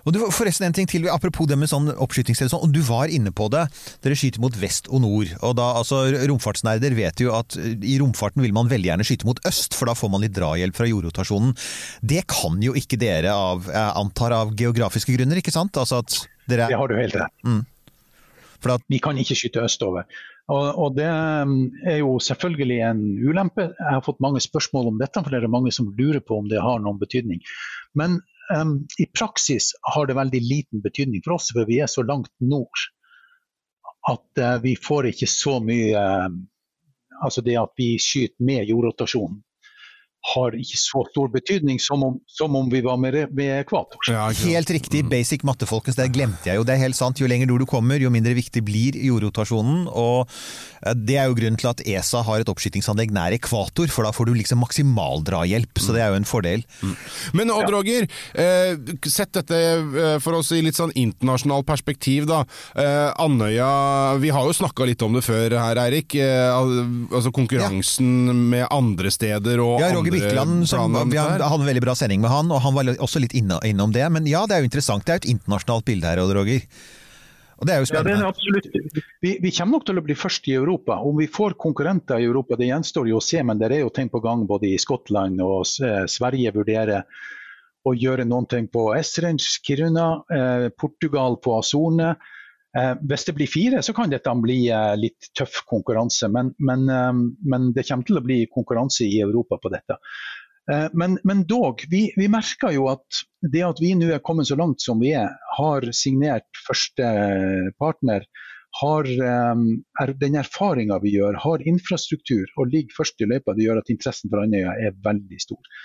Og 0.04 0.14
du, 0.14 0.20
forresten 0.34 0.68
en 0.68 0.76
ting 0.76 0.88
til, 0.90 1.08
Apropos 1.12 1.48
det 1.48 1.58
med 1.58 1.70
sånn 1.70 1.90
oppskytingssted, 1.94 2.50
og 2.50 2.54
sånn, 2.54 2.74
du 2.74 2.80
var 2.86 3.10
inne 3.12 3.32
på 3.34 3.48
det. 3.52 3.64
Dere 4.04 4.18
skyter 4.18 4.42
mot 4.42 4.54
vest 4.60 4.90
og 4.92 5.02
nord. 5.04 5.32
og 5.42 5.56
da, 5.58 5.70
altså 5.80 6.04
Romfartsnerder 6.28 6.96
vet 6.98 7.22
jo 7.24 7.32
at 7.36 7.56
i 7.58 7.98
romfarten 8.00 8.44
vil 8.44 8.54
man 8.56 8.70
veldig 8.70 8.92
gjerne 8.92 9.06
skyte 9.08 9.28
mot 9.28 9.40
øst, 9.48 9.76
for 9.78 9.90
da 9.90 9.96
får 9.98 10.12
man 10.12 10.24
litt 10.24 10.36
drahjelp 10.36 10.76
fra 10.76 10.88
jordrotasjonen. 10.90 11.54
Det 12.00 12.24
kan 12.30 12.60
jo 12.62 12.76
ikke 12.78 13.00
dere 13.00 13.34
av, 13.34 13.68
jeg 13.72 13.96
antar 14.02 14.36
av 14.36 14.54
geografiske 14.58 15.16
grunner, 15.16 15.40
ikke 15.40 15.54
sant? 15.54 15.76
Altså 15.80 16.02
at 16.04 16.22
dere 16.48 16.70
Det 16.70 16.80
har 16.80 16.88
du 16.90 16.96
helt 16.98 17.18
rett. 17.18 17.36
Mm. 17.44 17.62
For 18.58 18.74
at, 18.74 18.84
Vi 18.90 18.98
kan 19.02 19.18
ikke 19.20 19.36
skyte 19.38 19.62
østover. 19.64 20.08
Og, 20.48 20.64
og 20.80 20.96
Det 20.96 21.08
um, 21.08 21.58
er 21.84 22.00
jo 22.00 22.16
selvfølgelig 22.22 22.80
en 22.88 23.02
ulempe. 23.20 23.68
Jeg 23.76 23.94
har 23.98 24.04
fått 24.04 24.22
mange 24.24 24.40
spørsmål 24.40 24.94
om 24.94 24.98
dette, 25.00 25.20
for 25.20 25.34
det 25.34 25.42
er 25.44 25.52
mange 25.52 25.72
som 25.74 25.92
lurer 25.98 26.22
på 26.24 26.40
om 26.40 26.48
det 26.48 26.62
har 26.64 26.80
noen 26.82 27.00
betydning. 27.00 27.42
Men 27.98 28.20
um, 28.54 28.86
i 28.98 29.06
praksis 29.06 29.72
har 29.94 30.06
det 30.06 30.16
veldig 30.18 30.40
liten 30.44 30.84
betydning 30.84 31.24
for 31.24 31.38
oss, 31.38 31.50
for 31.54 31.68
vi 31.68 31.80
er 31.84 31.90
så 31.90 32.04
langt 32.06 32.32
nord 32.40 32.86
at 34.08 34.42
uh, 34.42 34.56
vi 34.62 34.76
får 34.76 35.12
ikke 35.12 35.28
så 35.30 35.58
mye 35.64 35.98
uh, 35.98 36.30
Altså 37.18 37.42
det 37.42 37.56
at 37.58 37.72
vi 37.74 37.96
skyter 37.98 38.44
med 38.46 38.68
jordrotasjonen 38.70 39.40
har 40.34 40.56
ikke 40.58 40.78
så 40.80 41.02
stor 41.08 41.30
betydning 41.32 41.80
som 41.82 42.02
om, 42.04 42.18
som 42.28 42.56
om 42.58 42.68
vi 42.72 42.82
var 42.84 42.98
med, 43.00 43.16
med 43.36 43.62
ekvator. 43.62 44.00
Helt 44.42 44.72
riktig, 44.74 45.04
basic 45.08 45.44
matte, 45.46 45.68
folkens. 45.68 45.96
Det 45.98 46.08
glemte 46.14 46.50
jeg 46.50 46.60
jo. 46.60 46.66
Det 46.66 46.74
er 46.74 46.82
helt 46.82 46.98
sant. 46.98 47.20
Jo 47.20 47.28
lenger 47.30 47.48
nord 47.50 47.64
du 47.64 47.68
kommer, 47.70 48.00
jo 48.02 48.12
mindre 48.12 48.34
viktig 48.36 48.62
blir 48.66 48.98
jordrotasjonen. 49.08 49.86
Og 49.88 50.28
eh, 50.28 50.96
det 50.96 51.18
er 51.20 51.30
jo 51.30 51.38
grunnen 51.38 51.60
til 51.60 51.70
at 51.70 51.82
ESA 51.86 52.24
har 52.26 52.44
et 52.44 52.52
oppskytingsanlegg 52.52 53.14
nær 53.14 53.36
ekvator, 53.36 53.88
for 53.92 54.08
da 54.08 54.12
får 54.14 54.30
du 54.30 54.34
liksom 54.38 54.62
maksimal 54.64 55.24
drahjelp. 55.26 55.80
Så 55.80 55.96
det 55.96 56.04
er 56.04 56.12
jo 56.12 56.20
en 56.20 56.28
fordel. 56.28 56.66
Men 57.36 57.52
Odd 57.54 57.72
Roger, 57.72 58.08
eh, 58.38 58.74
sett 59.08 59.32
dette 59.38 59.58
eh, 59.58 60.18
for 60.24 60.40
oss 60.40 60.52
i 60.56 60.62
litt 60.64 60.78
sånn 60.78 60.94
internasjonalt 60.98 61.68
perspektiv, 61.68 62.28
da. 62.28 62.42
Eh, 62.76 63.08
Andøya, 63.24 63.70
vi 64.20 64.32
har 64.34 64.44
jo 64.48 64.56
snakka 64.56 64.88
litt 64.88 65.02
om 65.06 65.16
det 65.16 65.24
før 65.26 65.56
her, 65.56 65.82
Eirik. 65.86 66.18
Eh, 66.18 66.52
altså 66.52 67.32
konkurransen 67.34 68.28
med 68.50 68.66
andre 68.68 69.12
steder 69.14 69.62
og 69.64 69.78
Ja, 69.80 69.92
Roger 69.96 70.17
andre 70.17 70.17
Birkeland, 70.20 70.68
som, 70.70 70.94
vi 71.10 71.18
hadde 71.18 71.48
en 71.48 71.66
veldig 71.68 71.84
bra 71.84 71.94
sending 71.98 72.22
med 72.24 72.32
han, 72.32 72.52
og 72.52 72.62
han 72.64 72.76
var 72.76 72.94
også 72.98 73.22
litt 73.22 73.34
inne, 73.38 73.60
innom 73.66 73.94
det. 73.94 74.04
Men 74.12 74.26
ja, 74.28 74.44
det 74.46 74.56
er 74.56 74.64
jo 74.64 74.70
interessant. 74.70 75.06
Det 75.06 75.14
er 75.14 75.20
jo 75.20 75.24
et 75.26 75.32
internasjonalt 75.36 75.86
bilde 75.88 76.10
her, 76.10 76.22
Roger. 76.38 76.64
Og 77.58 77.66
det 77.66 77.74
er 77.74 77.80
jo 77.82 77.86
Ja, 77.88 78.02
det 78.06 78.12
er 78.12 78.20
spennende. 78.20 78.28
absolutt. 78.28 79.00
Vi, 79.24 79.32
vi 79.42 79.50
kommer 79.50 79.78
nok 79.78 79.86
til 79.88 79.98
å 79.98 80.04
bli 80.06 80.14
først 80.14 80.46
i 80.46 80.54
Europa. 80.54 81.00
Om 81.02 81.18
vi 81.18 81.26
får 81.26 81.56
konkurrenter 81.58 82.22
i 82.22 82.28
Europa, 82.28 82.56
det 82.58 82.70
gjenstår 82.70 83.08
jo 83.10 83.18
å 83.18 83.24
se, 83.24 83.42
men 83.42 83.58
det 83.58 83.72
er 83.72 83.82
jo 83.82 83.90
ting 83.90 84.10
på 84.12 84.22
gang 84.22 84.46
både 84.46 84.70
i 84.70 84.78
Skottland 84.78 85.42
og 85.42 85.66
eh, 85.82 86.04
Sverige 86.06 86.54
vurderer 86.54 87.02
å 87.86 87.94
gjøre 87.94 88.26
noen 88.28 88.46
ting 88.46 88.68
på 88.70 88.92
Esrange, 88.94 89.58
Kiruna, 89.64 90.08
eh, 90.30 90.68
Portugal 90.78 91.38
på 91.42 91.58
Azorene. 91.58 92.14
Eh, 92.76 92.94
hvis 93.08 93.24
det 93.24 93.34
blir 93.38 93.48
fire, 93.48 93.80
så 93.82 93.94
kan 93.96 94.10
dette 94.12 94.34
bli 94.42 94.58
eh, 94.68 94.94
litt 95.00 95.30
tøff 95.38 95.62
konkurranse, 95.70 96.28
men, 96.32 96.52
men, 96.60 96.84
eh, 96.92 97.22
men 97.48 97.70
det 97.76 97.86
kommer 97.88 98.08
til 98.08 98.20
å 98.20 98.24
bli 98.24 98.42
konkurranse 98.52 99.06
i 99.06 99.22
Europa 99.24 99.60
på 99.62 99.72
dette. 99.72 100.00
Men, 100.68 101.14
men 101.24 101.46
dog, 101.48 101.80
vi, 101.88 102.10
vi 102.12 102.26
merker 102.28 102.74
jo 102.74 102.90
at 102.92 103.22
det 103.40 103.62
at 103.64 103.78
vi 103.80 103.94
nå 103.96 104.10
er 104.12 104.20
kommet 104.20 104.50
så 104.50 104.58
langt 104.60 104.82
som 104.84 104.98
vi 105.00 105.14
er, 105.16 105.30
har 105.56 105.86
signert 105.96 106.44
første 106.66 107.06
partner, 107.80 108.26
har 108.82 109.08
er, 109.08 110.12
den 110.20 110.36
erfaringa 110.36 110.98
vi 111.00 111.14
gjør, 111.14 111.38
har 111.40 111.64
infrastruktur 111.72 112.52
og 112.60 112.68
ligger 112.74 112.98
først 112.98 113.24
i 113.24 113.30
løypa, 113.30 113.56
det 113.56 113.64
gjør 113.64 113.80
at 113.80 113.88
interessen 113.94 114.28
for 114.28 114.44
Andøya 114.44 114.76
er 114.76 115.00
veldig 115.08 115.40
stor. 115.40 115.80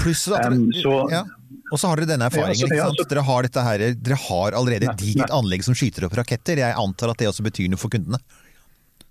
Pluss 0.00 0.26
at 0.28 0.46
Um, 0.52 0.70
så- 0.72 1.10
ja. 1.10 1.24
Og 1.72 1.78
så 1.78 1.88
har 1.88 1.96
dere 1.96 2.06
denne 2.06 2.28
erfaringen. 2.30 2.60
Ja, 2.60 2.66
så- 2.66 2.74
ja, 2.76 2.90
så- 2.94 3.08
Dere 3.08 3.22
har 3.22 3.42
dette 3.42 3.62
her, 3.62 3.78
dere 3.94 4.16
har 4.16 4.52
allerede 4.52 4.88
et 4.90 4.96
digert 4.98 5.30
anlegg 5.30 5.64
som 5.64 5.74
skyter 5.74 6.04
opp 6.04 6.12
raketter. 6.14 6.56
Jeg 6.56 6.74
antar 6.76 7.10
at 7.10 7.18
det 7.18 7.28
også 7.28 7.42
betyr 7.42 7.68
noe 7.68 7.78
for 7.78 7.88
kundene? 7.88 8.18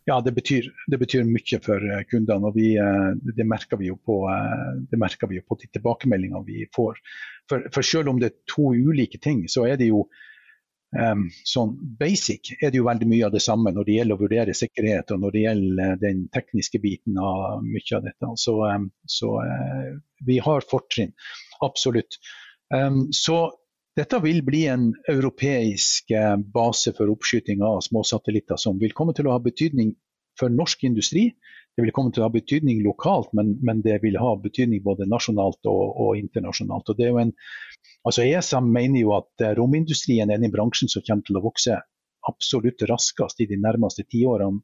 Ja, 0.08 0.22
det 0.22 0.36
betyr, 0.36 0.70
det 0.88 1.00
betyr 1.00 1.26
mye 1.26 1.60
for 1.64 1.78
eh, 1.78 2.04
kundene. 2.04 2.46
og 2.46 2.54
vi, 2.54 2.78
eh, 2.78 3.14
Det 3.36 3.46
merker 3.46 3.78
vi 3.78 3.88
jo 3.88 3.98
på, 4.06 4.30
eh, 4.30 4.80
vi 5.28 5.36
jo 5.36 5.42
på 5.50 5.60
de 5.60 5.68
tilbakemeldingene 5.74 6.46
vi 6.46 6.66
får. 6.74 6.94
For, 7.50 7.64
for 7.72 7.82
selv 7.82 8.10
om 8.10 8.20
det 8.20 8.32
er 8.32 8.36
to 8.48 8.72
ulike 8.74 9.20
ting, 9.20 9.46
så 9.48 9.68
er 9.68 9.78
det 9.78 9.88
jo 9.88 10.08
em, 11.00 11.26
sånn 11.48 11.74
basic 12.00 12.54
er 12.60 12.72
det 12.72 12.80
jo 12.80 12.88
veldig 12.88 13.08
mye 13.10 13.28
av 13.28 13.34
det 13.36 13.44
samme 13.44 13.74
når 13.76 13.88
det 13.88 13.98
gjelder 13.98 14.18
å 14.18 14.24
vurdere 14.24 14.56
sikkerhet 14.58 15.12
og 15.16 15.22
når 15.24 15.36
det 15.36 15.44
gjelder 15.44 16.00
den 16.02 16.24
tekniske 16.34 16.82
biten 16.84 17.20
av 17.22 17.64
mye 17.66 17.98
av 17.98 18.08
dette. 18.08 18.32
Så, 18.42 18.56
um, 18.64 18.90
så 19.18 19.36
uh, 19.42 19.92
vi 20.26 20.40
har 20.44 20.68
fortrinn, 20.70 21.14
absolutt. 21.66 22.20
Um, 22.74 23.06
så 23.14 23.50
dette 23.96 24.20
vil 24.20 24.42
bli 24.44 24.66
en 24.68 24.90
europeisk 25.08 26.12
eh, 26.12 26.34
base 26.36 26.92
for 26.98 27.12
oppskyting 27.14 27.62
av 27.64 27.80
småsatellitter 27.86 28.60
som 28.60 28.80
vil 28.82 28.92
komme 28.96 29.16
til 29.16 29.30
å 29.30 29.38
ha 29.38 29.44
betydning 29.44 29.94
for 30.40 30.52
norsk 30.52 30.84
industri. 30.84 31.30
Det 31.76 31.84
vil 31.84 31.94
komme 31.96 32.14
til 32.16 32.24
å 32.24 32.30
ha 32.30 32.32
betydning 32.32 32.80
lokalt, 32.86 33.34
men, 33.36 33.58
men 33.66 33.82
det 33.84 33.98
vil 34.04 34.16
ha 34.22 34.36
betydning 34.40 34.84
både 34.84 35.10
nasjonalt 35.12 35.68
og, 35.68 35.84
og 36.06 36.20
internasjonalt. 36.20 36.92
Og 36.92 37.00
det 37.00 37.08
er 37.08 37.12
jo 37.12 37.24
en, 37.26 37.34
altså 38.08 38.24
ESA 38.24 38.62
mener 38.64 39.02
jo 39.02 39.12
at 39.18 39.44
romindustrien 39.60 40.32
er 40.32 40.40
den 40.40 40.54
bransjen 40.54 40.92
som 40.92 41.04
kommer 41.04 41.28
til 41.28 41.42
å 41.42 41.44
vokse 41.44 41.82
absolutt 42.30 42.86
raskest 42.90 43.44
i 43.44 43.50
de 43.50 43.60
nærmeste 43.62 44.08
tiårene. 44.08 44.64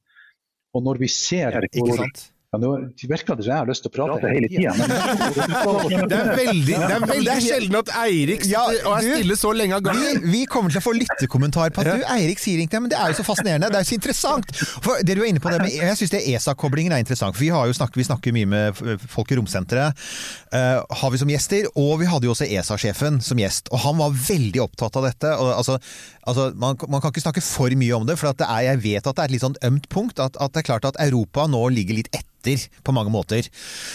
Og 0.71 0.85
når 0.87 1.01
vi 1.03 1.11
ser 1.11 1.59
hvor-? 1.75 2.05
Ja, 2.51 2.57
nå 2.59 2.69
virker 3.07 3.37
det 3.39 3.45
som 3.45 3.53
jeg 3.53 3.55
har 3.61 3.67
lyst 3.69 3.85
til 3.85 3.87
å 3.87 3.93
prate 3.95 4.15
Prate 4.19 4.31
hele 4.35 4.47
tida. 4.51 4.73
Det 6.11 6.17
er 6.17 6.31
veldig, 6.35 6.73
det 6.75 6.95
er 6.95 7.03
veldig 7.07 7.35
sjelden 7.45 7.77
at 7.79 7.91
Eirik 8.01 8.43
Ja, 8.49 8.65
og 8.89 8.97
er 8.97 9.05
stille 9.05 9.37
så 9.39 9.53
lenge 9.55 9.77
av 9.77 9.85
gangen. 9.85 10.19
Vi, 10.25 10.31
vi 10.33 10.41
kommer 10.51 10.73
til 10.73 10.81
å 10.81 10.83
få 10.83 10.91
lyttekommentar 10.97 11.71
på 11.71 11.85
at 11.85 11.87
du, 11.87 12.03
Eirik 12.11 12.41
sier 12.43 12.59
ingenting, 12.59 12.83
men 12.83 12.91
det 12.91 12.97
er 12.99 13.13
jo 13.13 13.21
så 13.21 13.23
fascinerende. 13.23 13.69
Det 13.71 13.79
er 13.79 13.85
jo 13.85 13.89
så 13.93 13.95
interessant. 13.95 14.51
For 14.83 14.99
det 14.99 15.15
du 15.15 15.21
er 15.23 15.29
inne 15.29 15.43
på 15.43 15.53
det 15.53 15.61
med, 15.63 15.77
Jeg 15.77 15.95
syns 16.01 16.15
ESA-koblingen 16.19 16.91
er 16.97 17.03
interessant. 17.05 17.37
For 17.37 17.45
vi 17.45 17.53
har 17.55 17.69
jo 17.71 17.77
snakket, 17.77 18.01
vi 18.01 18.07
snakker 18.09 18.35
mye 18.35 18.49
med 18.51 18.83
folk 19.15 19.31
i 19.31 19.39
romsenteret. 19.39 20.03
uh, 20.51 20.83
har 21.03 21.13
vi 21.15 21.21
som 21.23 21.31
gjester. 21.31 21.69
Og 21.79 22.01
vi 22.03 22.09
hadde 22.11 22.27
jo 22.27 22.35
også 22.35 22.49
ESA-sjefen 22.49 23.21
som 23.23 23.39
gjest. 23.39 23.71
Og 23.71 23.79
han 23.85 23.95
var 24.01 24.17
veldig 24.27 24.65
opptatt 24.65 24.99
av 24.99 25.07
dette. 25.07 25.31
Og, 25.37 25.53
altså, 25.55 25.79
altså, 26.27 26.49
man, 26.51 26.75
man 26.89 26.99
kan 26.99 27.15
ikke 27.15 27.23
snakke 27.29 27.45
for 27.47 27.71
mye 27.79 27.95
om 27.95 28.11
det, 28.11 28.19
for 28.19 28.33
at 28.33 28.43
det 28.43 28.51
er, 28.51 28.67
jeg 28.73 28.83
vet 28.89 29.07
at 29.07 29.15
det 29.15 29.23
er 29.23 29.31
et 29.31 29.37
litt 29.37 29.47
sånn 29.47 29.59
ømt 29.71 29.87
punkt. 29.93 30.19
At, 30.19 30.35
at 30.35 30.51
det 30.51 30.65
er 30.65 30.69
klart 30.73 30.91
at 30.91 30.99
Europa 30.99 31.47
nå 31.47 31.63
ligger 31.71 32.01
litt 32.01 32.11
etter 32.11 32.40
på 32.83 32.95
mange 32.95 33.13
måter. 33.13 33.47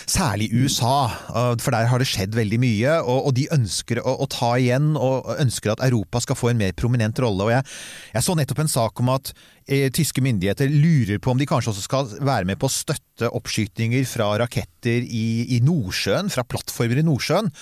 Særlig 0.07 0.51
USA, 0.55 1.09
uh, 1.31 1.55
for 1.63 1.75
der 1.75 1.91
har 1.91 2.03
det 2.03 2.09
skjedd 2.11 2.37
veldig 2.37 2.61
mye. 2.63 2.99
Og 3.07 3.33
de 3.37 3.49
ønsker 3.55 4.01
å, 4.03 4.17
å 4.23 4.29
ta 4.31 4.55
igjen, 4.61 4.95
og 4.97 5.29
ønsker 5.37 5.75
at 5.75 5.85
Europa 5.87 6.23
skal 6.25 6.39
få 6.39 6.53
en 6.53 6.61
mer 6.61 6.77
prominent 6.77 7.19
rolle. 7.23 7.49
Og 7.49 7.55
jeg, 7.55 7.67
jeg 8.15 8.27
så 8.27 8.37
nettopp 8.39 8.63
en 8.65 8.73
sak 8.73 9.03
om 9.03 9.13
at 9.15 9.33
eh, 9.67 9.89
tyske 9.95 10.23
myndigheter 10.25 10.71
lurer 10.73 11.21
på 11.23 11.35
om 11.35 11.41
de 11.41 11.49
kanskje 11.49 11.75
også 11.75 11.85
skal 11.89 12.15
være 12.21 12.49
med 12.49 12.61
på 12.61 12.71
å 12.71 12.77
støtte 12.77 13.33
oppskytinger 13.37 14.07
fra 14.09 14.33
raketter 14.43 15.05
i, 15.05 15.27
i 15.57 15.61
Nordsjøen, 15.65 16.33
fra 16.33 16.47
plattformer 16.47 17.03
i 17.03 17.07
Nordsjøen. 17.07 17.53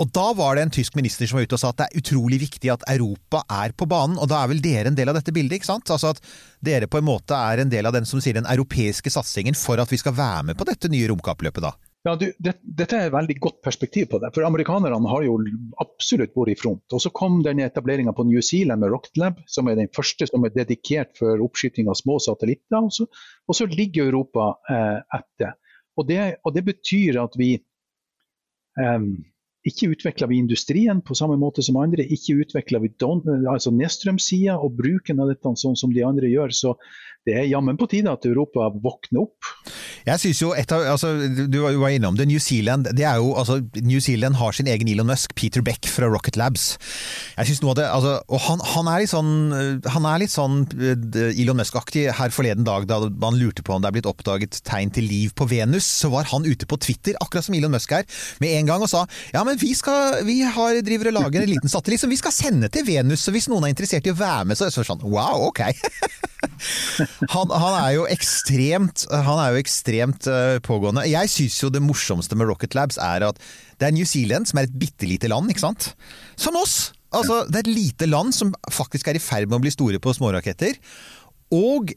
Og 0.00 0.10
da 0.14 0.24
var 0.36 0.56
det 0.56 0.66
en 0.66 0.74
tysk 0.74 0.96
minister 0.96 1.28
som 1.28 1.38
var 1.38 1.46
ute 1.46 1.58
og 1.58 1.62
sa 1.62 1.72
at 1.72 1.82
det 1.82 1.88
er 1.88 2.02
utrolig 2.02 2.40
viktig 2.44 2.72
at 2.72 2.86
Europa 2.94 3.42
er 3.62 3.74
på 3.76 3.88
banen, 3.90 4.18
og 4.18 4.30
da 4.30 4.40
er 4.42 4.52
vel 4.52 4.62
dere 4.64 4.92
en 4.92 4.98
del 4.98 5.12
av 5.12 5.18
dette 5.18 5.34
bildet, 5.34 5.58
ikke 5.58 5.72
sant? 5.72 5.92
Altså 5.92 6.14
at 6.14 6.22
dere 6.64 6.88
på 6.90 7.00
en 7.00 7.08
måte 7.08 7.36
er 7.36 7.62
en 7.62 7.72
del 7.72 7.88
av 7.88 7.96
den 7.96 8.08
som 8.08 8.22
sier 8.22 8.38
den 8.38 8.48
europeiske 8.48 9.12
satsingen 9.12 9.58
for 9.58 9.82
at 9.82 9.92
vi 9.92 10.00
skal 10.00 10.16
være 10.16 10.50
med 10.50 10.58
på 10.58 10.68
dette 10.68 10.90
nye 10.92 11.10
romkappløpet, 11.12 11.64
da. 11.64 11.74
Ja, 12.02 12.16
du, 12.18 12.24
det, 12.42 12.56
Dette 12.62 12.98
er 12.98 13.06
et 13.06 13.14
veldig 13.14 13.36
godt 13.44 13.60
perspektiv 13.62 14.08
på 14.10 14.18
det. 14.22 14.32
For 14.34 14.42
Amerikanerne 14.42 14.98
har 15.06 15.22
jo 15.22 15.36
absolutt 15.82 16.32
vært 16.34 16.50
i 16.50 16.56
front. 16.58 16.82
Og 16.90 17.02
Så 17.04 17.12
kom 17.14 17.38
den 17.46 17.62
etableringa 17.62 18.14
på 18.16 18.24
New 18.26 18.42
Zealand 18.42 18.82
med 18.82 18.90
Rocket 18.90 19.20
Lab, 19.22 19.38
som 19.46 19.70
er 19.70 19.78
den 19.78 19.90
første 19.94 20.26
som 20.26 20.42
er 20.42 20.54
dedikert 20.56 21.14
for 21.18 21.42
oppskyting 21.46 21.90
av 21.90 22.00
små 22.00 22.18
satellitter. 22.22 22.80
Og 22.80 22.90
så, 22.96 23.06
og 23.46 23.58
så 23.58 23.68
ligger 23.70 24.10
Europa 24.10 24.48
eh, 24.66 24.98
etter. 25.20 25.54
Og 25.94 26.08
det, 26.08 26.18
og 26.42 26.56
det 26.56 26.64
betyr 26.66 27.20
at 27.22 27.38
vi 27.38 27.52
em, 28.82 29.12
ikke 29.68 29.92
utvikler 29.94 30.30
vi 30.30 30.40
industrien 30.42 31.02
på 31.06 31.14
samme 31.14 31.36
måte 31.38 31.62
som 31.62 31.78
andre. 31.78 32.02
Ikke 32.02 32.40
utvikler 32.42 32.82
vi 32.82 32.90
don, 32.98 33.22
altså 33.46 33.70
nedstrømsida 33.74 34.58
og 34.58 34.74
bruken 34.80 35.22
av 35.22 35.30
dette 35.30 35.54
sånn 35.62 35.78
som 35.78 35.94
de 35.94 36.02
andre 36.06 36.30
gjør. 36.32 36.54
Så 36.56 36.74
det 37.22 37.36
er 37.38 37.46
jammen 37.46 37.76
på 37.78 37.86
tide 37.90 38.10
at 38.10 38.24
Europa 38.26 38.66
våkner 38.82 39.22
opp. 39.22 39.50
Jeg 40.02 40.18
synes 40.18 40.40
jo 40.42 40.48
et 40.58 40.72
av, 40.74 40.82
altså, 40.90 41.12
Du 41.46 41.60
var 41.62 41.92
innom 41.94 42.16
det. 42.18 42.26
New 42.26 42.40
Zealand 42.42 42.88
det 42.98 43.04
er 43.06 43.20
jo, 43.22 43.30
altså, 43.38 43.60
New 43.78 44.00
Zealand 44.02 44.40
har 44.40 44.56
sin 44.56 44.66
egen 44.66 44.88
Elon 44.90 45.06
Musk, 45.06 45.34
Peter 45.38 45.62
Beck 45.62 45.86
fra 45.86 46.08
Rocket 46.10 46.36
Labs. 46.36 46.72
Jeg 47.36 47.46
synes 47.46 47.62
noe 47.62 47.74
av 47.76 47.78
det, 47.78 47.86
altså, 47.86 48.14
og 48.26 48.42
han, 48.48 48.64
han 48.72 48.90
er 48.90 49.04
litt 49.04 49.12
sånn, 49.12 49.30
han 49.94 50.08
er 50.10 50.22
litt 50.24 50.34
sånn 50.34 50.64
eh, 50.74 51.30
Elon 51.30 51.60
Musk-aktig. 51.62 52.08
Her 52.18 52.34
forleden 52.34 52.66
dag 52.66 52.88
da 52.90 52.98
man 53.22 53.38
lurte 53.38 53.62
på 53.62 53.76
om 53.76 53.84
det 53.84 53.92
er 53.92 53.96
blitt 54.00 54.10
oppdaget 54.10 54.58
tegn 54.66 54.90
til 54.94 55.06
liv 55.06 55.30
på 55.38 55.46
Venus, 55.50 55.86
så 55.86 56.10
var 56.10 56.26
han 56.32 56.48
ute 56.48 56.66
på 56.66 56.80
Twitter, 56.82 57.14
akkurat 57.22 57.46
som 57.46 57.54
Elon 57.54 57.76
Musk 57.76 57.94
er, 57.94 58.08
med 58.42 58.56
en 58.58 58.72
gang 58.72 58.82
og 58.82 58.90
sa 58.90 59.04
ja, 59.30 59.44
men 59.46 59.51
vi, 59.60 59.72
skal, 59.76 60.22
vi 60.28 60.40
har, 60.42 60.80
driver 60.84 61.10
og 61.10 61.16
lager 61.18 61.44
en 61.44 61.50
liten 61.50 61.70
satellitt 61.70 62.02
som 62.02 62.12
vi 62.12 62.18
skal 62.20 62.34
sende 62.34 62.70
til 62.72 62.86
Venus, 62.86 63.24
så 63.24 63.34
hvis 63.34 63.48
noen 63.50 63.66
er 63.66 63.74
interessert 63.74 64.06
i 64.08 64.12
å 64.12 64.18
være 64.18 64.50
med, 64.50 64.58
så 64.58 64.66
er 64.66 64.72
det 64.72 64.86
sånn 64.88 65.06
wow, 65.06 65.48
ok. 65.50 65.64
Han, 67.32 67.50
han 67.50 67.74
er 67.78 67.92
jo 67.96 68.02
ekstremt, 68.10 69.04
han 69.10 69.38
er 69.40 69.54
jo 69.54 69.60
ekstremt 69.62 70.26
eh, 70.30 70.58
pågående. 70.62 71.04
Jeg 71.10 71.30
syns 71.30 71.56
jo 71.58 71.70
det 71.74 71.82
morsomste 71.82 72.38
med 72.38 72.46
Rocket 72.50 72.76
Labs 72.78 72.98
er 73.02 73.24
at 73.26 73.38
det 73.80 73.88
er 73.88 73.94
New 73.94 74.06
Zealand, 74.06 74.46
som 74.50 74.60
er 74.60 74.68
et 74.68 74.76
bitte 74.78 75.08
lite 75.10 75.30
land, 75.30 75.50
ikke 75.50 75.64
sant? 75.64 75.92
Som 76.38 76.58
oss! 76.58 76.92
Altså, 77.12 77.42
det 77.48 77.58
er 77.60 77.66
et 77.66 77.74
lite 77.76 78.08
land 78.08 78.34
som 78.34 78.54
faktisk 78.72 79.10
er 79.10 79.18
i 79.18 79.22
ferd 79.22 79.50
med 79.50 79.58
å 79.58 79.64
bli 79.64 79.72
store 79.74 80.00
på 80.02 80.14
småraketter. 80.16 80.78
Og 81.52 81.92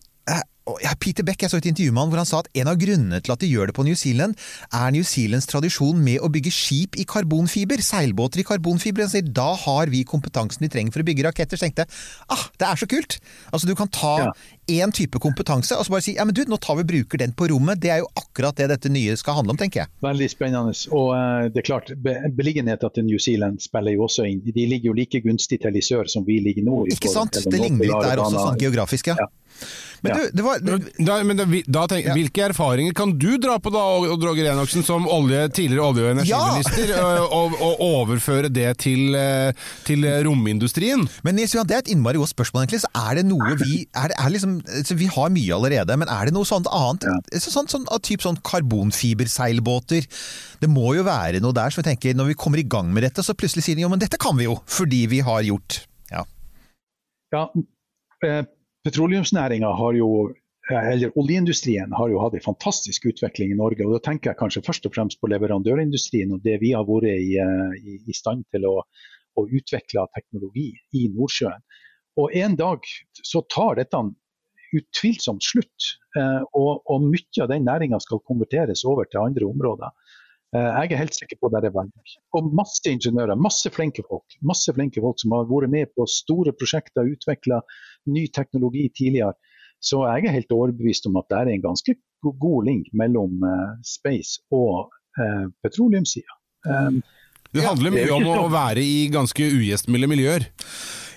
Peter 0.99 1.25
Beck, 1.25 1.43
jeg 1.43 1.51
så 1.51 1.59
et 1.61 1.67
intervju 1.69 1.93
med 1.93 2.01
han 2.01 2.11
hvor 2.11 2.21
han 2.21 2.29
sa 2.29 2.39
at 2.41 2.49
en 2.57 2.69
av 2.71 2.79
grunnene 2.81 3.19
til 3.21 3.33
at 3.35 3.41
de 3.43 3.49
gjør 3.51 3.69
det 3.69 3.75
på 3.77 3.85
New 3.85 3.97
Zealand, 3.99 4.33
er 4.73 4.93
New 4.95 5.05
Zealands 5.05 5.45
tradisjon 5.49 5.99
med 6.01 6.23
å 6.25 6.29
bygge 6.33 6.53
skip 6.53 6.97
i 6.97 7.05
karbonfiber, 7.09 7.83
seilbåter 7.85 8.41
i 8.41 8.47
karbonfiber. 8.47 9.05
Han 9.05 9.13
sier 9.13 9.29
da 9.29 9.51
har 9.65 9.93
vi 9.93 10.01
kompetansen 10.07 10.65
vi 10.65 10.71
trenger 10.73 10.95
for 10.95 11.05
å 11.05 11.07
bygge 11.07 11.27
raketter. 11.27 11.59
Så 11.59 11.67
tenkte 11.67 11.85
jeg 11.85 11.93
ah, 12.33 12.47
det 12.57 12.69
er 12.69 12.81
så 12.81 12.89
kult! 12.89 13.19
Altså 13.51 13.69
Du 13.69 13.75
kan 13.77 13.91
ta 13.93 14.15
én 14.71 14.91
type 14.95 15.19
kompetanse, 15.21 15.75
og 15.77 15.85
så 15.85 15.93
bare 15.93 16.05
si 16.05 16.15
ja, 16.17 16.25
men 16.25 16.33
du, 16.35 16.43
nå 16.49 16.57
tar 16.61 16.77
vi 16.79 16.85
bruker 16.87 17.21
den 17.21 17.33
på 17.37 17.47
rommet. 17.51 17.79
Det 17.83 17.91
er 17.93 18.01
jo 18.03 18.09
akkurat 18.17 18.55
det 18.57 18.69
dette 18.73 18.89
nye 18.91 19.15
skal 19.19 19.37
handle 19.39 19.55
om, 19.55 19.59
tenker 19.61 19.83
jeg. 19.83 19.91
Veldig 20.05 20.29
spennende. 20.31 20.73
Og 20.91 21.11
uh, 21.13 21.47
det 21.53 21.61
er 21.63 21.67
klart, 21.69 21.93
be- 22.01 22.17
beliggenheten 22.35 22.93
til 22.95 23.07
New 23.09 23.21
Zealand 23.21 23.61
spiller 23.63 23.95
jo 23.97 24.05
også 24.09 24.25
inn. 24.29 24.41
De 24.45 24.65
ligger 24.67 24.91
jo 24.91 24.97
like 24.97 25.21
gunstig 25.25 25.61
til 25.63 25.75
i 25.77 25.83
sør 25.85 26.09
som 26.11 26.25
vi 26.27 26.39
ligger 26.43 26.65
nå. 26.67 26.83
Ikke 26.95 27.11
sant? 27.13 27.37
Det 27.45 27.59
ligner 27.61 27.85
litt 27.89 28.05
der 28.09 28.21
også, 28.25 28.41
sånn 28.49 28.61
geografisk, 28.61 29.13
ja. 29.13 29.29
Men 30.03 30.17
du, 30.19 30.23
det 30.35 30.43
var 30.43 30.59
Da, 30.59 31.13
men 31.23 31.37
da, 31.39 31.45
da 31.71 31.83
tenk, 31.89 32.09
Hvilke 32.13 32.43
erfaringer 32.49 32.91
kan 32.93 33.13
du 33.17 33.37
dra 33.41 33.55
på 33.63 33.71
da, 33.73 33.79
og 34.03 34.21
Roger 34.21 34.49
Enoksen, 34.51 34.83
som 34.85 35.07
olje, 35.09 35.45
tidligere 35.55 35.85
olje- 35.87 36.03
og 36.03 36.11
energiminister, 36.17 36.91
og, 36.99 37.31
og, 37.37 37.55
og 37.63 37.83
overføre 37.87 38.51
det 38.53 38.73
til, 38.83 39.15
til 39.87 40.03
romindustrien? 40.27 41.05
Men 41.25 41.39
Nils 41.39 41.55
Johan, 41.55 41.69
det 41.71 41.77
er 41.77 41.85
et 41.85 41.91
innmari 41.95 42.19
godt 42.19 42.33
spørsmål, 42.33 42.65
egentlig. 42.65 42.81
Så 42.83 42.91
er 42.99 43.21
det 43.21 43.25
noe 43.31 43.55
vi 43.63 43.85
er, 43.95 44.11
det- 44.11 44.19
er 44.19 44.33
liksom, 44.35 44.54
så 44.85 44.95
Vi 44.97 45.07
har 45.11 45.33
mye 45.33 45.55
allerede, 45.55 45.97
men 45.99 46.11
er 46.11 46.27
det 46.27 46.35
noe 46.35 46.47
sånt 46.47 46.69
annet? 46.71 47.05
Så, 47.33 47.53
sånn, 47.53 47.69
sånn, 47.71 47.87
typ 48.05 48.23
sånn 48.23 48.39
karbonfiberseilbåter. 48.45 50.07
Det 50.61 50.69
må 50.71 50.95
jo 50.97 51.05
være 51.07 51.41
noe 51.43 51.55
der 51.55 51.73
som 51.73 51.81
vi 51.81 51.89
tenker, 51.89 52.15
når 52.17 52.33
vi 52.33 52.39
kommer 52.39 52.61
i 52.61 52.67
gang 52.67 52.91
med 52.93 53.05
dette, 53.07 53.25
så 53.25 53.37
plutselig 53.37 53.65
sier 53.65 53.77
de 53.77 53.85
jo, 53.85 53.91
men 53.91 54.01
dette 54.01 54.19
kan 54.21 54.37
vi 54.37 54.47
jo, 54.47 54.57
fordi 54.65 55.05
vi 55.11 55.21
har 55.25 55.45
gjort 55.45 55.83
Ja. 56.13 56.23
Ja, 57.33 57.49
eh, 58.23 58.43
Petroleumsnæringa 58.85 59.71
har 59.75 59.95
jo 59.97 60.09
eh, 60.69 60.91
eller 60.93 61.15
Oljeindustrien 61.17 61.93
har 61.97 62.11
jo 62.11 62.21
hatt 62.21 62.37
en 62.37 62.45
fantastisk 62.45 63.07
utvikling 63.09 63.51
i 63.51 63.57
Norge. 63.57 63.85
og 63.85 63.97
Da 63.97 64.11
tenker 64.11 64.31
jeg 64.31 64.39
kanskje 64.41 64.65
først 64.65 64.85
og 64.85 64.93
fremst 64.95 65.19
på 65.21 65.29
leverandørindustrien 65.33 66.33
og 66.35 66.43
det 66.45 66.59
vi 66.61 66.75
har 66.77 66.85
vært 66.85 67.09
i, 67.09 67.33
eh, 67.41 67.79
i, 67.81 67.97
i 68.05 68.13
stand 68.13 68.45
til 68.53 68.67
å, 68.69 68.75
å 69.35 69.47
utvikle 69.47 70.05
teknologi 70.15 70.69
i 70.93 71.07
Nordsjøen. 71.15 71.65
Og 72.21 72.35
En 72.35 72.55
dag 72.55 72.85
så 73.23 73.41
tar 73.51 73.81
dette 73.81 73.99
utvilsomt 74.79 75.43
slutt. 75.43 75.89
eh, 76.17 76.41
Og, 76.53 76.83
og 76.85 77.01
mye 77.07 77.41
av 77.43 77.49
den 77.51 77.65
næringa 77.67 77.99
skal 78.03 78.23
konverteres 78.27 78.85
over 78.85 79.05
til 79.09 79.23
andre 79.23 79.47
områder. 79.47 79.91
Eh, 80.55 80.69
Jeg 80.83 80.91
er 80.91 81.01
helt 81.03 81.17
sikker 81.17 81.39
på 81.41 81.49
det 81.53 81.63
er 81.65 81.73
vei. 81.75 81.87
Og 82.37 82.53
masse 82.53 82.85
ingeniører, 82.91 83.35
masse 83.35 83.69
flinke 83.73 84.03
folk. 84.07 84.37
Masse 84.41 84.73
flinke 84.73 85.01
folk 85.01 85.19
som 85.19 85.35
har 85.35 85.49
vært 85.49 85.71
med 85.73 85.91
på 85.95 86.07
store 86.07 86.53
prosjekter, 86.53 87.07
utvikla 87.11 87.61
ny 88.07 88.27
teknologi 88.27 88.89
tidligere. 88.95 89.35
Så 89.83 90.05
jeg 90.07 90.25
er 90.25 90.37
helt 90.39 90.53
overbevist 90.55 91.05
om 91.09 91.17
at 91.19 91.27
det 91.29 91.37
er 91.41 91.51
en 91.53 91.65
ganske 91.65 91.97
god 92.23 92.65
link 92.65 92.87
mellom 92.93 93.43
eh, 93.43 93.75
space 93.85 94.39
og 94.55 94.89
eh, 95.19 95.45
petroleumssida. 95.63 96.39
Um, 96.65 97.03
Det 97.53 97.63
handler 97.63 97.91
er 97.91 97.95
mye 97.99 98.15
om 98.15 98.45
å 98.45 98.49
være 98.51 98.81
i 98.81 99.07
ganske 99.13 99.45
ugjestmilde 99.45 100.07
miljøer. 100.09 100.47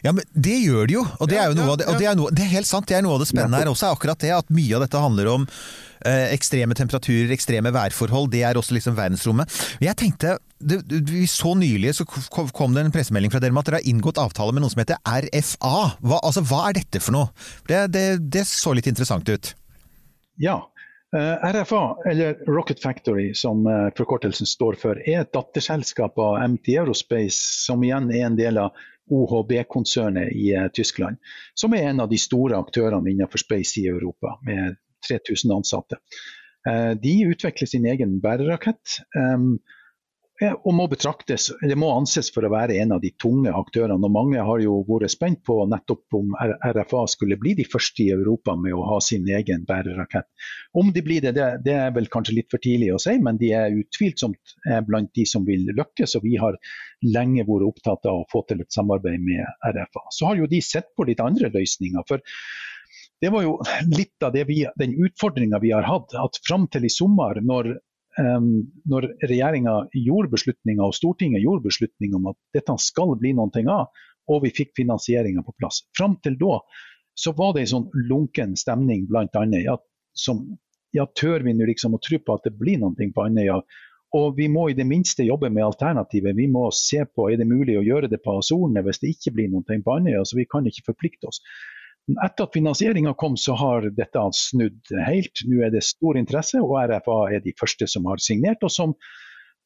Ja, 0.04 0.12
men 0.14 0.24
Det 0.32 0.56
gjør 0.62 0.88
de 0.88 0.98
jo, 0.98 1.04
og 1.18 1.30
det 1.30 1.38
er 1.40 1.50
jo 1.50 1.58
noe 1.58 1.72
av 1.74 1.78
det, 1.80 1.88
og 1.90 1.98
det 1.98 2.06
er, 2.06 2.16
noe, 2.18 2.32
det 2.34 2.44
er 2.44 2.52
helt 2.54 2.68
sant. 2.70 2.87
Det 2.88 2.96
er 2.98 3.04
noe 3.04 3.16
av 3.18 3.24
det 3.24 3.30
spennende 3.30 3.61
her 3.61 3.70
også, 3.70 3.88
er 3.88 3.98
akkurat 3.98 4.22
det 4.22 4.32
at 4.37 4.52
mye 4.54 4.76
av 4.78 4.84
dette 4.84 5.02
handler 5.02 5.30
om 5.32 5.46
eh, 5.48 6.28
ekstreme 6.34 6.76
temperaturer, 6.78 7.32
ekstreme 7.34 7.72
værforhold. 7.74 8.30
Det 8.34 8.44
er 8.46 8.61
også 8.61 8.76
liksom 8.76 8.96
verdensrommet. 8.98 9.58
Jeg 9.82 9.98
tenkte, 9.98 10.37
det, 10.58 10.80
vi 11.11 11.26
så 11.30 11.54
nylig 11.58 11.94
så 11.98 12.06
kom 12.06 12.74
det 12.74 12.87
en 12.87 12.94
pressemelding 12.94 13.32
fra 13.34 13.42
dere 13.42 13.54
om 13.54 13.61
at 13.62 13.68
dere 13.70 13.80
har 13.82 13.90
inngått 13.90 14.20
avtale 14.22 14.54
med 14.54 14.64
noe 14.64 14.74
som 14.74 14.82
heter 14.82 14.98
RFA. 15.02 15.76
Hva, 16.02 16.18
altså, 16.22 16.44
hva 16.46 16.64
er 16.68 16.80
dette 16.80 17.02
for 17.02 17.18
noe? 17.18 17.30
Det 17.68 18.44
så 18.46 18.74
litt 18.76 18.90
interessant 18.90 19.28
ut. 19.30 19.54
Ja. 20.38 20.61
eh, 21.16 21.48
RFA, 21.54 21.96
eller 22.11 22.38
Rocket 22.46 22.82
Factory 22.82 23.32
som 23.34 23.66
eh, 23.66 23.88
forkortelsen 23.98 24.46
står 24.46 24.78
for, 24.78 25.00
er 25.08 25.24
et 25.24 25.32
datterselskap 25.34 26.18
av 26.22 26.38
MT 26.44 26.76
Aerospace, 26.78 27.40
som 27.64 27.82
igjen 27.82 28.11
er 28.12 28.28
en 28.28 28.38
del 28.38 28.61
av 28.62 28.76
OHB-konsernet 29.11 30.33
i 30.33 30.51
eh, 30.55 30.68
Tyskland. 30.75 31.21
Som 31.55 31.75
er 31.77 31.90
en 31.90 32.01
av 32.05 32.11
de 32.11 32.18
store 32.21 32.59
aktørene 32.59 33.11
innenfor 33.12 33.42
space 33.42 33.81
i 33.83 33.88
Europa, 33.90 34.37
med 34.47 34.79
3000 35.09 35.55
ansatte. 35.55 36.01
Eh, 36.68 36.92
de 37.03 37.14
utvikler 37.31 37.71
sin 37.71 37.87
egen 37.87 38.18
bærerakett. 38.25 39.01
Og 40.38 40.70
må 40.70 40.85
betraktes, 40.87 41.48
det 41.66 41.74
må 41.74 41.88
anses 41.96 42.29
for 42.31 42.46
å 42.46 42.51
være 42.53 42.77
en 42.79 42.92
av 42.94 43.01
de 43.03 43.11
tunge 43.18 43.51
aktørene. 43.59 43.98
og 43.98 44.12
Mange 44.14 44.44
har 44.46 44.61
jo 44.62 44.77
vært 44.87 45.11
spent 45.11 45.40
på 45.46 45.57
nettopp 45.66 46.14
om 46.14 46.37
RFA 46.38 47.01
skulle 47.11 47.38
bli 47.40 47.57
de 47.59 47.66
første 47.66 48.05
i 48.05 48.12
Europa 48.14 48.55
med 48.55 48.77
å 48.77 48.85
ha 48.87 49.01
sin 49.03 49.27
egen 49.27 49.64
bærerakett. 49.66 50.29
Om 50.79 50.92
de 50.94 51.03
blir 51.03 51.27
det, 51.27 51.35
det, 51.64 51.74
er 51.74 51.90
vel 51.96 52.07
kanskje 52.12 52.37
litt 52.37 52.51
for 52.55 52.62
tidlig 52.62 52.92
å 52.94 53.01
si, 53.03 53.16
men 53.18 53.40
de 53.40 53.51
er 53.59 53.74
utvilsomt 53.81 54.55
eh, 54.70 54.79
blant 54.87 55.11
de 55.18 55.27
som 55.27 55.46
vil 55.48 55.66
lykkes. 55.72 56.14
Og 56.20 56.29
vi 56.29 56.38
har 56.38 56.61
lenge 57.03 57.46
vært 57.48 57.66
opptatt 57.72 58.07
av 58.07 58.22
å 58.22 58.29
få 58.31 58.44
til 58.46 58.62
et 58.62 58.74
samarbeid 58.74 59.18
med 59.18 59.42
RFA. 59.74 60.07
Så 60.14 60.31
har 60.31 60.38
jo 60.38 60.51
de 60.51 60.62
sett 60.62 60.92
på 60.94 61.09
litt 61.11 61.24
andre 61.24 61.51
løsninger. 61.51 62.07
for 62.07 62.22
det 63.18 63.33
var 63.35 63.42
jo 63.42 63.57
litt 63.90 64.22
av 64.22 64.37
vi, 64.46 64.62
den 64.79 64.94
utfordringa 64.94 65.59
vi 65.59 65.74
har 65.74 65.83
hatt. 65.83 66.14
At 66.14 66.38
fram 66.46 66.68
til 66.70 66.87
i 66.87 66.92
sommer, 66.92 67.40
når 67.42 67.74
når 68.18 69.07
regjeringa 69.22 69.74
gjorde 69.94 70.33
beslutninga 70.33 70.87
og 70.87 70.94
Stortinget 70.96 71.44
gjorde 71.44 71.68
beslutning 71.68 72.16
om 72.18 72.31
at 72.33 72.38
dette 72.57 72.74
skal 72.83 73.14
bli 73.20 73.35
noe 73.38 73.64
av, 73.70 73.90
og 74.28 74.44
vi 74.44 74.52
fikk 74.54 74.74
finansieringa 74.76 75.44
på 75.46 75.54
plass. 75.57 75.85
Fram 75.96 76.18
til 76.24 76.37
da 76.40 76.59
så 77.18 77.33
var 77.35 77.54
det 77.54 77.64
en 77.64 77.72
sånn 77.72 78.07
lunken 78.09 78.54
stemning 78.59 79.09
blant 79.11 79.35
Andøya. 79.38 79.78
Som, 80.18 80.44
ja, 80.94 81.07
tør 81.18 81.42
vi 81.46 81.54
nå 81.54 81.66
liksom 81.66 81.96
å 81.96 82.02
tro 82.02 82.18
på 82.22 82.37
at 82.37 82.46
det 82.46 82.54
blir 82.59 82.78
noe 82.83 82.94
på 82.94 83.24
Andøya? 83.24 83.59
Og 84.18 84.37
vi 84.38 84.46
må 84.48 84.68
i 84.70 84.76
det 84.76 84.87
minste 84.88 85.26
jobbe 85.26 85.50
med 85.52 85.66
alternativet. 85.66 86.37
Vi 86.37 86.46
må 86.48 86.68
se 86.72 87.02
på 87.04 87.26
er 87.28 87.40
det 87.40 87.48
mulig 87.48 87.76
å 87.76 87.85
gjøre 87.85 88.09
det 88.09 88.22
på 88.24 88.38
Azorene 88.38 88.85
hvis 88.87 89.02
det 89.02 89.11
ikke 89.16 89.35
blir 89.37 89.50
noe 89.52 89.66
på 89.66 89.96
Andøya. 89.96 90.22
Så 90.24 90.38
vi 90.38 90.46
kan 90.48 90.66
ikke 90.68 90.87
forplikte 90.92 91.28
oss. 91.28 91.42
Etter 92.16 92.49
at 92.49 92.57
finansieringa 92.57 93.12
kom, 93.21 93.37
så 93.37 93.57
har 93.59 93.90
dette 93.92 94.25
snudd 94.35 94.92
helt. 95.07 95.44
Nå 95.44 95.62
er 95.66 95.73
det 95.75 95.85
stor 95.85 96.16
interesse, 96.16 96.61
og 96.62 96.79
RFA 96.88 97.18
er 97.37 97.44
de 97.44 97.53
første 97.59 97.88
som 97.90 98.09
har 98.09 98.23
signert, 98.23 98.64
og 98.64 98.73
som 98.73 98.94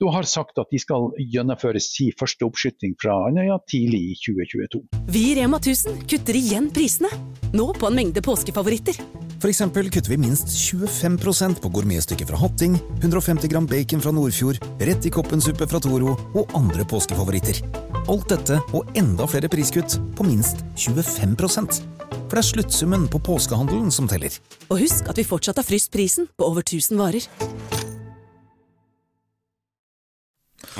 da 0.03 0.11
har 0.11 0.27
sagt 0.27 0.59
at 0.59 0.71
de 0.73 0.81
skal 0.83 1.13
gjennomføre 1.31 1.79
sin 1.83 2.11
første 2.19 2.43
oppskyting 2.43 2.97
fra 2.99 3.15
Andøya 3.29 3.61
tidlig 3.71 4.01
i 4.11 4.17
2022. 4.19 4.81
Vi 5.15 5.23
i 5.31 5.37
Rema 5.39 5.61
1000 5.63 6.03
kutter 6.11 6.39
igjen 6.39 6.71
prisene. 6.75 7.13
Nå 7.55 7.69
på 7.79 7.87
en 7.87 8.01
mengde 8.01 8.25
påskefavoritter. 8.25 8.99
For 9.43 9.51
eksempel 9.51 9.91
kutter 9.95 10.15
vi 10.15 10.19
minst 10.25 10.51
25% 10.51 11.63
på 11.63 11.71
gourmetstykket 11.77 12.31
fra 12.31 12.39
Hatting, 12.43 12.77
150 13.01 13.51
gram 13.51 13.67
bacon 13.71 14.03
fra 14.03 14.15
Nordfjord, 14.15 14.59
rett 14.83 15.07
i 15.07 15.15
koppensuppe 15.15 15.71
fra 15.71 15.83
Toro 15.83 16.17
og 16.35 16.55
andre 16.59 16.87
påskefavoritter. 16.91 17.63
Alt 18.11 18.31
dette 18.35 18.59
og 18.75 18.91
enda 18.99 19.27
flere 19.31 19.51
priskutt 19.51 20.01
på 20.19 20.27
minst 20.27 20.67
25 20.79 22.02
For 22.13 22.39
det 22.39 22.43
er 22.43 22.49
sluttsummen 22.49 23.09
på 23.13 23.21
påskehandelen 23.25 23.91
som 23.93 24.09
teller. 24.09 24.35
Og 24.71 24.81
husk 24.81 25.09
at 25.11 25.19
vi 25.21 25.27
fortsatt 25.27 25.61
har 25.61 25.67
fryst 25.69 25.93
prisen 25.93 26.29
på 26.37 26.49
over 26.49 26.65
1000 26.65 27.01
varer. 27.01 27.27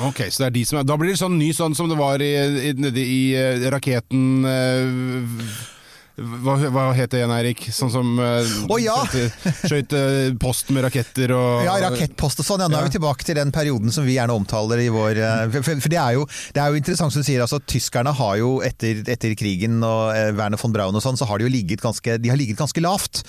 Ok, 0.01 0.23
så 0.31 0.43
det 0.43 0.47
er 0.47 0.55
de 0.55 0.63
som 0.65 0.79
er 0.79 0.87
Da 0.87 0.95
blir 0.97 1.11
det 1.13 1.19
sånn 1.19 1.35
ny 1.37 1.51
sånn 1.53 1.75
som 1.77 1.91
det 1.91 1.99
var 1.99 2.21
i, 2.23 2.31
i, 2.69 2.73
nede 2.73 3.03
i 3.03 3.21
eh, 3.37 3.67
raketen 3.69 4.47
eh, 4.49 5.43
hva, 6.13 6.53
hva 6.69 6.81
het 6.93 7.09
det 7.09 7.23
igjen, 7.23 7.31
Eirik? 7.33 7.61
Sånn 7.73 7.89
som 7.89 8.09
uh, 8.21 8.45
Å, 8.69 8.75
ja! 8.77 8.99
skøyt 9.63 9.95
eh, 9.97 10.35
post 10.37 10.69
med 10.69 10.85
raketter 10.85 11.31
og 11.33 11.63
Ja, 11.65 11.73
rakettpost 11.87 12.43
og 12.43 12.45
sånn. 12.45 12.61
Ja, 12.61 12.67
nå 12.69 12.77
er 12.77 12.85
vi 12.85 12.93
tilbake 12.93 13.25
til 13.25 13.39
den 13.39 13.49
perioden 13.53 13.89
som 13.93 14.05
vi 14.05 14.13
gjerne 14.19 14.35
omtaler 14.37 14.83
i 14.83 14.91
vår 14.93 15.17
eh, 15.17 15.41
For, 15.55 15.81
for 15.81 15.89
det, 15.89 15.97
er 15.97 16.19
jo, 16.19 16.27
det 16.53 16.61
er 16.61 16.69
jo 16.69 16.77
interessant 16.77 17.15
som 17.15 17.23
du 17.23 17.25
sier, 17.25 17.41
altså 17.41 17.57
tyskerne 17.65 18.13
har 18.13 18.35
jo 18.37 18.51
etter, 18.65 19.01
etter 19.09 19.33
krigen 19.39 19.79
og 19.81 20.13
Werner 20.37 20.61
von 20.61 20.75
Braun 20.75 20.99
og 20.99 21.01
sånn, 21.01 21.17
så 21.17 21.25
har 21.29 21.41
de 21.41 21.47
jo 21.47 21.53
ligget 21.55 21.81
ganske, 21.81 22.19
de 22.21 22.29
har 22.29 22.37
ligget 22.37 22.61
ganske 22.61 22.85
lavt. 22.85 23.23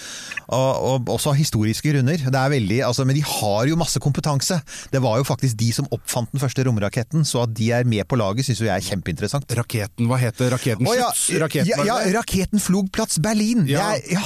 Og, 0.52 0.68
og 0.84 1.14
også 1.16 1.32
av 1.32 1.40
historiske 1.40 1.88
grunner. 1.88 2.20
Det 2.20 2.40
er 2.40 2.52
veldig, 2.52 2.82
altså, 2.84 3.08
men 3.08 3.16
de 3.16 3.24
har 3.24 3.64
jo 3.70 3.80
masse 3.80 4.00
kompetanse. 4.02 4.60
Det 4.92 5.00
var 5.00 5.22
jo 5.22 5.26
faktisk 5.26 5.56
de 5.60 5.70
som 5.72 5.88
oppfant 5.94 6.28
den 6.36 6.42
første 6.42 6.68
romraketten, 6.68 7.24
så 7.24 7.46
at 7.46 7.56
de 7.56 7.70
er 7.78 7.88
med 7.88 8.04
på 8.10 8.20
laget 8.20 8.44
syns 8.44 8.60
jo 8.60 8.68
jeg 8.68 8.76
er 8.76 8.86
kjempeinteressant. 8.92 9.56
Raketen, 9.56 10.10
hva 10.10 10.20
heter? 10.20 10.52
Raketen 10.52 10.84
Å, 10.84 10.96
ja, 10.98 11.10
Raketen, 11.46 11.72
ja, 11.72 11.80
ja, 11.88 11.98
raketen 12.18 12.60
flog 12.74 12.90
plass 12.92 13.18
Berlin. 13.22 13.64
Ja. 13.70 13.92
Jeg, 13.94 14.16
ja, 14.18 14.22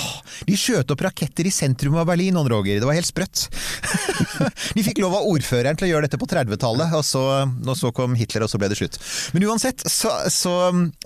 de 0.49 0.57
skjøt 0.57 0.93
opp 0.95 1.03
raketter 1.05 1.45
i 1.49 1.53
sentrum 1.53 1.99
av 2.01 2.07
Berlin, 2.09 2.37
Ånd 2.41 2.49
Roger. 2.49 2.79
Det 2.81 2.89
var 2.89 2.97
helt 2.97 3.09
sprøtt. 3.09 3.45
de 4.77 4.85
fikk 4.87 5.03
lov 5.03 5.19
av 5.19 5.27
ordføreren 5.29 5.77
til 5.79 5.89
å 5.89 5.91
gjøre 5.93 6.09
dette 6.09 6.21
på 6.21 6.29
30-tallet, 6.31 6.95
og, 6.97 7.05
så- 7.05 7.45
og 7.45 7.75
så 7.77 7.93
kom 7.97 8.17
Hitler, 8.19 8.47
og 8.47 8.53
så 8.53 8.61
ble 8.61 8.71
det 8.73 8.79
slutt. 8.81 8.97
Men 9.37 9.45
uansett, 9.51 9.85
så, 9.85 10.15
så 10.33 10.55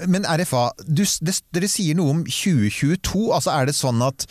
Men 0.06 0.26
RFA, 0.28 0.68
du, 0.86 1.02
det, 1.02 1.34
dere 1.56 1.70
sier 1.70 1.98
noe 1.98 2.14
om 2.14 2.22
2022. 2.28 3.24
Altså 3.34 3.56
Er 3.56 3.66
det 3.70 3.74
sånn 3.78 4.02
at 4.06 4.26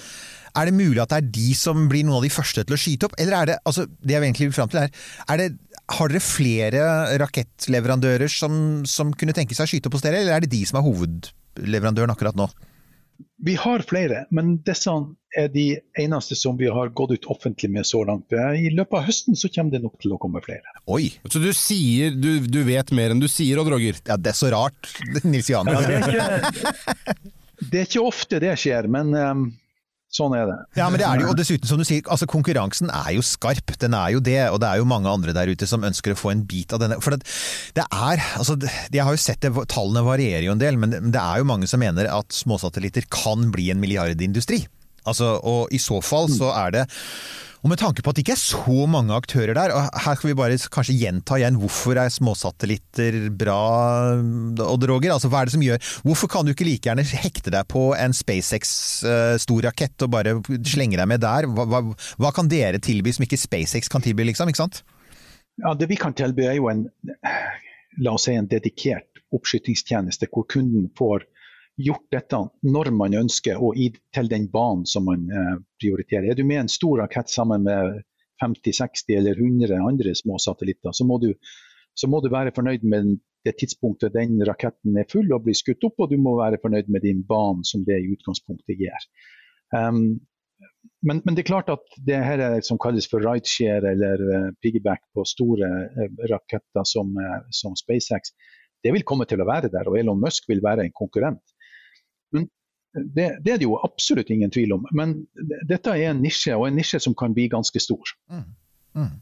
er 0.52 0.68
det 0.68 0.76
mulig 0.76 1.00
at 1.00 1.12
det 1.14 1.20
er 1.22 1.28
de 1.36 1.52
som 1.56 1.86
blir 1.88 2.04
noen 2.04 2.18
av 2.20 2.26
de 2.26 2.32
første 2.34 2.64
til 2.68 2.76
å 2.76 2.80
skyte 2.80 3.08
opp, 3.08 3.14
eller 3.24 3.38
er 3.38 3.52
det 3.52 3.60
altså, 3.68 3.86
det 4.04 4.18
jeg 4.18 4.24
egentlig 4.26 4.50
vil 4.50 4.56
fram 4.58 4.72
til 4.72 4.82
er, 4.82 4.90
er 5.32 5.40
det, 5.40 5.46
har 5.96 6.12
dere 6.12 6.24
flere 6.24 6.82
rakettleverandører 7.22 8.32
som, 8.32 8.58
som 8.88 9.14
kunne 9.16 9.36
tenke 9.36 9.56
seg 9.56 9.64
å 9.68 9.72
skyte 9.72 9.88
opp 9.92 9.96
hos 9.96 10.04
dere, 10.04 10.20
eller 10.26 10.36
er 10.36 10.44
det 10.44 10.52
de 10.52 10.60
som 10.68 10.80
er 10.82 10.86
hovedleverandøren 10.90 12.12
akkurat 12.12 12.36
nå? 12.40 12.50
Vi 13.44 13.56
har 13.58 13.82
flere, 13.90 14.26
men 14.30 14.58
disse 14.66 14.92
er 15.38 15.48
de 15.50 15.66
eneste 15.98 16.36
som 16.38 16.58
vi 16.60 16.68
har 16.70 16.92
gått 16.94 17.16
ut 17.16 17.26
offentlig 17.34 17.72
med 17.74 17.88
så 17.90 18.04
langt. 18.06 18.30
I 18.34 18.70
løpet 18.70 19.00
av 19.00 19.08
høsten 19.08 19.38
så 19.40 19.50
kommer 19.50 19.74
det 19.74 19.82
nok 19.82 19.96
til 20.04 20.14
å 20.14 20.20
komme 20.22 20.44
flere. 20.46 20.76
Oi! 20.92 21.08
Så 21.26 21.42
du 21.42 21.50
sier 21.58 22.14
du, 22.14 22.44
du 22.46 22.60
vet 22.68 22.94
mer 22.94 23.16
enn 23.16 23.24
du 23.24 23.30
sier, 23.32 23.58
Odd 23.62 23.72
Roger? 23.74 23.98
Ja, 24.06 24.20
det 24.20 24.34
er 24.34 24.38
så 24.38 24.52
rart, 24.54 24.92
Nils 25.24 25.50
Johan. 25.50 25.72
Ja, 25.74 25.82
det, 25.82 25.98
er 25.98 26.46
ikke, 26.52 27.16
det 27.72 27.82
er 27.82 27.90
ikke 27.90 28.06
ofte 28.06 28.42
det 28.44 28.54
skjer, 28.62 28.90
men 28.92 29.16
um, 29.18 29.48
Sånn 30.12 30.34
er 30.36 30.50
det. 30.50 30.58
Ja, 30.76 30.90
men 30.92 31.00
det 31.00 31.06
er 31.08 31.20
det 31.20 31.24
jo, 31.24 31.32
og 31.32 31.38
dessuten 31.42 31.70
som 31.70 31.80
du 31.80 31.86
sier, 31.88 32.04
altså 32.12 32.28
konkurransen 32.30 32.92
er 32.92 33.14
jo 33.16 33.24
skarp, 33.24 33.72
den 33.80 33.96
er 33.96 34.12
jo 34.16 34.24
det, 34.24 34.40
og 34.52 34.60
det 34.64 34.68
er 34.68 34.82
jo 34.82 34.90
mange 34.90 35.12
andre 35.12 35.36
der 35.36 35.52
ute 35.52 35.70
som 35.70 35.86
ønsker 35.88 36.14
å 36.14 36.20
få 36.20 36.34
en 36.34 36.44
bit 36.48 36.76
av 36.76 36.84
denne. 36.84 37.00
For 37.04 37.16
det, 37.16 37.24
det 37.78 37.86
er, 37.88 38.24
altså 38.36 38.58
jeg 38.62 39.06
har 39.08 39.16
jo 39.16 39.24
sett 39.24 39.44
det, 39.46 39.54
tallene 39.72 40.04
varierer 40.06 40.50
jo 40.50 40.56
en 40.58 40.64
del, 40.64 40.80
men 40.82 40.98
det 41.00 41.22
er 41.22 41.40
jo 41.40 41.48
mange 41.48 41.70
som 41.72 41.80
mener 41.84 42.12
at 42.12 42.36
småsatellitter 42.36 43.08
kan 43.14 43.48
bli 43.56 43.70
en 43.72 43.80
milliardindustri. 43.84 44.66
Altså, 45.08 45.38
og 45.48 45.72
i 45.74 45.80
så 45.82 45.98
fall 46.06 46.28
så 46.30 46.52
er 46.54 46.76
det 46.76 46.84
og 47.62 47.70
med 47.70 47.78
tanke 47.78 48.02
på 48.02 48.10
at 48.10 48.18
det 48.18 48.24
ikke 48.24 48.34
er 48.34 48.42
så 48.42 48.86
mange 48.90 49.14
aktører 49.14 49.54
der, 49.54 49.74
og 49.76 50.00
her 50.06 50.18
skal 50.18 50.32
vi 50.32 50.38
bare 50.38 50.58
kanskje 50.74 50.96
gjenta 50.98 51.38
igjen 51.38 51.60
hvorfor 51.62 52.00
er 52.02 52.10
småsatellitter 52.14 53.18
bra, 53.38 53.58
Odd 54.66 54.88
Roger? 54.90 55.14
Altså, 55.14 55.30
hva 55.30 55.44
er 55.44 55.50
det 55.50 55.54
som 55.54 55.66
gjør 55.66 55.92
Hvorfor 56.08 56.32
kan 56.32 56.48
du 56.48 56.56
ikke 56.56 56.66
like 56.66 56.90
gjerne 56.90 57.06
hekte 57.06 57.54
deg 57.54 57.68
på 57.70 57.92
en 57.94 58.16
SpaceX-stor 58.18 59.68
rakett 59.68 60.08
og 60.08 60.14
bare 60.16 60.36
slenge 60.66 60.98
deg 60.98 61.10
med 61.12 61.22
der? 61.22 61.46
Hva, 61.54 61.68
hva, 61.70 61.84
hva, 62.18 62.34
kan 62.34 62.50
dere 62.50 62.82
tilby 62.82 63.14
som 63.14 63.28
ikke 63.28 63.40
SpaceX 63.40 63.92
kan 63.92 64.02
tilby, 64.02 64.26
liksom? 64.32 64.50
Ikke 64.50 64.64
sant? 64.64 64.82
Ja, 65.62 65.76
Det 65.78 65.90
vi 65.92 66.00
kan 66.02 66.18
tilby 66.18 66.48
er 66.50 66.58
jo 66.58 66.72
en 66.72 66.88
la 68.02 68.16
oss 68.16 68.26
si 68.26 68.34
en 68.34 68.50
dedikert 68.50 69.22
oppskytingstjeneste 69.36 70.32
hvor 70.32 70.48
kunden 70.50 70.90
får 70.98 71.28
gjort 71.80 72.08
dette 72.12 72.40
når 72.68 72.92
man 72.96 73.16
ønsker, 73.22 73.60
og 73.62 73.78
i, 73.80 73.90
til 74.16 74.30
den 74.32 74.48
banen 74.52 74.86
som 74.90 75.08
man 75.08 75.28
eh, 75.32 75.58
prioriterer. 75.82 76.32
Er 76.32 76.40
du 76.40 76.46
med 76.48 76.66
en 76.66 76.72
stor 76.72 77.00
rakett 77.04 77.32
sammen 77.32 77.66
med 77.68 78.02
50-60 78.44 79.18
eller 79.18 79.38
100 79.38 79.78
andre 79.78 80.16
små 80.18 80.40
satellitter, 80.42 80.96
så 80.98 81.06
må, 81.08 81.20
du, 81.22 81.32
så 81.94 82.10
må, 82.10 82.22
du, 82.22 82.32
være 82.34 82.54
fornøyd 82.56 82.86
med 82.90 83.20
det 83.46 83.56
tidspunktet 83.60 84.16
den 84.16 84.42
raketten 84.46 84.98
er 84.98 85.08
full 85.10 85.32
og 85.34 85.46
blir 85.46 85.58
skutt 85.58 85.86
opp, 85.88 86.02
og 86.02 86.12
du 86.12 86.18
må 86.22 86.36
være 86.40 86.62
fornøyd 86.62 86.92
med 86.94 87.06
din 87.06 87.24
bane 87.28 87.66
som 87.68 87.86
det 87.88 88.02
i 88.02 88.12
utgangspunktet 88.14 88.78
gir. 88.82 89.08
Um, 89.74 90.20
men, 91.06 91.22
men, 91.24 91.34
det 91.34 91.44
er 91.44 91.50
klart 91.50 91.72
at 91.74 91.96
det 92.06 92.20
her 92.22 92.42
er 92.46 92.66
som 92.66 92.78
kalles 92.82 93.08
for 93.10 93.24
rideshare 93.24 93.94
eller 93.96 94.22
uh, 94.22 94.50
piggyback 94.62 95.02
på 95.16 95.26
store 95.26 95.70
uh, 95.96 96.26
raketter 96.30 96.86
som, 96.86 97.16
uh, 97.18 97.40
som 97.56 97.78
SpaceX, 97.80 98.36
det 98.86 98.94
vil 98.94 99.06
komme 99.06 99.26
til 99.30 99.42
å 99.42 99.50
være 99.50 99.72
der, 99.74 99.90
og 99.90 99.98
Elon 99.98 100.22
Musk 100.22 100.50
vil 100.50 100.62
være 100.64 100.86
en 100.86 100.94
konkurrent. 100.98 101.42
Det, 102.92 103.28
det, 103.40 103.54
er 103.54 103.60
det 103.62 103.68
jo 103.68 103.80
absolutt 103.86 104.32
ingen 104.34 104.52
tvil 104.52 104.76
om. 104.76 104.88
Men 104.96 105.22
dette 105.70 105.94
er 105.94 106.12
en 106.12 106.24
nisje, 106.24 106.56
og 106.58 106.68
en 106.68 106.80
nisje 106.80 107.00
som 107.04 107.16
kan 107.18 107.36
bli 107.36 107.48
ganske 107.52 107.80
stor. 107.80 108.16
Mm. 108.32 108.48
Mm. 109.00 109.14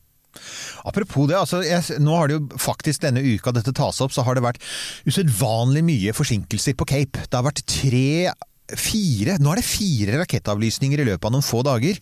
Apropos 0.88 1.28
det, 1.30 1.38
altså 1.38 1.62
jeg, 1.66 2.00
nå 2.02 2.14
har 2.16 2.30
det 2.30 2.38
jo 2.38 2.60
faktisk 2.62 3.04
denne 3.04 3.24
uka 3.26 3.54
dette 3.56 3.74
tas 3.76 4.00
opp, 4.04 4.14
så 4.14 4.24
har 4.26 4.38
det 4.38 4.46
vært 4.46 4.62
usedvanlig 5.10 5.84
mye 5.86 6.14
forsinkelser 6.16 6.78
på 6.80 6.88
Cape. 6.90 7.26
Det 7.26 7.40
har 7.40 7.48
vært 7.48 7.66
tre 7.70 8.32
fire, 8.78 9.38
nå 9.42 9.52
er 9.54 9.60
det 9.60 9.68
fire 9.68 10.20
rakettavlysninger 10.22 11.02
i 11.02 11.08
løpet 11.08 11.28
av 11.28 11.34
noen 11.34 11.46
få 11.46 11.62
dager 11.66 11.98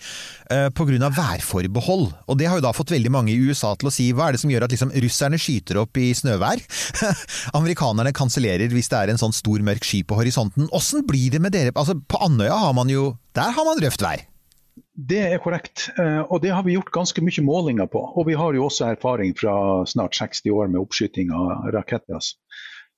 eh, 0.51 0.67
pga. 0.75 1.09
værforbehold. 1.13 2.07
Og 2.27 2.37
Det 2.37 2.47
har 2.47 2.59
jo 2.59 2.65
da 2.65 2.73
fått 2.75 2.93
veldig 2.95 3.11
mange 3.13 3.33
i 3.33 3.39
USA 3.39 3.73
til 3.75 3.89
å 3.89 3.93
si 3.93 4.09
hva 4.11 4.29
er 4.29 4.37
det 4.37 4.43
som 4.43 4.51
gjør 4.51 4.67
at 4.67 4.75
liksom, 4.75 4.93
russerne 5.05 5.41
skyter 5.41 5.81
opp 5.83 5.97
i 5.97 6.11
snøvær? 6.17 6.63
Amerikanerne 7.59 8.13
kansellerer 8.15 8.71
hvis 8.73 8.91
det 8.91 9.01
er 9.01 9.13
en 9.13 9.21
sånn 9.21 9.35
stor 9.35 9.63
mørk 9.63 9.85
sky 9.87 10.03
på 10.07 10.17
horisonten. 10.19 10.69
Åssen 10.75 11.05
blir 11.07 11.31
det 11.33 11.43
med 11.43 11.55
dere? 11.55 11.75
Altså, 11.75 11.97
På 11.97 12.21
Andøya 12.23 12.57
har 12.67 12.73
man 12.77 12.89
jo 12.91 13.15
Der 13.37 13.53
har 13.53 13.65
man 13.67 13.79
røft 13.81 14.01
vær. 14.01 14.23
Det 14.97 15.19
er 15.29 15.41
korrekt, 15.41 15.91
eh, 16.01 16.23
og 16.25 16.41
det 16.41 16.53
har 16.53 16.63
vi 16.65 16.73
gjort 16.73 16.89
ganske 16.93 17.21
mye 17.21 17.43
målinger 17.45 17.89
på. 17.93 18.01
Og 18.17 18.25
vi 18.29 18.33
har 18.37 18.55
jo 18.57 18.65
også 18.65 18.91
erfaring 18.91 19.35
fra 19.37 19.85
snart 19.85 20.17
60 20.17 20.49
år 20.53 20.71
med 20.73 20.81
oppskyting 20.81 21.29
av 21.37 21.69
raketter. 21.75 22.21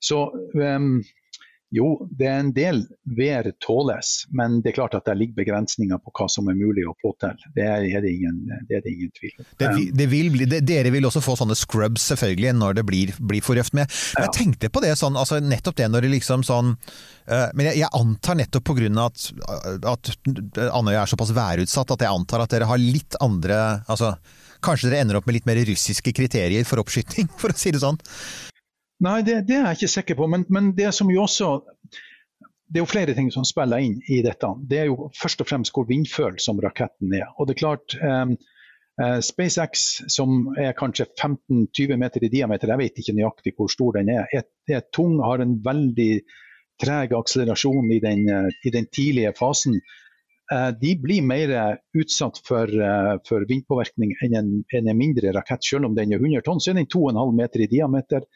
Så 0.00 0.20
um, 0.32 1.02
jo, 1.70 1.88
det 2.18 2.26
er 2.26 2.40
en 2.42 2.50
del 2.54 2.80
vær 3.14 3.46
tåles, 3.62 4.24
men 4.34 4.58
det 4.62 4.72
er 4.72 4.76
klart 4.80 4.96
at 4.98 5.06
det 5.06 5.14
ligger 5.20 5.38
begrensninger 5.38 6.00
på 6.02 6.10
hva 6.18 6.26
som 6.32 6.48
er 6.50 6.56
mulig 6.58 6.82
å 6.88 6.96
få 6.98 7.12
til. 7.22 7.38
Det 7.54 7.62
er, 7.62 7.86
det, 8.02 8.10
ingen, 8.10 8.40
det 8.66 8.80
er 8.80 8.82
det 8.82 8.90
ingen, 8.90 9.12
tvil 9.14 9.36
om. 9.36 9.46
Det, 9.60 9.68
det 10.00 10.08
vil 10.10 10.32
bli, 10.34 10.48
dere 10.50 10.90
vil 10.90 11.06
også 11.06 11.22
få 11.22 11.36
sånne 11.38 11.54
scrubs 11.58 12.08
selvfølgelig 12.10 12.56
når 12.58 12.80
det 12.80 12.86
blir, 12.90 13.14
blir 13.22 13.46
for 13.46 13.58
røft. 13.58 13.76
Men 13.78 13.86
ja. 13.86 14.26
jeg 14.26 14.34
tenkte 14.40 14.72
på 14.74 14.82
det 14.82 14.96
sånn, 14.98 15.18
altså 15.20 15.38
nettopp 15.44 15.78
det 15.78 15.88
når 15.92 16.08
det 16.08 16.12
liksom 16.16 16.44
sånn 16.46 16.74
uh, 16.74 17.48
Men 17.54 17.70
jeg, 17.70 17.84
jeg, 17.84 17.92
antar 18.00 18.40
nettopp 18.42 18.66
på 18.66 18.78
grunn 18.80 18.98
av 18.98 19.14
at, 19.14 19.86
at 19.94 20.12
Andøya 20.74 21.04
er 21.04 21.10
såpass 21.14 21.34
værutsatt 21.36 21.94
at 21.94 22.02
jeg 22.02 22.10
antar 22.10 22.44
at 22.44 22.54
dere 22.54 22.68
har 22.70 22.82
litt 22.82 23.18
andre 23.22 23.60
altså, 23.86 24.16
Kanskje 24.64 24.90
dere 24.90 25.04
ender 25.04 25.20
opp 25.20 25.28
med 25.28 25.38
litt 25.38 25.46
mer 25.48 25.62
russiske 25.64 26.12
kriterier 26.12 26.66
for 26.68 26.82
oppskyting, 26.82 27.30
for 27.40 27.54
å 27.54 27.56
si 27.56 27.72
det 27.72 27.80
sånn? 27.84 28.00
Nei, 29.00 29.20
det, 29.24 29.42
det, 29.48 29.56
er 29.56 29.70
jeg 29.70 29.80
ikke 29.80 29.94
sikker 29.94 30.18
på. 30.18 30.28
Men, 30.28 30.44
men, 30.52 30.72
det 30.76 30.92
som 30.96 31.10
jo 31.12 31.24
også 31.24 31.54
det 32.70 32.78
er 32.78 32.84
jo 32.84 32.90
flere 32.90 33.14
ting 33.16 33.30
som 33.34 33.46
spiller 33.46 33.82
inn 33.82 33.96
i 34.12 34.20
dette. 34.22 34.48
Det 34.70 34.78
er 34.78 34.90
jo 34.90 35.08
først 35.18 35.42
og 35.42 35.48
fremst 35.50 35.74
hvor 35.74 35.88
vindfølsom 35.88 36.60
raketten 36.62 37.14
er. 37.18 37.26
Og 37.38 37.48
det 37.48 37.56
er 37.56 37.62
klart, 37.64 37.96
um, 37.98 38.36
uh, 39.02 39.18
SpaceX, 39.26 39.88
som 40.12 40.52
er 40.54 40.76
kanskje 40.78 41.08
15-20 41.16 41.98
meter 41.98 42.26
i 42.26 42.30
diameter, 42.30 42.70
jeg 42.70 42.82
vet 42.84 43.00
ikke 43.02 43.16
nøyaktig 43.16 43.54
hvor 43.56 43.72
stor 43.72 43.98
den 43.98 44.12
er, 44.14 44.28
er, 44.30 44.46
er 44.70 44.86
tung, 44.94 45.18
har 45.24 45.42
en 45.42 45.56
veldig 45.64 46.12
treg 46.80 47.16
akselerasjon 47.18 47.90
i 47.90 47.98
den, 48.04 48.22
uh, 48.30 48.46
i 48.62 48.74
den 48.76 48.86
tidlige 48.94 49.34
fasen. 49.40 49.80
Uh, 50.50 50.70
de 50.78 50.94
blir 51.02 51.26
mer 51.26 51.56
utsatt 51.98 52.38
for, 52.46 52.70
for 53.26 53.50
vindpåvirkning 53.50 54.14
enn 54.22 54.38
en, 54.38 54.54
en, 54.78 54.94
mindre 54.94 55.34
rakett. 55.34 55.66
Selv 55.66 55.90
om 55.90 55.98
den 55.98 56.14
er 56.14 56.22
100 56.22 56.46
tonn, 56.46 56.62
så 56.62 56.70
er 56.70 56.78
den 56.78 56.90
2,5 56.90 57.34
meter 57.42 57.66
i 57.66 57.70
diameter. 57.74 58.30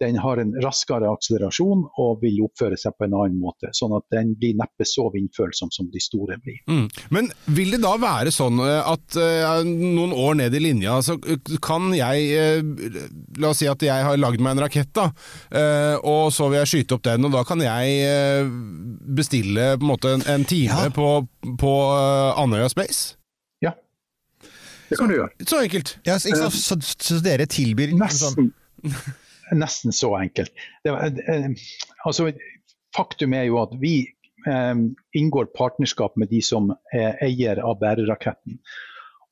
Den 0.00 0.18
har 0.22 0.38
en 0.38 0.52
raskere 0.62 1.08
akselerasjon 1.10 1.80
og 1.98 2.20
vil 2.22 2.38
oppføre 2.44 2.76
seg 2.78 2.94
på 2.94 3.08
en 3.08 3.16
annen 3.18 3.40
måte. 3.42 3.70
Sånn 3.74 3.96
at 3.96 4.06
den 4.14 4.34
blir 4.38 4.54
neppe 4.58 4.86
så 4.86 5.08
vindfølsom 5.14 5.72
som 5.74 5.88
de 5.90 6.02
store 6.02 6.38
blir. 6.44 6.60
Mm. 6.70 6.86
Men 7.14 7.30
vil 7.56 7.74
det 7.74 7.82
da 7.82 7.96
være 7.98 8.32
sånn 8.34 8.62
eh, 8.62 8.78
at 8.92 9.18
uh, 9.18 9.66
noen 9.66 10.14
år 10.14 10.38
ned 10.42 10.54
i 10.54 10.62
linja, 10.62 11.00
så 11.02 11.18
kan 11.64 11.90
jeg 11.96 12.62
uh, 12.62 13.02
La 13.38 13.50
oss 13.50 13.60
si 13.62 13.68
at 13.70 13.82
jeg 13.82 14.06
har 14.06 14.18
lagd 14.18 14.42
meg 14.42 14.56
en 14.56 14.64
rakett, 14.64 14.90
da, 14.94 15.08
uh, 15.10 15.96
og 16.06 16.30
så 16.34 16.48
vil 16.48 16.60
jeg 16.62 16.72
skyte 16.72 16.98
opp 16.98 17.06
den. 17.06 17.26
Og 17.26 17.34
da 17.34 17.42
kan 17.46 17.62
jeg 17.62 18.48
bestille 19.18 19.74
på 19.76 19.86
en, 19.86 19.90
måte, 19.90 20.14
en, 20.14 20.26
en 20.30 20.46
time 20.48 20.88
ja. 20.88 20.94
på, 20.94 21.12
på 21.58 21.76
Andøya 22.38 22.70
Space? 22.70 23.16
Ja, 23.64 23.74
det 24.88 24.98
kan 24.98 25.10
du 25.10 25.18
gjøre. 25.18 25.30
Så 25.42 25.62
enkelt. 25.66 25.96
Ja, 26.06 26.18
så, 26.22 26.50
så, 26.54 26.78
så, 26.80 27.22
dere 27.24 27.48
tilbyr 27.50 27.96
Nesten. 27.98 28.52
Sånn 28.52 29.16
nesten 29.56 29.92
så 29.92 30.14
enkelt. 30.18 30.52
Var, 30.84 31.18
eh, 31.30 31.50
altså, 32.04 32.30
faktum 32.96 33.34
er 33.36 33.48
jo 33.48 33.60
at 33.62 33.74
vi 33.80 33.96
eh, 34.48 34.74
inngår 35.18 35.50
partnerskap 35.56 36.16
med 36.16 36.32
de 36.32 36.42
som 36.44 36.72
er 36.94 37.18
eier 37.24 37.62
av 37.64 37.78
bæreraketten. 37.80 38.60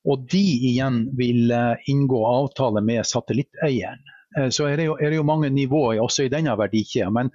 Og 0.07 0.27
de 0.31 0.43
igjen 0.71 1.03
vil 1.17 1.51
eh, 1.51 1.89
inngå 1.91 2.23
avtale 2.27 2.83
med 2.85 3.05
satellitteieren. 3.05 4.03
Eh, 4.37 4.49
så 4.49 4.69
er 4.69 4.77
det, 4.79 4.89
jo, 4.89 4.97
er 4.99 5.11
det, 5.11 5.19
jo, 5.19 5.27
mange 5.27 5.51
nivåer 5.53 6.01
også 6.03 6.27
i 6.27 6.31
denne 6.31 6.55
verdikjeden. 6.59 7.13
Men, 7.13 7.31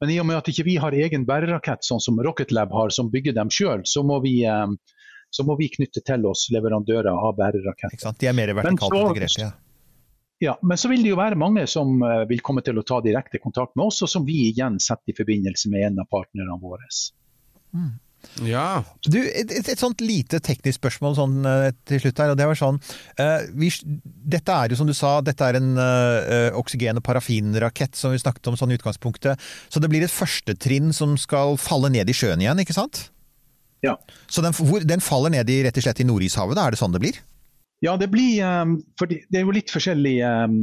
men, 0.00 0.12
i 0.14 0.20
og 0.22 0.28
med 0.30 0.40
at 0.40 0.50
ikke 0.50 0.66
vi 0.66 0.78
har 0.82 0.96
egen 0.96 1.26
bærerakett, 1.28 1.86
sånn 1.86 2.02
som 2.02 2.18
Rocket 2.24 2.54
Lab 2.54 2.74
har, 2.74 2.94
som 2.94 3.12
bygger 3.12 3.36
dem 3.38 3.52
sjøl, 3.54 3.84
så 3.86 4.04
må 4.06 4.20
vi 4.24 4.40
eh, 4.48 4.66
så 5.30 5.44
må 5.44 5.58
vi 5.58 5.68
knytte 5.68 6.00
til 6.04 6.24
oss 6.28 6.46
leverandører 6.54 7.12
av 7.12 7.34
bæreraketter. 7.36 8.14
De 8.16 8.28
er 8.30 8.36
mer 8.36 8.54
vertikalt 8.56 8.94
integrert, 8.96 9.40
ja. 9.42 9.50
Ja, 10.38 10.58
Men 10.62 10.78
så 10.78 10.88
vil 10.88 11.02
det 11.02 11.10
jo 11.10 11.18
være 11.18 11.38
mange 11.38 11.64
som 11.66 12.02
eh, 12.06 12.24
vil 12.30 12.42
komme 12.46 12.62
til 12.62 12.78
å 12.78 12.84
ta 12.86 13.00
direkte 13.02 13.40
kontakt 13.42 13.74
med 13.74 13.88
oss, 13.90 14.02
og 14.06 14.10
som 14.10 14.26
vi 14.26 14.44
igjen 14.52 14.78
setter 14.82 15.10
i 15.10 15.16
forbindelse 15.18 15.70
med 15.72 15.88
en 15.88 16.04
av 16.04 16.06
partnerne 16.12 16.58
våre. 16.62 16.86
Mm. 17.74 17.96
Ja. 18.46 18.82
Du, 19.06 19.18
et, 19.18 19.50
et, 19.50 19.68
et, 19.70 19.78
sånt 19.78 20.02
lite 20.02 20.40
teknisk 20.42 20.78
spørsmål 20.78 21.16
sånn, 21.18 21.36
uh, 21.46 21.68
til 21.86 22.02
slutt 22.02 22.22
her. 22.22 22.32
og 22.32 22.38
det 22.38 22.46
var 22.50 22.58
sånn, 22.58 22.80
uh, 23.18 23.46
vi, 23.58 23.70
Dette 24.34 24.54
er 24.54 24.70
jo 24.70 24.78
som 24.78 24.90
du 24.90 24.94
sa, 24.96 25.16
dette 25.26 25.46
er 25.46 25.58
en 25.58 25.70
uh, 25.78 26.58
oksygen- 26.58 26.98
og 26.98 27.06
parafinrakett 27.06 27.98
som 27.98 28.14
vi 28.14 28.22
snakket 28.22 28.50
om 28.50 28.58
sånn 28.58 28.74
i 28.74 28.78
utgangspunktet. 28.78 29.42
Så 29.70 29.82
det 29.82 29.90
blir 29.90 30.06
et 30.06 30.14
første 30.14 30.54
trinn 30.58 30.94
som 30.94 31.16
skal 31.18 31.58
falle 31.62 31.90
ned 31.94 32.10
i 32.10 32.16
sjøen 32.16 32.42
igjen, 32.42 32.62
ikke 32.62 32.78
sant? 32.78 33.08
Ja. 33.86 33.94
Så 34.26 34.42
den, 34.42 34.54
hvor, 34.54 34.86
den 34.86 35.02
faller 35.02 35.34
ned 35.34 35.50
i, 35.50 35.62
rett 35.66 35.78
og 35.78 35.86
slett 35.86 36.02
i 36.02 36.06
Nordishavet, 36.06 36.58
da 36.58 36.66
er 36.66 36.74
det 36.74 36.82
sånn 36.82 36.94
det 36.94 37.02
blir? 37.02 37.18
Ja, 37.84 37.96
det 37.96 38.10
blir 38.10 38.42
um, 38.42 38.78
for 38.98 39.10
Det 39.10 39.38
er 39.38 39.44
jo 39.46 39.54
litt 39.54 39.70
forskjellig 39.70 40.16
um, 40.26 40.60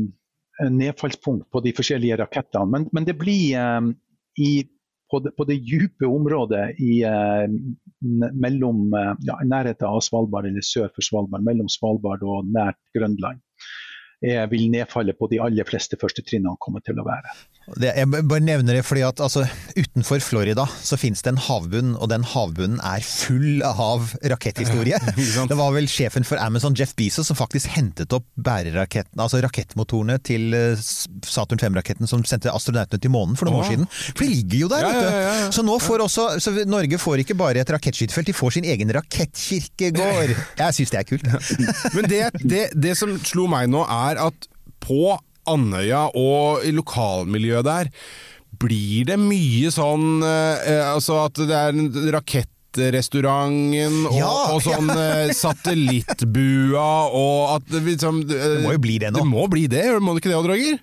nedfallspunkt 0.71 1.47
på 1.51 1.61
de 1.63 1.73
forskjellige 1.75 2.17
rakettene. 2.19 2.67
Men, 2.71 2.87
men 2.95 3.07
det 3.07 3.15
blir 3.19 3.55
um, 3.59 3.93
i, 4.39 4.65
på, 5.11 5.21
det, 5.23 5.31
på 5.37 5.47
det 5.47 5.61
dype 5.63 6.09
området 6.09 6.73
i 6.83 6.99
mellom 8.35 8.91
uh, 8.91 9.13
ja, 9.27 9.39
nærheten 9.47 9.87
av 9.87 10.03
Svalbard 10.03 10.49
eller 10.49 10.65
sør 10.65 10.91
for 10.91 11.07
Svalbard, 11.07 11.45
mellom 11.47 11.71
Svalbard 11.71 12.25
og 12.27 12.51
nært 12.51 12.79
Grønland. 12.97 13.39
Vil 14.51 14.69
nedfallet 14.73 15.17
på 15.19 15.29
de 15.31 15.41
aller 15.43 15.67
fleste 15.67 15.99
første 16.01 16.23
trinnene 16.25 16.57
komme 16.61 16.81
til 16.85 16.99
å 17.01 17.07
være. 17.07 17.35
Det, 17.65 17.89
jeg 17.97 18.05
bare 18.29 18.43
nevner 18.45 18.77
det 18.77 18.83
fordi 18.85 19.01
at 19.07 19.21
altså, 19.23 19.41
utenfor 19.73 20.21
Florida 20.21 20.67
så 20.85 20.99
finnes 21.01 21.23
det 21.25 21.31
en 21.33 21.41
havbunn, 21.41 21.95
og 21.97 22.11
den 22.11 22.25
havbunnen 22.29 22.77
er 22.85 23.01
full 23.05 23.63
av 23.65 24.11
raketthistorie. 24.21 24.99
det 25.49 25.57
var 25.57 25.73
vel 25.73 25.89
sjefen 25.89 26.27
for 26.27 26.37
Amazon, 26.41 26.75
Jeff 26.77 26.93
Bezos, 26.97 27.31
som 27.31 27.39
faktisk 27.39 27.71
hentet 27.73 28.13
opp 28.13 28.27
altså 28.45 29.39
rakettmotorene 29.41 30.19
til 30.25 30.53
eh, 30.53 30.83
Saturn 31.25 31.61
5-raketten 31.61 32.09
som 32.09 32.21
sendte 32.27 32.53
astronautene 32.53 33.01
til 33.01 33.11
månen 33.13 33.37
for 33.39 33.49
noen 33.49 33.57
Åh. 33.57 33.63
år 33.63 33.71
siden. 33.71 33.89
For 33.89 34.25
de 34.25 34.29
ligger 34.29 34.59
jo 34.59 34.69
der, 34.71 34.85
vet 34.85 34.99
du. 34.99 35.07
ja, 35.07 35.23
ja, 35.23 35.33
ja. 35.41 35.49
Så 35.55 35.65
nå 35.65 35.77
får 35.81 36.05
også 36.05 36.27
så 36.43 36.53
Norge 36.69 36.99
får 37.01 37.23
ikke 37.23 37.37
bare 37.39 37.63
et 37.63 37.71
rakettskytefelt, 37.73 38.29
de 38.29 38.35
får 38.37 38.57
sin 38.59 38.69
egen 38.69 38.93
rakettkirkegård. 38.93 40.35
Jeg 40.61 40.77
syns 40.77 40.93
det 40.93 41.01
er 41.01 41.09
kult. 41.09 41.25
Men 41.95 42.09
det, 42.11 42.21
det, 42.43 42.63
det 42.77 42.93
som 42.99 43.15
slo 43.25 43.47
meg 43.51 43.71
nå, 43.71 43.81
er 43.89 44.14
at 44.21 44.47
på 44.83 45.15
Andøya 45.49 46.07
og 46.17 46.65
i 46.65 46.71
lokalmiljøet 46.73 47.67
der, 47.67 47.91
blir 48.55 49.05
det 49.09 49.17
mye 49.19 49.67
sånn 49.73 50.23
eh, 50.23 50.79
Altså 50.87 51.17
at 51.25 51.39
det 51.43 51.55
er 51.55 51.73
en 51.75 51.89
rakettrestauranten 52.15 53.97
og, 54.07 54.15
Ja, 54.15 54.31
og 54.53 54.61
sånn 54.63 54.87
ja. 54.87 55.27
satellittbua 55.35 56.85
og 57.11 57.57
at 57.57 57.67
det 57.73 57.81
liksom 57.89 58.23
Det 58.29 58.61
må 58.63 58.77
jo 58.77 58.83
bli 58.85 58.95
det 59.03 59.11
nå. 59.11 59.19
Det 59.19 59.27
må 59.27 59.43
bli 59.51 59.65
det, 59.71 59.83
må 59.99 60.15
det 60.15 60.23
ikke 60.23 60.31
det, 60.31 60.39
Odd 60.39 60.51
Roger? 60.53 60.79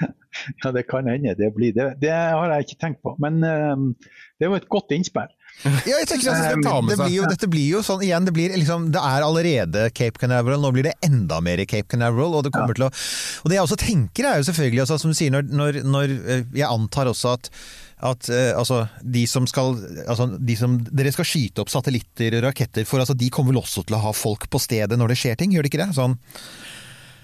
Ja, 0.62 0.70
det 0.72 0.84
kan 0.86 1.08
hende 1.10 1.34
det 1.34 1.48
blir 1.56 1.72
det. 1.74 1.88
Det 2.00 2.12
har 2.14 2.52
jeg 2.54 2.68
ikke 2.68 2.80
tenkt 2.84 3.00
på. 3.02 3.16
Men 3.20 3.42
um, 3.42 3.88
det 4.38 4.46
er 4.46 4.52
jo 4.52 4.58
et 4.60 4.68
godt 4.70 4.94
innspill. 4.94 5.26
Ja, 5.64 5.98
jeg 5.98 6.08
tenker 6.08 6.32
at 6.32 6.56
det, 6.56 6.72
det 6.88 6.96
blir 7.02 7.14
jo, 7.14 7.26
Dette 7.28 7.48
blir 7.50 7.66
jo 7.74 7.82
sånn 7.84 8.04
igjen, 8.06 8.24
det, 8.28 8.32
blir 8.36 8.54
liksom, 8.56 8.88
det 8.94 9.02
er 9.04 9.26
allerede 9.26 9.84
Cape 9.96 10.22
Canaveral, 10.22 10.62
nå 10.62 10.72
blir 10.76 10.88
det 10.88 10.96
enda 11.04 11.40
mer 11.44 11.60
Cape 11.68 11.90
Canaveral. 11.90 12.38
Og 12.38 12.46
det 12.46 12.54
kommer 12.54 12.76
til 12.76 12.88
å 12.88 12.90
Og 12.90 13.52
det 13.52 13.58
jeg 13.58 13.66
også 13.66 13.80
tenker 13.80 14.30
er 14.30 14.40
jo 14.40 14.48
selvfølgelig, 14.48 14.84
altså, 14.86 14.98
som 15.02 15.12
du 15.12 15.18
sier, 15.18 15.34
når, 15.34 15.52
når, 15.52 15.80
når 15.84 16.16
eh, 16.16 16.44
Jeg 16.62 16.68
antar 16.70 17.12
også 17.12 17.36
at 17.36 17.52
at 18.00 18.30
eh, 18.32 18.54
altså, 18.56 18.86
de 19.04 19.26
som 19.28 19.44
skal 19.44 19.74
altså, 20.08 20.24
de 20.40 20.54
som, 20.56 20.78
Dere 20.88 21.12
skal 21.12 21.26
skyte 21.28 21.60
opp 21.60 21.68
satellitter 21.72 22.38
og 22.38 22.46
raketter, 22.46 22.86
for 22.88 23.02
altså, 23.02 23.12
de 23.12 23.28
kommer 23.28 23.52
vel 23.52 23.60
også 23.60 23.84
til 23.84 23.98
å 23.98 24.04
ha 24.06 24.12
folk 24.16 24.48
på 24.48 24.60
stedet 24.62 24.96
når 24.96 25.12
det 25.12 25.18
skjer 25.20 25.36
ting, 25.40 25.52
gjør 25.52 25.66
det 25.66 25.72
ikke 25.72 25.82
det? 25.82 25.90
Sånn. 25.98 26.16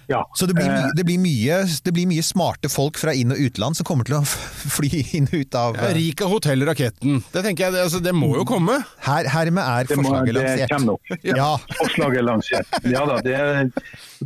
Ja. 0.06 0.22
Så 0.34 0.46
det 0.46 0.54
blir, 0.54 0.66
Eh, 0.66 0.90
det, 0.96 1.04
blir 1.04 1.18
mye, 1.18 1.56
det 1.84 1.92
blir 1.94 2.06
mye 2.06 2.22
smarte 2.22 2.68
folk 2.70 2.98
fra 2.98 3.12
inn- 3.14 3.32
og 3.34 3.40
utland 3.42 3.76
som 3.78 3.86
kommer 3.88 4.06
til 4.06 4.18
å 4.18 4.22
fly 4.76 4.90
inn 5.18 5.28
og 5.30 5.34
ut 5.40 5.54
av 5.58 5.78
Ja, 5.80 5.92
Rika 5.96 6.28
av 6.28 6.40
raketten. 6.68 7.22
Det 7.32 7.42
tenker 7.42 7.66
jeg, 7.66 7.74
det, 7.74 7.82
altså, 7.86 8.00
det 8.04 8.14
må 8.14 8.32
jo 8.36 8.44
komme. 8.48 8.78
Her, 9.06 9.28
Hermed 9.32 9.62
er 9.64 9.88
Det, 9.90 9.96
må, 9.98 10.08
forslaget 10.10 10.34
det 10.34 10.42
lansert. 10.42 10.74
kommer 10.74 10.86
nok. 10.92 11.14
Ja. 11.36 11.48
Forslaget 11.80 12.18
er 12.20 12.26
lansert. 12.26 12.76
Ja 12.92 13.04
da, 13.08 13.20
det, 13.24 13.38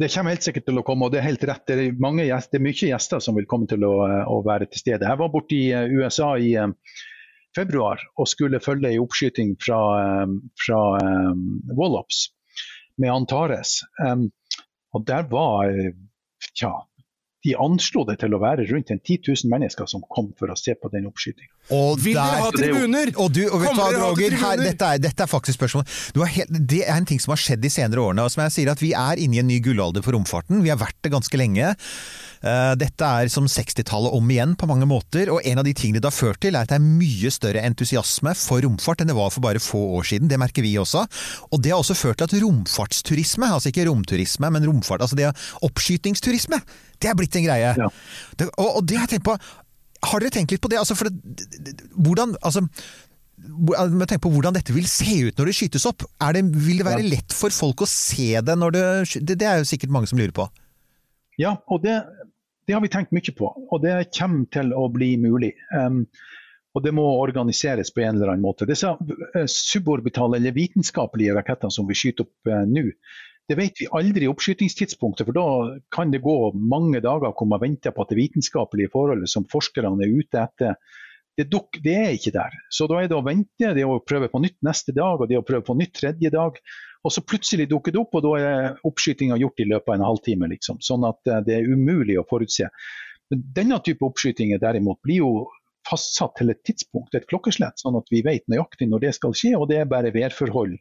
det 0.00 0.10
kommer 0.14 0.34
helt 0.36 0.46
sikkert 0.48 0.66
til 0.68 0.80
å 0.80 0.84
komme, 0.86 1.06
og 1.08 1.14
det 1.14 1.20
er 1.22 1.28
helt 1.30 1.44
rett. 1.48 1.64
Det 1.68 1.78
er, 1.78 1.94
mange 2.02 2.26
gjester, 2.28 2.56
det 2.56 2.60
er 2.60 2.66
mye 2.68 2.90
gjester 2.92 3.24
som 3.24 3.38
vil 3.38 3.48
komme 3.50 3.70
til 3.70 3.86
å, 3.88 3.94
å 4.30 4.40
være 4.46 4.68
til 4.70 4.84
stede. 4.84 5.08
Jeg 5.08 5.20
var 5.22 5.32
borte 5.32 5.56
i 5.56 5.70
eh, 5.76 5.88
USA 6.00 6.34
i 6.40 6.52
eh, 6.60 6.74
februar 7.56 8.02
og 8.20 8.28
skulle 8.30 8.60
følge 8.62 8.92
en 8.92 9.00
oppskyting 9.02 9.56
fra, 9.62 9.80
fra 10.64 10.82
um, 11.02 11.40
Wallops 11.74 12.28
med 13.00 13.10
Antares. 13.10 13.80
Um, 14.04 14.28
og 14.92 15.04
der 15.06 15.22
var 15.30 15.64
ja, 16.62 16.72
de 17.40 17.54
anslo 17.56 18.02
det 18.04 18.18
til 18.20 18.34
å 18.36 18.40
være 18.42 18.66
rundt 18.68 18.90
en 18.92 19.00
10 19.00 19.22
000 19.30 19.48
mennesker 19.48 19.88
som 19.88 20.02
kom 20.12 20.28
for 20.36 20.52
å 20.52 20.56
se 20.58 20.74
på 20.76 20.90
den 20.92 21.06
oppskytinga. 21.08 21.48
Og 21.72 22.00
Vil 22.02 22.18
dere 22.18 22.42
ha 22.44 22.50
tribuner? 22.52 23.12
Og 23.16 23.30
du, 23.32 23.44
og 23.48 23.62
vet 23.62 23.70
du 23.70 23.78
Kommer 23.78 23.94
dere 23.94 24.02
ha 24.02 24.10
Roger, 24.10 24.36
her, 24.42 24.60
dette, 24.60 24.90
er, 24.96 25.00
dette 25.00 25.24
er 25.24 25.30
faktisk 25.30 25.56
spørsmål. 25.56 25.86
Helt, 26.34 26.52
det 26.52 26.82
er 26.84 26.98
en 26.98 27.08
ting 27.08 27.22
som 27.22 27.32
har 27.32 27.40
skjedd 27.40 27.62
de 27.64 27.70
senere 27.72 28.02
årene. 28.02 28.26
og 28.26 28.34
som 28.34 28.44
jeg 28.44 28.56
sier 28.58 28.72
at 28.72 28.82
Vi 28.82 28.92
er 28.96 29.22
inne 29.22 29.38
i 29.38 29.40
en 29.40 29.48
ny 29.48 29.60
gullalder 29.64 30.04
for 30.04 30.16
romfarten. 30.16 30.60
Vi 30.66 30.72
har 30.72 30.80
vært 30.80 30.98
det 31.00 31.14
ganske 31.14 31.40
lenge. 31.40 31.72
Uh, 32.44 32.72
Dette 32.80 33.08
er 33.08 33.32
som 33.32 33.48
60-tallet 33.48 34.16
om 34.16 34.30
igjen 34.32 34.52
på 34.60 34.68
mange 34.68 34.88
måter. 34.90 35.32
og 35.32 35.40
En 35.48 35.62
av 35.62 35.68
de 35.68 35.72
tingene 35.76 36.02
det 36.02 36.10
har 36.10 36.16
ført 36.16 36.42
til, 36.44 36.58
er 36.58 36.68
at 36.68 36.74
det 36.74 36.76
er 36.76 36.84
mye 36.84 37.32
større 37.32 37.64
entusiasme 37.64 38.36
for 38.36 38.60
romfart 38.66 39.00
enn 39.00 39.12
det 39.12 39.16
var 39.16 39.32
for 39.32 39.44
bare 39.44 39.64
få 39.64 39.80
år 39.96 40.10
siden. 40.12 40.28
Det 40.28 40.40
merker 40.40 40.66
vi 40.66 40.76
også. 40.80 41.06
Og 41.48 41.64
det 41.64 41.72
har 41.72 41.80
også 41.80 41.96
ført 41.96 42.20
til 42.20 42.28
at 42.28 42.36
romfartsturisme, 42.44 43.48
altså 43.48 43.72
ikke 43.72 43.88
romturisme, 43.88 44.52
men 44.52 44.68
romfart, 44.68 45.04
altså 45.04 45.16
det 45.16 45.32
oppskytingsturisme, 45.64 46.60
det 47.00 47.10
er 47.10 47.18
blitt 47.18 47.36
en 47.38 47.46
greie. 47.46 47.90
Det, 48.36 48.48
og, 48.56 48.80
og 48.80 48.82
det 48.86 48.98
har 48.98 49.06
jeg 49.06 49.16
tenkt 49.16 49.28
på 49.28 49.36
Har 50.10 50.22
dere 50.22 50.32
tenkt 50.34 50.54
litt 50.54 50.62
på 50.64 50.70
det? 50.72 50.80
Altså, 50.80 50.96
for 50.96 51.08
det, 51.08 51.74
hvordan 51.96 52.34
altså, 52.40 52.64
jeg 53.40 53.92
må 53.96 54.06
tenke 54.08 54.24
på 54.26 54.32
hvordan 54.34 54.56
dette 54.56 54.74
vil 54.76 54.88
se 54.88 55.14
ut 55.28 55.38
når 55.38 55.50
det 55.50 55.56
skytes 55.56 55.86
opp. 55.88 56.04
Er 56.20 56.36
det, 56.36 56.44
vil 56.52 56.80
det 56.80 56.88
være 56.88 57.06
lett 57.06 57.36
for 57.36 57.52
folk 57.54 57.84
å 57.84 57.88
se 57.88 58.34
det 58.44 58.56
når 58.58 58.76
det 58.76 58.84
Det, 59.20 59.36
det 59.40 59.48
er 59.48 59.62
jo 59.62 59.70
sikkert 59.70 59.94
mange 59.94 60.10
som 60.10 60.20
lurer 60.20 60.34
på. 60.36 60.48
Ja, 61.40 61.54
og 61.72 61.80
det, 61.84 61.96
det 62.68 62.76
har 62.76 62.82
vi 62.84 62.92
tenkt 62.92 63.14
mye 63.16 63.32
på, 63.36 63.48
og 63.48 63.80
det 63.84 64.10
kommer 64.16 64.44
til 64.52 64.74
å 64.76 64.84
bli 64.92 65.14
mulig. 65.20 65.54
Um, 65.72 66.04
og 66.76 66.84
det 66.84 66.92
må 66.94 67.02
organiseres 67.18 67.90
på 67.90 68.04
en 68.04 68.18
eller 68.18 68.34
annen 68.34 68.44
måte. 68.44 68.68
Disse 68.68 68.92
eh, 68.92 69.48
suborbitale 69.50 70.38
eller 70.38 70.54
vitenskapelige 70.54 71.34
rakettene 71.34 71.74
som 71.74 71.88
vi 71.88 71.96
skyter 71.98 72.28
opp 72.28 72.52
uh, 72.52 72.62
nå, 72.68 72.84
det 73.50 73.56
vet 73.58 73.80
vi 73.82 73.88
aldri 73.98 74.28
i 74.28 74.30
oppskytingstidspunktet, 74.30 75.26
for 75.26 75.34
da 75.34 75.46
kan 75.90 76.12
det 76.12 76.22
gå 76.22 76.52
mange 76.54 77.00
dager 77.02 77.32
hvor 77.34 77.48
man 77.50 77.62
venter 77.62 77.94
på 77.94 78.04
at 78.04 78.12
det 78.12 78.20
vitenskapelige 78.20 78.92
forholdet 78.92 79.32
som 79.32 79.48
forskerne 79.50 79.96
er 80.06 80.12
ute 80.20 80.44
etter, 80.44 80.76
det, 81.38 81.48
duk, 81.50 81.78
det 81.82 81.96
er 81.96 82.14
ikke 82.14 82.32
der. 82.34 82.54
Så 82.70 82.86
da 82.90 83.00
er 83.00 83.08
det 83.10 83.16
å 83.16 83.24
vente, 83.26 83.72
det 83.74 83.82
er 83.82 83.90
å 83.90 84.00
prøve 84.06 84.28
på 84.30 84.42
nytt 84.42 84.58
neste 84.66 84.94
dag, 84.94 85.18
og 85.18 85.28
det 85.30 85.38
er 85.38 85.42
å 85.42 85.46
prøve 85.46 85.64
på 85.66 85.76
nytt 85.78 85.94
tredje 85.98 86.30
dag. 86.34 86.58
Og 87.06 87.14
så 87.14 87.22
plutselig 87.24 87.68
dukker 87.70 87.94
det 87.94 88.02
opp, 88.02 88.18
og 88.18 88.26
da 88.26 88.32
er 88.38 88.80
oppskytinga 88.86 89.38
gjort 89.40 89.62
i 89.62 89.68
løpet 89.70 89.88
av 89.88 89.96
en 89.96 90.06
halvtime. 90.10 90.50
Liksom. 90.52 90.82
Sånn 90.84 91.06
at 91.08 91.30
eh, 91.30 91.40
det 91.46 91.56
er 91.56 91.70
umulig 91.70 92.18
å 92.20 92.26
forutse. 92.28 92.68
Men 93.32 93.44
denne 93.56 93.78
type 93.86 94.04
oppskytinger 94.04 94.60
derimot 94.60 95.00
blir 95.06 95.22
jo 95.22 95.32
fastsatt 95.88 96.36
til 96.38 96.52
et 96.52 96.60
tidspunkt, 96.66 97.14
et 97.16 97.26
klokkeslett, 97.30 97.80
sånn 97.80 97.96
at 97.98 98.10
vi 98.12 98.20
vet 98.26 98.44
nøyaktig 98.52 98.90
når 98.90 99.06
det 99.06 99.14
skal 99.16 99.34
skje. 99.34 99.54
Og 99.56 99.70
det 99.70 99.80
er 99.80 99.90
bare 99.90 100.12
værforhold 100.14 100.76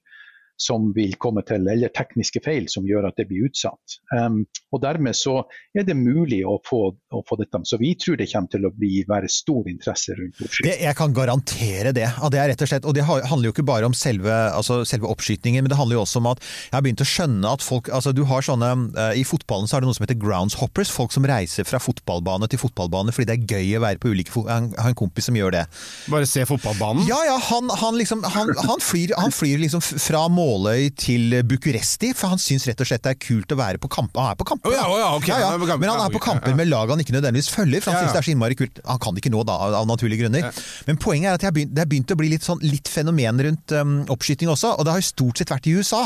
som 0.59 0.89
vil 0.95 1.15
komme 1.21 1.43
til, 1.47 1.67
eller 1.71 1.91
tekniske 1.95 2.41
feil 2.43 2.67
som 2.71 2.87
gjør 2.87 3.07
at 3.09 3.19
det 3.19 3.29
blir 3.29 3.47
utsatt. 3.47 3.97
Um, 4.11 4.43
og 4.75 4.83
Dermed 4.83 5.15
så 5.17 5.39
er 5.75 5.85
det 5.87 5.95
mulig 5.97 6.41
å 6.47 6.57
få, 6.67 6.81
å 7.15 7.21
få 7.27 7.37
dette. 7.39 7.61
Så 7.67 7.79
vi 7.81 7.93
tror 7.99 8.19
det 8.19 8.27
kommer 8.31 8.51
til 8.51 8.67
å 8.67 8.71
bli, 8.75 9.03
være 9.09 9.29
stor 9.31 9.69
interesse 9.71 10.15
rundt 10.17 10.41
oppskyting. 10.43 10.83
Jeg 10.83 10.97
kan 10.99 11.15
garantere 11.15 11.93
det. 11.95 12.07
Og 12.25 12.33
det 12.33 12.41
er 12.43 12.51
rett 12.51 12.65
og 12.65 12.71
slett, 12.71 12.87
og 12.87 12.95
det 12.97 13.05
handler 13.07 13.49
jo 13.49 13.55
ikke 13.55 13.65
bare 13.67 13.87
om 13.87 13.95
selve, 13.95 14.35
altså 14.51 14.81
selve 14.87 15.09
oppskytingen, 15.09 15.63
men 15.63 15.71
det 15.71 15.79
handler 15.79 15.99
jo 15.99 16.03
også 16.03 16.21
om 16.21 16.29
at 16.33 16.43
jeg 16.43 16.75
har 16.75 16.85
begynt 16.85 17.05
å 17.05 17.09
skjønne 17.09 17.55
at 17.55 17.65
folk 17.65 17.89
altså 17.95 18.13
du 18.15 18.25
har 18.29 18.45
sånne, 18.45 18.69
eh, 18.99 19.21
I 19.21 19.25
fotballen 19.27 19.69
så 19.69 19.77
er 19.77 19.83
det 19.83 19.89
noe 19.89 19.97
som 19.97 20.05
heter 20.05 20.19
groundshoppers. 20.19 20.91
Folk 20.93 21.15
som 21.15 21.27
reiser 21.27 21.67
fra 21.67 21.79
fotballbane 21.81 22.51
til 22.51 22.61
fotballbane 22.61 23.15
fordi 23.15 23.29
det 23.31 23.37
er 23.39 23.57
gøy 23.57 23.79
å 23.79 23.83
være 23.87 24.01
på 24.01 24.11
ulike 24.11 24.43
Jeg 24.43 24.73
har 24.75 24.91
en 24.91 24.99
kompis 24.99 25.29
som 25.31 25.37
gjør 25.39 25.55
det. 25.55 25.65
Bare 26.11 26.27
se 26.29 26.43
fotballbanen? 26.49 27.07
Ja, 27.09 27.17
ja, 27.25 27.39
han, 27.49 27.71
han, 27.81 27.97
liksom, 27.99 28.23
han, 28.27 28.51
han, 28.59 28.83
flyr, 28.83 29.15
han 29.17 29.33
flyr 29.33 29.63
liksom 29.63 29.83
fra 29.83 30.19
fra 30.19 30.29
Måløy 30.49 30.89
til 30.97 31.35
Bucuresti, 31.47 32.11
for 32.17 32.33
han 32.33 32.41
syns 32.41 32.65
rett 32.69 32.81
og 32.81 32.89
slett 32.89 33.03
det 33.05 33.13
er 33.13 33.19
kult 33.21 33.53
å 33.53 33.57
være 33.59 33.81
på 33.81 33.89
kamp. 33.91 34.15
Han 34.17 34.31
er 34.31 34.39
på 34.39 34.47
kamper, 34.49 34.71
oh, 34.71 34.75
ja, 34.75 34.85
oh, 34.89 34.97
ja, 34.99 35.09
okay. 35.17 35.33
Ja, 35.33 35.51
ja. 35.53 35.77
Men 35.77 35.91
han 35.91 36.01
er 36.03 36.13
på 36.13 36.21
kamper 36.23 36.55
med 36.57 36.69
lag 36.71 36.89
han 36.89 37.01
ikke 37.03 37.15
nødvendigvis 37.15 37.51
følger, 37.53 37.83
for 37.83 37.93
han 37.93 38.05
syns 38.05 38.15
det 38.15 38.21
er 38.21 38.27
så 38.29 38.33
innmari 38.33 38.57
kult. 38.59 38.81
Han 38.87 39.01
kan 39.03 39.19
ikke 39.19 39.31
nå, 39.33 39.43
da, 39.47 39.57
av, 39.67 39.77
av 39.81 39.89
naturlige 39.89 40.23
grunner. 40.23 40.49
Men 40.87 41.01
poenget 41.01 41.31
er 41.31 41.37
at 41.37 41.55
begynt, 41.55 41.75
det 41.75 41.83
har 41.83 41.91
begynt 41.91 42.15
å 42.15 42.19
bli 42.19 42.31
litt, 42.33 42.47
sånn, 42.47 42.63
litt 42.65 42.89
fenomen 42.91 43.43
rundt 43.49 43.75
um, 43.77 43.95
oppskyting 44.15 44.51
også, 44.51 44.73
og 44.77 44.87
det 44.87 44.95
har 44.95 45.03
jo 45.03 45.09
stort 45.09 45.41
sett 45.41 45.53
vært 45.53 45.69
i 45.69 45.75
USA. 45.77 46.01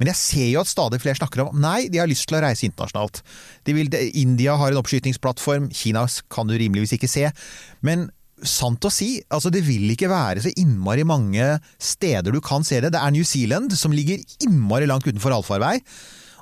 Men 0.00 0.10
jeg 0.12 0.20
ser 0.20 0.50
jo 0.50 0.64
at 0.64 0.72
stadig 0.72 1.00
flere 1.04 1.20
snakker 1.20 1.46
om 1.46 1.62
nei, 1.62 1.86
de 1.92 2.02
har 2.02 2.10
lyst 2.10 2.28
til 2.30 2.40
å 2.40 2.44
reise 2.44 2.66
internasjonalt. 2.66 3.22
De 3.68 3.76
vil, 3.76 3.94
India 4.18 4.58
har 4.60 4.74
en 4.74 4.82
oppskytingsplattform, 4.82 5.70
Kina 5.74 6.06
kan 6.32 6.50
du 6.50 6.56
rimeligvis 6.58 6.96
ikke 6.98 7.10
se. 7.10 7.30
Men 7.84 8.08
sant 8.42 8.82
å 8.84 8.90
si, 8.90 9.20
altså 9.30 9.52
det 9.54 9.62
vil 9.66 9.86
ikke 9.94 10.10
være 10.10 10.42
så 10.42 10.50
innmari 10.58 11.04
mange 11.06 11.44
steder 11.78 12.34
du 12.34 12.40
kan 12.44 12.66
se 12.66 12.80
det. 12.82 12.90
Det 12.94 13.00
er 13.00 13.14
New 13.14 13.24
Zealand, 13.28 13.72
som 13.78 13.94
ligger 13.94 14.18
innmari 14.42 14.88
langt 14.90 15.06
utenfor 15.06 15.36
allfarvei. 15.36 15.78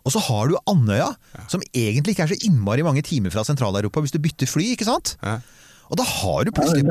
Og 0.03 0.11
så 0.15 0.19
har 0.25 0.49
du 0.51 0.57
Andøya, 0.67 1.13
som 1.53 1.63
egentlig 1.71 2.17
ikke 2.17 2.25
er 2.25 2.33
så 2.33 2.41
innmari 2.49 2.83
mange 2.83 3.05
timer 3.07 3.31
fra 3.31 3.45
Sentral-Europa 3.47 4.03
hvis 4.03 4.15
du 4.17 4.19
bytter 4.25 4.51
fly, 4.51 4.73
ikke 4.75 4.89
sant? 4.89 5.15
Og 5.93 5.99
da 6.01 6.07
har 6.09 6.43
du 6.49 6.51
plutselig 6.57 6.87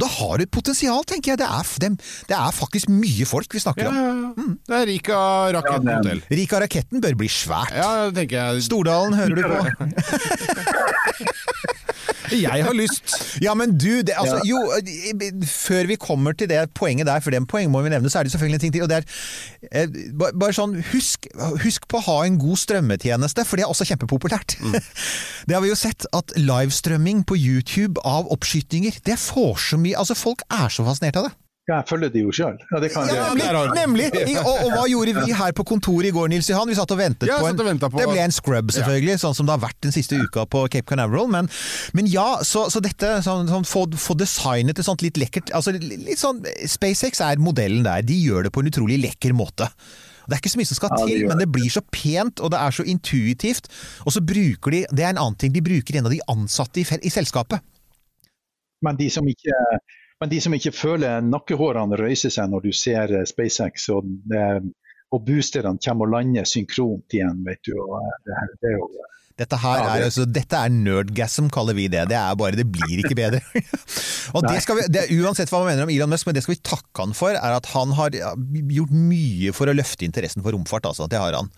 Da 0.00 0.08
har 0.10 0.38
du 0.40 0.44
et 0.46 0.52
potensial, 0.54 1.02
tenker 1.08 1.34
jeg. 1.34 1.40
Det 1.42 1.48
er, 1.48 1.70
det, 1.84 1.90
det 2.30 2.36
er 2.38 2.56
faktisk 2.56 2.88
mye 2.92 3.26
folk 3.28 3.52
vi 3.54 3.62
snakker 3.62 3.86
Ja, 3.86 3.90
om. 3.90 3.96
ja, 3.96 4.04
ja. 4.10 4.48
Det 4.70 4.78
er 4.80 4.86
Rika 4.94 5.18
Raketten 5.58 5.90
Ja, 5.92 5.98
hotell. 6.00 6.22
Rika 6.40 6.60
Raketten 6.64 7.04
bør 7.04 7.18
bli 7.20 7.28
svært. 7.32 7.74
Ja, 7.76 7.90
det 8.08 8.16
tenker 8.22 8.36
jeg. 8.40 8.64
Stordalen, 8.68 9.14
hører 9.18 9.34
du 9.36 9.42
på? 9.44 9.58
Jeg 12.30 12.62
har 12.62 12.74
lyst. 12.78 13.10
Ja, 13.42 13.56
men 13.58 13.72
du, 13.74 14.02
det, 14.06 14.14
altså, 14.14 14.38
jo, 14.46 14.58
før 15.50 15.88
vi 15.90 15.96
kommer 15.98 16.32
til 16.38 16.46
det 16.50 16.60
poenget 16.78 17.08
der, 17.08 17.18
for 17.24 17.34
det 17.34 17.40
poenget 17.50 17.72
må 17.74 17.80
vi 17.82 17.90
nevne, 17.90 18.10
så 18.12 18.20
er 18.20 18.22
det 18.28 18.32
selvfølgelig 18.32 18.54
en 18.60 18.62
ting 18.62 18.74
til. 18.76 18.84
og 18.84 18.88
det 18.92 19.00
er 19.72 19.88
eh, 19.88 20.30
bare 20.38 20.54
sånn, 20.54 20.76
husk, 20.92 21.26
husk 21.64 21.88
på 21.90 21.98
å 21.98 22.04
ha 22.06 22.16
en 22.28 22.38
god 22.38 22.60
strømmetjeneste, 22.62 23.42
for 23.48 23.58
det 23.58 23.66
er 23.66 23.72
også 23.72 23.88
kjempepopulært. 23.90 24.58
Det 25.50 25.56
har 25.56 25.62
vi 25.64 25.70
jo 25.72 25.78
sett, 25.78 26.04
at 26.14 26.30
livestrømming 26.38 27.24
på 27.26 27.34
YouTube 27.40 27.98
av 28.06 28.28
oppskytinger, 28.30 29.00
det 29.08 29.16
får 29.18 29.56
så 29.72 29.78
mye 29.80 29.89
Altså, 29.98 30.14
folk 30.18 30.42
er 30.50 30.68
så 30.68 30.84
fascinert 30.86 31.16
av 31.16 31.28
det. 31.30 31.36
Ja, 31.68 31.76
jeg 31.84 31.86
følger 31.86 32.10
det 32.10 32.20
jo 32.24 32.30
sjøl. 32.34 32.56
Ja, 32.72 32.78
det 32.82 32.88
kan 32.90 33.06
Ja, 33.06 33.26
nemlig! 33.36 33.76
nemlig. 33.76 34.06
I- 34.32 34.38
Og, 34.40 34.64
og 34.64 34.70
hva 34.74 34.84
gjorde 34.90 35.12
vi 35.24 35.32
her 35.38 35.52
på 35.54 35.62
kontoret 35.68 36.08
i 36.08 36.10
går, 36.10 36.28
Nils 36.32 36.48
Johan? 36.50 36.66
Vi 36.66 36.74
satt 36.74 36.90
og 36.90 36.98
ventet 36.98 37.28
Ja, 37.28 37.36
på 37.38 37.46
en 37.46 37.56
ventet 37.56 37.92
på- 37.92 38.00
Det 38.00 38.08
ble 38.08 38.18
en 38.24 38.32
scrub, 38.34 38.72
selvfølgelig, 38.74 39.20
sånn 39.20 39.36
som 39.36 39.46
det 39.46 39.52
har 39.54 39.62
vært 39.68 39.78
den 39.86 39.92
siste 39.92 40.18
uka 40.18 40.46
på 40.50 40.64
Cape 40.72 40.88
Canaveral. 40.88 41.28
Men, 41.28 41.48
men 41.92 42.06
ja, 42.10 42.38
så, 42.42 42.64
så 42.72 42.80
dette 42.82 43.20
sånn, 43.22 43.46
sånn, 43.46 43.62
få, 43.68 43.86
få 43.94 44.16
designet 44.18 44.78
et 44.80 44.84
sånt 44.88 45.02
litt 45.02 45.14
lekkert 45.20 45.52
altså, 45.54 45.70
litt 45.78 46.18
sånn, 46.18 46.42
SpaceX 46.66 47.20
er 47.20 47.36
modellen 47.38 47.84
der. 47.86 48.02
De 48.02 48.18
gjør 48.18 48.48
det 48.48 48.52
på 48.56 48.64
en 48.64 48.72
utrolig 48.72 48.98
lekker 49.04 49.32
måte. 49.36 49.68
Det 50.26 50.36
er 50.36 50.42
ikke 50.42 50.50
så 50.56 50.58
mye 50.58 50.66
som 50.72 50.76
skal 50.80 50.90
Ja, 50.90 51.04
det 51.06 51.12
til, 51.12 51.26
men 51.28 51.38
det. 51.38 51.46
det 51.46 51.52
blir 51.54 51.70
så 51.70 51.82
pent, 51.92 52.40
og 52.40 52.50
det 52.50 52.58
er 52.58 52.70
så 52.74 52.84
intuitivt. 52.86 53.70
Og 54.06 54.12
så 54.14 54.20
bruker 54.22 54.70
de 54.74 54.86
Det 54.90 55.04
er 55.04 55.10
en 55.14 55.18
annen 55.22 55.38
ting, 55.38 55.52
de 55.52 55.60
bruker 55.62 55.96
en 55.98 56.06
av 56.06 56.10
de 56.10 56.20
ansatte 56.26 56.78
i, 56.82 56.86
i 57.02 57.10
selskapet. 57.10 57.60
Men 58.86 58.96
de 58.96 59.10
som 59.12 59.28
ikke, 59.28 59.56
de 60.30 60.40
som 60.40 60.54
ikke 60.56 60.72
føler 60.76 61.24
nakkehårene 61.24 61.98
røyse 62.00 62.30
seg 62.32 62.50
når 62.52 62.68
du 62.68 62.72
ser 62.76 63.12
eh, 63.18 63.26
SpaceX 63.28 63.88
og, 63.94 64.08
eh, 64.34 64.60
og 65.10 65.24
boosterne 65.26 65.80
kommer 65.84 66.08
og 66.08 66.14
lander 66.16 66.48
synkront 66.48 67.16
igjen, 67.16 67.42
vet 67.46 67.62
du. 67.66 67.74
Og 67.76 67.98
eh, 68.00 68.18
det, 68.28 68.40
det 68.62 68.72
er 68.72 68.78
jo 68.78 68.88
Dette 69.40 69.56
her 69.62 69.78
Ja, 69.80 69.90
er, 69.96 70.06
altså, 70.10 70.26
dette 70.28 70.58
er 70.60 70.72
nerdgasm, 70.74 71.48
kaller 71.52 71.76
vi 71.78 71.86
det. 71.92 72.02
Det 72.10 72.16
er 72.18 72.34
bare, 72.36 72.58
det 72.60 72.66
blir 72.68 73.00
ikke 73.00 73.16
bedre. 73.16 73.40
og 74.36 74.44
det 74.44 74.58
skal 74.66 74.76
vi, 74.82 74.88
det, 74.92 75.06
Uansett 75.16 75.48
hva 75.52 75.62
man 75.64 75.72
mener 75.72 75.86
om 75.88 75.92
Elon 75.94 76.12
Musk, 76.12 76.28
men 76.28 76.36
det 76.36 76.44
skal 76.44 76.58
vi 76.58 76.62
takke 76.66 77.06
han 77.06 77.14
for, 77.16 77.32
er 77.32 77.56
at 77.56 77.70
han 77.72 77.94
har 77.96 78.12
gjort 78.14 78.92
mye 78.92 79.54
for 79.56 79.70
å 79.72 79.76
løfte 79.76 80.04
interessen 80.04 80.44
for 80.44 80.52
romfart. 80.56 80.90
Altså. 80.90 81.08
Det 81.10 81.18
har 81.22 81.38
han. 81.38 81.48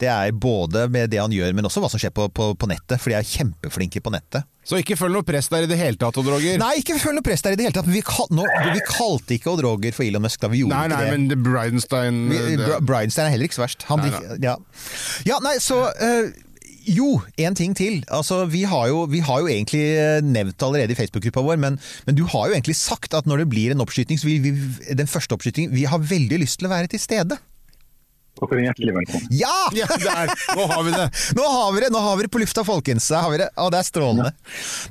Det 0.00 0.08
er 0.12 0.32
både 0.36 0.86
med 0.92 1.08
det 1.12 1.20
han 1.22 1.32
gjør, 1.32 1.54
men 1.56 1.64
også 1.68 1.80
hva 1.80 1.88
som 1.92 2.00
skjer 2.00 2.12
på, 2.16 2.26
på, 2.36 2.50
på 2.60 2.68
nettet, 2.68 3.00
for 3.00 3.12
de 3.12 3.16
er 3.16 3.24
kjempeflinke 3.28 4.00
på 4.04 4.12
nettet. 4.12 4.44
Så 4.66 4.80
ikke 4.82 4.96
følg 4.98 5.14
noe 5.14 5.24
press 5.24 5.46
der 5.52 5.64
i 5.64 5.68
det 5.70 5.76
hele 5.78 5.96
tatt, 6.00 6.16
Odd 6.20 6.26
Roger. 6.32 6.56
Nei, 6.60 6.72
ikke 6.80 6.96
følg 7.00 7.16
noe 7.20 7.24
press 7.24 7.44
der 7.44 7.54
i 7.54 7.58
det 7.60 7.68
hele 7.68 7.76
tatt. 7.76 7.86
Vi, 7.88 8.02
kal 8.04 8.26
nå, 8.34 8.44
vi 8.74 8.82
kalte 8.88 9.36
ikke 9.38 9.52
Odd 9.54 9.62
Roger 9.64 9.94
for 9.96 10.04
Elon 10.08 10.24
Musk 10.26 10.42
da 10.42 10.50
vi 10.52 10.64
gjorde 10.64 10.74
Nei, 10.74 10.88
nei, 10.90 10.98
ikke 11.04 11.12
det. 11.12 11.20
men 11.36 11.44
Bridenstein 11.46 12.18
det- 12.32 12.80
Bridenstine 12.88 13.28
er 13.30 13.36
heller 13.36 13.48
ikke 13.48 13.60
så 13.60 13.64
verst. 13.64 13.86
Han 13.92 14.02
Nei, 14.04 14.10
nei. 14.16 14.40
ja. 14.48 14.56
ja, 15.28 15.38
nei, 15.44 15.54
så 15.62 15.78
eh, 16.02 16.34
Jo, 16.86 17.08
en 17.42 17.56
ting 17.58 17.74
til. 17.74 17.98
Altså, 18.14 18.44
vi, 18.50 18.62
har 18.68 18.86
jo, 18.92 19.02
vi 19.10 19.22
har 19.26 19.42
jo 19.42 19.50
egentlig 19.50 19.82
eh, 19.98 20.20
nevnt 20.22 20.62
allerede 20.62 20.94
i 20.94 20.98
Facebook-gruppa 20.98 21.42
vår, 21.42 21.58
men, 21.62 21.80
men 22.06 22.18
du 22.18 22.22
har 22.30 22.46
jo 22.46 22.54
egentlig 22.54 22.78
sagt 22.78 23.16
at 23.18 23.26
når 23.26 23.42
det 23.42 23.50
blir 23.50 23.74
en 23.74 23.82
oppskyting, 23.82 24.20
så 24.20 24.30
vil 24.30 24.44
vi, 24.44 24.54
den 24.94 25.10
første 25.10 25.34
oppskytingen 25.34 25.74
Vi 25.74 25.88
har 25.90 26.02
veldig 26.02 26.38
lyst 26.44 26.60
til 26.60 26.70
å 26.70 26.74
være 26.76 26.92
til 26.92 27.02
stede. 27.02 27.40
Dere 28.36 28.58
er 28.58 28.66
hjertelig 28.66 28.92
velkommen. 28.92 29.28
Ja! 29.32 29.52
Ja, 29.72 29.86
der! 29.96 30.32
Nå 30.58 30.66
har 30.68 30.82
vi 30.84 30.92
det! 30.92 31.06
Nå 31.38 31.44
har 31.48 31.70
vi 31.72 31.80
det 31.80 31.88
nå 31.94 32.02
har 32.04 32.18
vi 32.18 32.26
det 32.26 32.30
på 32.34 32.40
lufta, 32.42 32.64
folkens! 32.68 33.06
Der 33.08 33.24
har 33.24 33.32
vi 33.32 33.38
det. 33.40 33.46
Å, 33.56 33.68
det 33.72 33.78
er 33.80 33.86
strålende. 33.88 34.32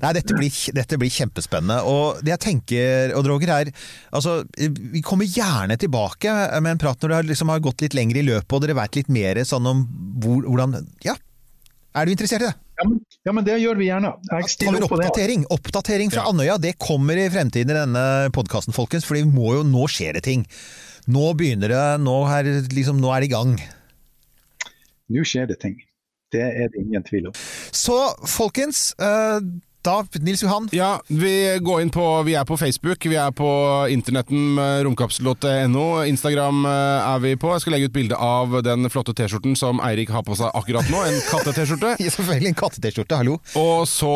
Nei, 0.01 0.13
dette 0.17 0.37
blir, 0.37 0.57
dette 0.73 0.99
blir 1.01 1.13
kjempespennende. 1.13 1.77
Og 1.85 2.23
det 2.25 2.33
jeg 2.33 2.43
tenker, 2.47 3.13
Odd 3.19 3.29
Roger, 3.29 3.53
er 3.53 3.69
altså, 4.09 4.39
Vi 4.57 5.03
kommer 5.05 5.29
gjerne 5.29 5.77
tilbake 5.77 6.33
med 6.57 6.73
en 6.73 6.81
prat 6.81 6.97
når 6.97 7.13
det 7.13 7.19
har, 7.19 7.29
liksom, 7.29 7.53
har 7.53 7.61
gått 7.67 7.85
litt 7.85 7.97
lenger 7.97 8.23
i 8.23 8.25
løpet, 8.31 8.57
og 8.57 8.65
dere 8.65 8.79
vet 8.81 8.97
litt 8.97 9.13
mer 9.13 9.43
sånn 9.45 9.69
om 9.69 9.85
hvor, 10.23 10.41
hvordan 10.49 10.79
Ja, 11.05 11.13
er 11.95 12.05
du 12.05 12.11
interessert 12.13 12.43
i 12.43 12.49
det? 12.49 12.53
Ja 12.75 12.83
men, 12.89 12.99
ja, 13.23 13.31
men 13.31 13.45
det 13.47 13.55
gjør 13.61 13.77
vi 13.79 13.87
gjerne. 13.87 14.11
Jeg 14.31 14.49
stiller 14.51 14.83
opp 14.83 14.91
på 14.91 14.99
det. 14.99 15.07
oppdatering? 15.07 15.45
Oppdatering 15.55 16.11
fra 16.11 16.25
Ja. 16.25 16.31
Andøya, 16.33 16.57
det 16.59 16.73
kommer 16.81 17.15
i 17.15 17.29
fremtiden 17.31 17.71
i 17.71 17.77
denne 17.77 18.05
podkasten, 18.35 18.75
folkens. 18.75 19.07
For 19.07 19.15
jo, 19.15 19.63
nå 19.63 19.87
skjer 19.87 20.19
det 20.19 20.25
ting. 20.27 20.43
Nå 21.07 21.33
begynner 21.39 21.71
det, 21.71 21.83
nå 22.03 22.17
er, 22.27 22.49
liksom, 22.73 22.99
nå 22.99 23.13
er 23.15 23.23
det 23.23 23.29
i 23.29 23.35
gang. 23.35 23.55
Nå 25.13 25.23
skjer 25.23 25.47
det 25.47 25.59
ting. 25.61 25.77
Det 26.33 26.41
er 26.41 26.71
det 26.73 26.81
ingen 26.81 27.03
tvil 27.05 27.29
om. 27.29 27.35
Så 27.71 27.95
folkens, 28.27 28.89
eh, 28.99 29.39
da, 29.85 29.99
Nils 30.25 30.41
Johan. 30.43 30.67
Ja, 30.75 30.99
vi 31.07 31.31
går 31.61 31.81
inn 31.83 31.91
på 31.93 32.03
Vi 32.25 32.33
er 32.37 32.45
på 32.47 32.57
Facebook, 32.57 33.05
vi 33.05 33.15
er 33.19 33.31
på 33.35 33.47
internetten 33.93 34.57
romkapsel.no. 34.85 35.85
Instagram 36.09 36.65
eh, 36.65 37.09
er 37.13 37.19
vi 37.23 37.33
på. 37.39 37.51
Jeg 37.53 37.63
skal 37.63 37.75
legge 37.75 37.89
ut 37.89 37.95
bilde 37.95 38.17
av 38.17 38.55
den 38.65 38.89
flotte 38.93 39.13
T-skjorten 39.17 39.55
som 39.59 39.79
Eirik 39.85 40.09
har 40.13 40.25
på 40.25 40.35
seg 40.39 40.49
akkurat 40.57 40.89
nå. 40.91 41.03
En 41.09 41.19
katte-T-skjorte. 41.29 41.95
Ja, 42.05 42.11
Selvfølgelig 42.15 42.51
en 42.53 42.57
katte-T-skjorte, 42.59 43.17
hallo. 43.21 43.37
Og 43.59 43.85
så 43.89 44.11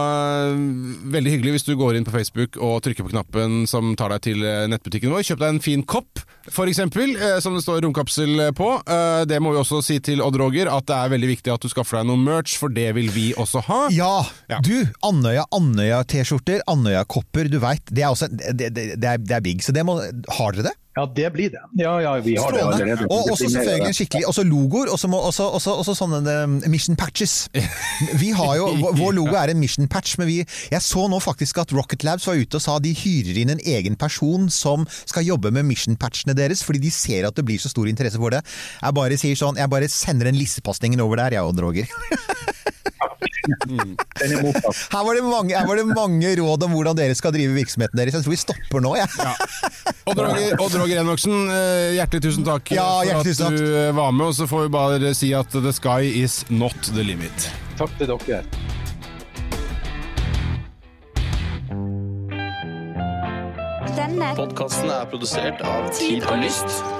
eh, 0.00 0.60
Veldig 1.14 1.34
hyggelig 1.36 1.54
hvis 1.58 1.66
du 1.68 1.74
går 1.78 1.98
inn 1.98 2.06
på 2.06 2.14
Facebook 2.14 2.58
og 2.60 2.80
trykker 2.84 3.06
på 3.06 3.12
knappen 3.14 3.64
som 3.70 3.92
tar 3.98 4.12
deg 4.14 4.24
til 4.30 4.44
eh, 4.46 4.66
nettbutikken 4.70 5.12
vår. 5.14 5.24
Kjøp 5.26 5.40
deg 5.42 5.54
en 5.54 5.62
fin 5.64 5.84
kopp, 5.88 6.22
f.eks., 6.50 6.80
som 7.44 7.54
det 7.56 7.62
står 7.64 7.82
romkapsel 7.84 8.40
på. 8.56 8.68
Det 9.28 9.38
må 9.42 9.52
vi 9.54 9.60
også 9.60 9.80
si 9.84 9.98
til 10.04 10.22
Odd 10.24 10.38
Roger, 10.40 10.70
at 10.72 10.86
det 10.88 10.96
er 10.96 11.12
veldig 11.12 11.28
viktig 11.34 11.52
at 11.52 11.62
du 11.62 11.68
skaffer 11.70 12.00
deg 12.00 12.08
noe 12.08 12.20
merch, 12.20 12.56
for 12.60 12.72
det 12.72 12.88
vil 12.96 13.10
vi 13.14 13.28
også 13.38 13.62
ha. 13.68 13.80
Ja, 13.94 14.12
Ja. 14.50 14.58
du, 14.64 14.86
Andøya, 15.10 15.44
Andøya-T-skjorter, 15.56 16.62
Andøya-kopper, 16.70 17.50
du 17.52 17.58
veit. 17.62 17.82
Det, 17.90 18.06
det, 18.54 18.70
det, 18.74 18.86
det, 19.00 19.16
er- 19.16 19.40
big, 19.44 19.62
så 19.64 19.72
det 19.76 19.84
må 19.86 19.98
Har 20.00 20.52
dere 20.56 20.70
det? 20.70 20.76
Ja, 20.98 21.04
det 21.06 21.28
blir 21.32 21.52
det. 21.54 21.60
Ja, 21.78 21.92
ja, 22.02 22.16
vi 22.18 22.32
har 22.36 22.50
det 22.50 22.58
Strålende. 22.60 22.82
allerede. 22.82 23.06
Og 23.14 23.28
Det 23.28 23.32
også 23.36 23.48
selvfølgelig 23.54 23.94
skikkelig 23.94 24.24
Også 24.26 24.42
logoer, 24.44 24.90
og 24.90 24.98
så 24.98 25.94
sånne 25.96 26.18
eh, 26.34 26.68
mission 26.68 26.96
patches. 26.98 27.36
Vi 28.18 28.32
har 28.36 28.56
jo, 28.58 28.66
Vår 28.98 29.14
logo 29.16 29.36
er 29.38 29.52
en 29.54 29.60
mission 29.62 29.86
patch, 29.88 30.16
men 30.18 30.26
vi, 30.28 30.40
jeg 30.72 30.82
så 30.84 31.06
nå 31.08 31.20
faktisk 31.22 31.62
at 31.62 31.72
Rocket 31.76 32.02
Labs 32.04 32.26
var 32.26 32.40
ute 32.42 32.58
og 32.58 32.64
sa 32.64 32.74
de 32.82 32.90
hyrer 32.98 33.38
inn 33.44 33.54
en 33.54 33.62
egen 33.62 33.96
person 33.96 34.50
som 34.52 34.82
skal 35.06 35.28
jobbe 35.30 35.54
med 35.54 35.68
mission 35.70 35.96
patchene 35.96 36.34
deres, 36.36 36.64
fordi 36.66 36.82
de 36.82 36.90
ser 36.92 37.28
at 37.30 37.38
det 37.38 37.46
blir 37.48 37.62
så 37.62 37.70
stor 37.70 37.86
interesse 37.88 38.18
for 38.20 38.34
det. 38.34 38.42
Jeg 38.82 38.98
bare 38.98 39.20
sier 39.22 39.38
sånn, 39.38 39.62
jeg 39.62 39.70
bare 39.72 39.88
sender 39.88 40.32
en 40.32 40.40
lissepasning 40.42 40.98
over 41.00 41.22
der, 41.22 41.38
jeg, 41.38 41.46
og 41.46 41.62
Roger. 41.62 41.86
Er. 43.40 43.94
Her 44.92 45.04
var, 45.04 45.14
det 45.16 45.22
mange, 45.24 45.54
her 45.56 45.66
var 45.66 45.78
det 45.80 45.86
mange 45.88 46.32
råd 46.40 46.66
om 46.66 46.74
hvordan 46.76 46.98
dere 46.98 47.16
skal 47.18 47.32
drive 47.34 47.54
virksomheten 47.56 47.96
deres. 47.98 48.16
Jeg 48.18 48.26
tror 48.26 48.34
vi 48.34 48.40
stopper 48.40 48.84
nå, 48.84 48.94
jeg. 48.98 49.08
Ja. 49.16 49.32
Odd 50.10 50.20
Roger, 50.20 50.54
Odd 50.60 50.76
Roger 50.82 51.02
Enoksen, 51.02 51.36
eh, 51.54 51.94
hjertelig 51.96 52.24
tusen 52.28 52.46
takk 52.46 52.72
Ja, 52.74 52.88
for 53.00 53.20
at 53.20 53.30
tusen 53.30 53.56
du 53.56 53.64
eh, 53.64 53.90
var 53.96 54.12
med. 54.12 54.26
Og 54.30 54.36
så 54.36 54.48
får 54.50 54.66
vi 54.66 54.74
bare 54.76 55.14
si 55.16 55.32
at 55.36 55.50
the 55.56 55.72
sky 55.76 56.04
is 56.22 56.42
not 56.50 56.76
the 56.94 57.06
limit. 57.06 57.50
Takk 57.80 57.96
til 57.98 58.12
dere. 58.12 58.44
Denne 63.96 64.32
Podkasten 64.36 64.92
er 64.92 65.06
produsert 65.10 65.60
av 65.66 65.90
Tid 65.96 66.26
og 66.28 66.42
Lyst. 66.44 66.99